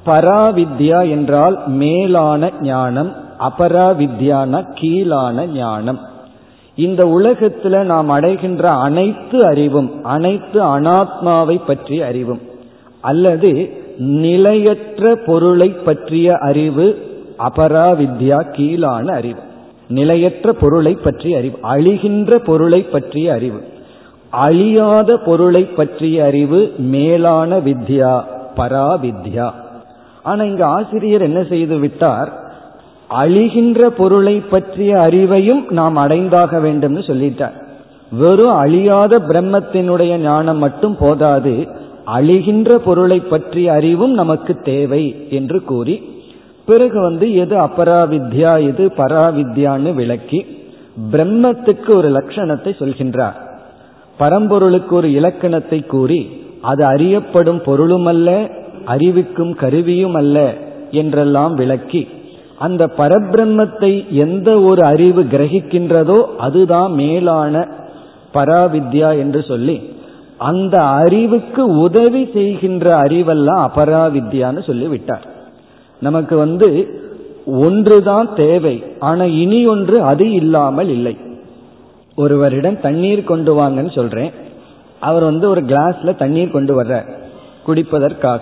பராவித்யா 0.06 1.10
என்றால் 1.10 1.68
மேலான 1.68 2.50
ஞானம் 2.60 3.12
அபராவித்யான 3.40 4.64
கீழான 4.74 5.46
ஞானம். 5.46 5.98
இந்த 6.78 7.04
உலகத்துல 7.04 7.82
நாம் 7.82 8.08
அடைகின்ற 8.08 8.70
அனைத்து 8.70 9.44
அறிவும் 9.44 10.04
அனைத்து 10.04 10.62
அனாத்மாவை 10.62 11.60
பற்றிய 11.66 12.06
அறிவும் 12.06 12.40
அல்லது 13.00 13.70
நிலையற்ற 13.98 15.16
பொருளை 15.16 15.68
பற்றிய 15.68 16.36
அறிவு 16.36 16.86
அபராவித்யா 17.38 18.50
கீழான 18.50 19.12
அறிவு. 19.12 19.40
நிலையற்ற 19.88 20.52
பொருளை 20.52 20.94
பற்றிய 20.94 21.36
அறிவு 21.36 21.58
அழிகின்ற 21.62 22.38
பொருளை 22.38 22.82
பற்றிய 22.82 23.32
அறிவு. 23.32 23.60
அழியாத 24.30 25.16
பொருளை 25.16 25.62
பற்றிய 25.62 26.24
அறிவு 26.24 26.72
மேலான 26.78 27.58
வித்யா 27.58 28.24
பராவித்யா. 28.56 29.50
ஆனா 30.22 30.42
இங்க 30.44 30.66
ஆசிரியர் 30.66 31.22
என்ன 31.22 31.42
செய்து 31.42 31.78
விட்டார்? 31.78 32.47
அழிகின்ற 33.10 33.88
பொருளை 33.88 34.36
பற்றிய 34.40 34.96
அறிவையும் 34.96 35.62
நாம் 35.70 35.96
அடைந்தாக 35.96 36.60
வேண்டும்னு 36.60 37.02
சொல்லிட்டார். 37.06 37.56
வெறும் 38.12 38.56
அழியாத 38.56 39.18
பிரம்மத்தினுடைய 39.18 40.12
ஞானம் 40.16 40.58
மட்டும் 40.58 40.96
போதாது 40.96 41.54
அழிகின்ற 42.18 42.78
பொருளை 42.78 43.20
பற்றிய 43.20 43.72
அறிவும் 43.72 44.12
நமக்கு 44.12 44.52
தேவை 44.62 45.02
என்று 45.30 45.64
கூறி 45.64 45.96
பிறகு 46.64 47.00
வந்து 47.00 47.34
எது 47.34 47.56
அபராவித்யா 47.56 48.52
எது 48.68 48.84
பராவித்யான்னு 48.96 49.94
விளக்கி 49.94 50.40
பிரம்மத்துக்கு 51.12 51.90
ஒரு 51.94 52.08
லட்சணத்தை 52.10 52.72
சொல்கின்றார். 52.80 53.36
பரம்பொருளுக்கு 54.18 54.90
ஒரு 54.90 55.12
இலக்கணத்தை 55.12 55.80
கூறி 55.86 56.20
அது 56.60 56.84
அறியப்படும் 56.84 57.60
பொருளுமல்ல 57.66 58.28
அறிவிக்கும் 58.84 59.54
கருவியும் 59.54 60.14
அல்ல 60.14 60.54
என்றெல்லாம் 60.90 61.54
விளக்கி 61.54 62.08
அந்த 62.58 62.86
பரபிரம்மத்தை 62.86 64.06
எந்த 64.10 64.60
ஒரு 64.60 64.84
அறிவு 64.84 65.22
கிரகிக்கின்றதோ 65.22 66.24
அதுதான் 66.36 66.92
மேலான 66.92 67.68
பராவித்யா 68.34 69.18
என்று 69.18 69.42
சொல்லி 69.42 69.96
அந்த 70.38 70.82
அறிவுக்கு 70.82 71.62
உதவி 71.66 72.30
செய்கின்ற 72.34 72.96
அறிவெல்லாம் 72.96 73.62
அபராவித்யான்னு 73.68 74.66
சொல்லி 74.66 74.86
விட்டார் 74.86 75.26
நமக்கு 76.00 76.36
வந்து 76.36 76.68
ஒன்றுதான் 77.46 78.34
தேவை 78.34 78.84
ஆனா 78.98 79.24
இனி 79.24 79.66
ஒன்று 79.66 80.02
அது 80.02 80.30
இல்லாமல் 80.32 80.88
இல்லை. 80.88 81.16
ஒருவரிடம் 82.16 82.80
தண்ணீர் 82.80 83.22
கொண்டு 83.24 83.52
வாங்கன்னு 83.60 83.94
சொல்றேன். 83.94 84.30
அவர் 85.00 85.22
வந்து 85.22 85.48
ஒரு 85.48 85.60
கிளாஸ்ல 85.60 86.16
தண்ணீர் 86.16 86.50
கொண்டு 86.50 86.82
வர்றார் 86.82 87.08
குடிப்பதற்காக. 87.66 88.40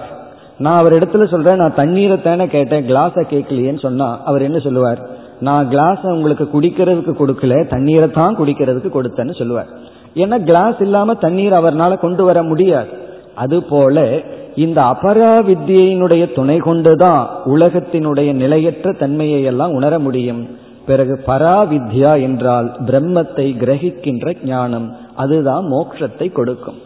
நான் 0.59 0.77
அவர் 0.77 0.93
இடத்துல 0.93 1.31
சொல்றேன் 1.31 1.57
நான் 1.57 1.75
தண்ணீரை 1.75 2.23
தானே 2.23 2.47
கேட்டேன் 2.47 2.87
கிளாஸை 2.87 3.23
கேட்கலையேன்னு 3.33 3.81
சொன்னா 3.81 4.21
அவர் 4.25 4.43
என்ன 4.43 4.59
சொல்லுவார்? 4.59 5.01
நான் 5.41 5.69
கிளாஸை 5.69 6.11
உங்களுக்கு 6.13 6.45
குடிக்கிறதுக்கு 6.55 7.13
கொடுக்கல 7.19 7.67
தண்ணீரை 7.67 8.11
தான் 8.11 8.37
குடிக்கிறதுக்கு 8.37 8.91
கொடுத்தேன்னு 8.97 9.39
சொல்லுவார். 9.39 9.67
ஏன்னா 10.15 10.45
கிளாஸ் 10.45 10.81
இல்லாம 10.81 11.15
தண்ணீர் 11.15 11.53
அவர்னால 11.53 11.99
கொண்டு 11.99 12.25
வர 12.25 12.43
முடியாது. 12.43 12.89
அதுபோல 13.35 14.23
இந்த 14.55 14.83
அபராவித்தியினுடைய 14.83 16.33
துணை 16.33 16.59
கொண்டுதான் 16.59 17.29
உலகத்தினுடைய 17.45 18.33
நிலையற்ற 18.33 18.93
தன்மையை 18.93 19.43
எல்லாம் 19.43 19.73
உணர 19.73 19.99
முடியும். 19.99 20.49
பிறகு 20.87 21.21
பராவித்யா 21.27 22.21
என்றால் 22.21 22.77
பிரம்மத்தை 22.87 23.47
கிரகிக்கின்ற 23.63 24.37
ஞானம் 24.45 24.97
அதுதான் 25.17 25.65
மோட்சத்தை 25.65 26.33
கொடுக்கும். 26.33 26.79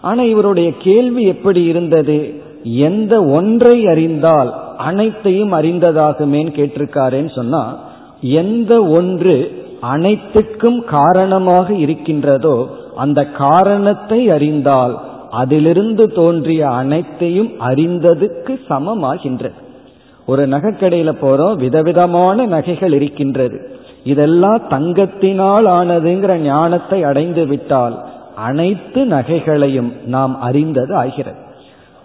ஆனா 0.00 0.22
இவருடைய 0.22 0.70
கேள்வி 0.78 1.22
எப்படி 1.24 1.64
இருந்தது? 1.64 2.42
எந்த 2.64 3.24
ஒன்றை 3.24 3.86
அறிந்தால் 3.86 4.54
அனைத்தையும் 4.76 5.52
அறிந்ததாகுமேன்னு 5.52 6.52
கேட்டிருக்காரேன்னு 6.54 7.34
சொன்னா 7.34 7.76
எந்த 8.20 8.84
ஒன்று 8.84 9.62
அனைத்துக்கும் 9.80 10.84
காரணமாக 10.84 11.74
இருக்கின்றதோ 11.74 12.68
அந்த 12.96 13.26
காரணத்தை 13.26 14.30
அறிந்தால் 14.30 14.98
அதிலிருந்து 15.30 16.12
தோன்றிய 16.12 16.68
அனைத்தையும் 16.68 17.50
அறிந்ததுக்கு 17.58 18.60
சமமாகின்றது. 18.68 19.52
ஒரு 20.26 20.46
நகைக்கடையில 20.46 21.12
போறோம் 21.20 21.56
விதவிதமான 21.56 22.46
நகைகள் 22.46 22.92
இருக்கின்றது. 22.92 23.68
இதெல்லாம் 24.04 24.62
தங்கத்தினால் 24.68 25.66
ஆனதுங்கிற 25.68 26.36
ஞானத்தை 26.36 27.02
அடைந்து 27.02 27.46
விட்டால் 27.46 28.04
அனைத்து 28.36 29.04
நகைகளையும் 29.04 29.92
நாம் 30.06 30.40
அறிந்தது 30.40 30.94
ஆகிறது. 30.96 31.43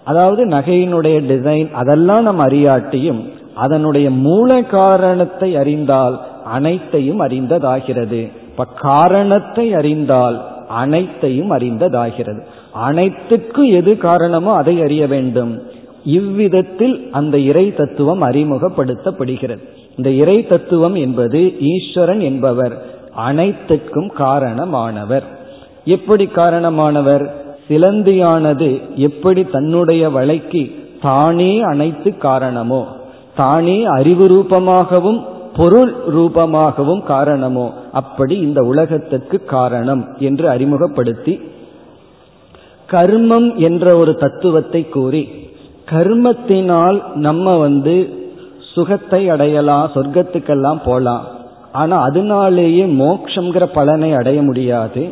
அதாவது 0.10 0.42
நகையினுடைய 0.46 1.18
டிசைன் 1.32 1.70
அதெல்லாம் 1.74 2.24
நம்ம 2.24 2.48
அறியாட்டியும் 2.48 3.22
அதனுடைய 3.56 4.08
மூல 4.26 4.60
காரணத்தை 4.74 5.50
அறிந்தால் 5.56 6.16
அனைத்தையும் 6.46 7.22
அறிந்ததாகிறது. 7.22 8.22
இப்ப 8.48 8.66
காரணத்தை 8.82 9.66
அறிந்தால் 9.74 10.38
அனைத்தையும் 10.68 11.52
அறிந்ததாகிறது. 11.52 12.42
அனைத்துக்கும் 12.88 13.70
எது 13.72 13.92
காரணமோ 13.98 14.52
அதை 14.54 14.76
அறிய 14.82 15.04
வேண்டும். 15.08 15.54
இவ்விதத்தில் 16.18 16.96
அந்த 17.12 17.36
இறை 17.50 17.66
தத்துவம் 17.74 18.24
அறிமுகப்படுத்தப்படுகிறது. 18.24 19.64
இந்த 19.98 20.10
இறை 20.22 20.38
தத்துவம் 20.48 20.98
என்பது 21.06 21.40
ஈஸ்வரன் 21.74 22.24
என்பவர் 22.30 22.76
அனைத்துக்கும் 23.28 24.12
காரணமானவர். 24.18 25.26
எப்படி 25.88 26.26
காரணமானவர்? 26.36 27.26
சிலந்தியானது 27.70 28.70
எப்படி 28.96 29.46
தன்னுடைய 29.46 30.10
வலைக்கு 30.10 30.64
தானே 31.02 31.62
அனைத்து 31.62 32.18
காரணமோ 32.18 32.88
தானே 33.36 33.84
அறிவு 33.86 34.28
ரூபமாகவும் 34.28 35.20
பொருள் 35.56 35.94
ரூபமாகவும் 36.16 37.04
காரணமோ 37.04 37.72
அப்படி 37.92 38.36
இந்த 38.40 38.62
உலகத்துக்கு 38.62 39.46
காரணம் 39.46 40.04
என்று 40.20 40.50
அறிமுகப்படுத்தி 40.50 41.34
கர்மம் 42.90 43.56
என்ற 43.58 43.98
ஒரு 43.98 44.16
தத்துவத்தை 44.16 44.90
கூறி 44.90 45.30
கர்மத்தினால் 45.92 46.98
நம்ம 47.14 47.58
வந்து 47.58 47.96
சுகத்தை 48.74 49.30
அடையலாம் 49.30 49.92
சொர்க்கத்துக்கெல்லாம் 49.94 50.80
போகலாம் 50.86 51.26
ஆனால் 51.72 52.04
அதனாலேயே 52.10 52.86
மோக்ஷங்கிற 52.86 53.66
பலனை 53.74 54.14
அடைய 54.14 54.42
முடியாது. 54.42 55.04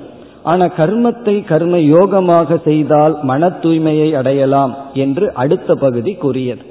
ஆனா 0.50 0.66
கர்மத்தை 0.78 1.36
கர்ம 1.45 1.78
யோகமாக 1.93 2.58
செய்தால் 2.64 3.16
மன 3.22 3.48
தூய்மையை 3.62 4.10
அடையலாம் 4.12 4.74
என்று 4.93 5.26
அடுத்த 5.34 5.76
பகுதி 5.76 6.14
கூறியது. 6.14 6.64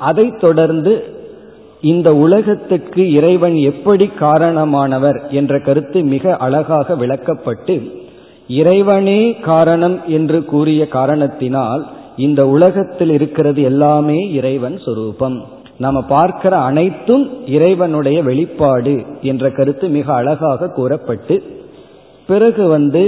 அதைத் 0.00 0.40
தொடர்ந்து 0.40 0.92
இந்த 1.82 2.08
உலகத்துக்கு 2.16 3.02
இறைவன் 3.12 3.56
எப்படி 3.70 4.06
காரணமானவர் 4.20 5.18
என்ற 5.30 5.52
கருத்து 5.58 6.00
மிக 6.04 6.34
அழகாக 6.36 6.94
விளக்கப்பட்டு 6.94 7.76
இறைவனே 8.48 9.20
காரணம் 9.48 9.96
என்று 10.08 10.38
கூறிய 10.44 10.82
காரணத்தினால் 10.88 11.82
இந்த 12.16 12.40
உலகத்தில் 12.48 13.12
இருக்கிறது 13.12 13.60
எல்லாமே 13.62 14.18
இறைவன் 14.32 14.76
சொரூபம். 14.84 15.38
நாம 15.78 15.98
பார்க்கிற 16.02 16.54
அனைத்தும் 16.70 17.24
இறைவனுடைய 17.48 18.18
வெளிப்பாடு 18.22 18.94
என்ற 19.22 19.50
கருத்து 19.50 19.86
மிக 19.88 20.06
அழகாக 20.14 20.68
கூறப்பட்டு 20.68 21.36
பிறகு 22.32 22.64
வந்து 22.74 23.02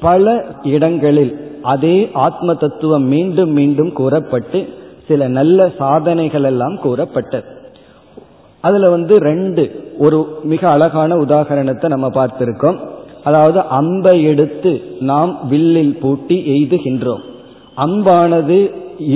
பல 0.00 0.32
இடங்களில் 0.74 1.32
அதே 1.72 1.96
ஆத்ம 2.26 2.54
தத்துவம் 2.54 3.06
மீண்டும் 3.14 3.52
மீண்டும் 3.58 3.92
கூறப்பட்டு 3.92 4.60
சில 5.08 5.28
நல்ல 5.38 5.58
சாதனைகள் 5.78 6.46
எல்லாம் 6.50 6.76
கூறப்பட்டது. 6.84 7.48
அதுல 8.64 8.90
வந்து 8.96 9.14
ரெண்டு 9.28 9.62
ஒரு 9.98 10.18
மிக 10.42 10.62
அழகான 10.70 11.16
உதாகரணத்தை 11.24 11.88
நம்ம 11.88 12.08
பார்த்திருக்கோம். 12.08 12.78
அதாவது 13.28 13.60
அம்பை 13.78 14.16
எடுத்து 14.30 14.72
நாம் 15.10 15.32
வில்லில் 15.50 15.94
பூட்டி 16.02 16.36
எய்துகின்றோம். 16.54 17.22
அம்பானது 17.84 18.58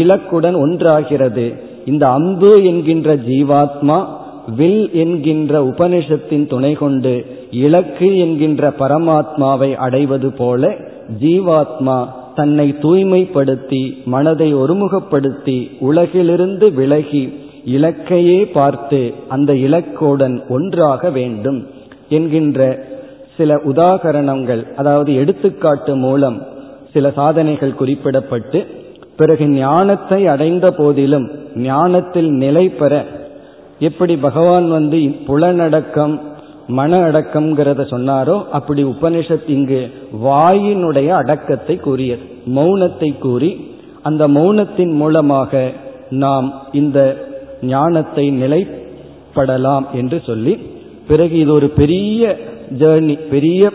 இலக்குடன் 0.00 0.56
ஒன்றாகிறது. 0.64 1.46
இந்த 1.86 2.04
அம்பு 2.18 2.50
என்கின்ற 2.64 3.10
ஜீவாத்மா 3.28 3.98
வில் 4.56 4.82
என்கின்ற 4.94 5.54
உபனிஷத்தின் 5.64 6.46
துணை 6.46 6.72
கொண்டு 6.74 7.12
இலக்கு 7.58 8.08
என்கின்ற 8.18 8.70
பரமாத்மாவை 8.78 9.70
அடைவது 9.76 10.30
போல 10.32 10.62
ஜீவாத்மா 11.20 11.98
தன்னை 12.34 12.66
தூய்மைப்படுத்தி 12.82 13.82
மனதை 14.04 14.48
ஒருமுகப்படுத்தி 14.54 15.58
உலகிலிருந்து 15.80 16.66
விலகி 16.72 17.22
இலக்கையே 17.72 18.40
பார்த்து 18.52 19.00
அந்த 19.28 19.52
இலக்கோடன் 19.64 20.36
ஒன்றாக 20.48 21.10
வேண்டும் 21.10 21.58
என்கின்ற 22.08 22.60
சில 23.36 23.54
உதாகரணங்கள் 23.64 24.62
அதாவது 24.76 25.10
எடுத்துக்காட்டு 25.14 25.94
மூலம் 25.96 26.38
சில 26.92 27.10
சாதனைகள் 27.10 27.78
குறிப்பிடப்பட்டு 27.78 28.60
பிறகு 29.16 29.46
ஞானத்தை 29.56 30.20
அடைந்த 30.26 30.66
போதிலும் 30.70 31.26
ஞானத்தில் 31.62 32.30
நிலை 32.36 32.64
பெற 32.70 32.92
எப்படி 33.80 34.16
பகவான் 34.16 34.68
வந்து 34.68 34.98
புலனடக்கம் 35.26 36.20
மன 36.68 37.00
அடக்கம்ங்கிறத 37.00 37.82
சொன்னாரோ 37.90 38.44
அப்படி 38.50 38.84
உபனிஷத் 38.84 39.46
இங்கு 39.46 39.90
வாயினுடைய 40.24 41.08
அடக்கத்தை 41.08 41.76
கூறியது. 41.76 42.22
மௌனத்தை 42.54 43.18
கூறி 43.18 43.50
அந்த 44.02 44.28
மௌனத்தின் 44.28 44.92
மூலமாக 44.92 45.52
நாம் 46.10 46.48
இந்த 46.72 46.98
ஞானத்தை 47.62 48.24
நிலைப்படலாம் 48.42 49.86
என்று 49.92 50.20
சொல்லி 50.26 50.54
பிறகு 51.08 51.38
இது 51.38 51.52
ஒரு 51.52 51.68
பெரிய 51.70 52.36
ஜேர்னி 52.78 53.18
பெரிய 53.30 53.70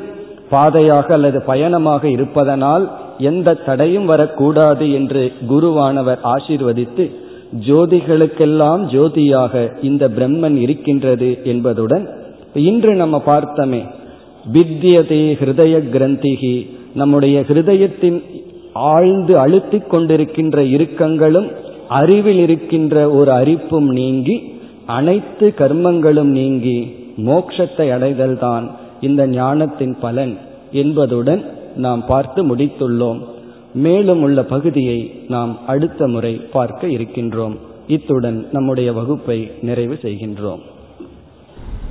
பாதையாக 0.50 1.14
அல்லது 1.14 1.42
பயணமாக 1.42 2.08
இருப்பதனால் 2.10 2.86
எந்த 3.18 3.54
தடையும் 3.54 4.06
வரக்கூடாது 4.06 4.94
என்று 4.94 5.32
குருவானவர் 5.50 6.18
ஆசீர்வதித்து 6.24 7.06
ஜோதிகளுக்கெல்லாம் 7.60 8.82
ஜோதியாக 8.86 9.76
இந்த 9.82 10.10
பிரம்மன் 10.10 10.56
இருக்கின்றது 10.56 11.38
என்பதுடன் 11.44 12.10
இன்று 12.54 12.96
நம்ம 12.96 13.22
பார்த்தமே 13.26 13.82
வித்தியதே 14.54 15.36
ஹிருதய 15.40 15.76
கிரந்திகி 15.94 16.68
நம்முடைய 16.94 17.46
ஹிருதயத்தின் 17.48 18.24
ஆழ்ந்து 18.74 19.40
அழுத்தி 19.40 19.78
கொண்டிருக்கின்ற 19.78 20.70
இறுக்கங்களும் 20.70 21.52
அறிவில் 21.88 22.38
இருக்கின்ற 22.38 23.10
ஒரு 23.10 23.32
அரிப்பும் 23.32 23.90
நீங்கி 23.90 24.54
அனைத்து 24.86 25.54
கர்மங்களும் 25.58 26.32
நீங்கி 26.32 26.96
மோட்சத்தை 27.18 27.92
அடைதல்தான் 27.92 28.72
இந்த 29.02 29.28
ஞானத்தின் 29.28 29.96
பலன் 30.02 30.38
என்பதுடன் 30.72 31.44
நாம் 31.76 32.06
பார்த்து 32.06 32.56
முடித்துள்ளோம். 32.56 33.20
மேலும் 33.74 34.22
உள்ள 34.22 34.44
பகுதியை 34.44 35.26
நாம் 35.30 35.66
அடுத்த 35.68 36.08
முறை 36.08 36.34
பார்க்க 36.36 36.88
இருக்கின்றோம். 36.88 37.58
இத்துடன் 37.88 38.48
நம்முடைய 38.52 38.94
வகுப்பை 38.94 39.52
நிறைவு 39.62 40.00
செய்கின்றோம். 40.02 40.60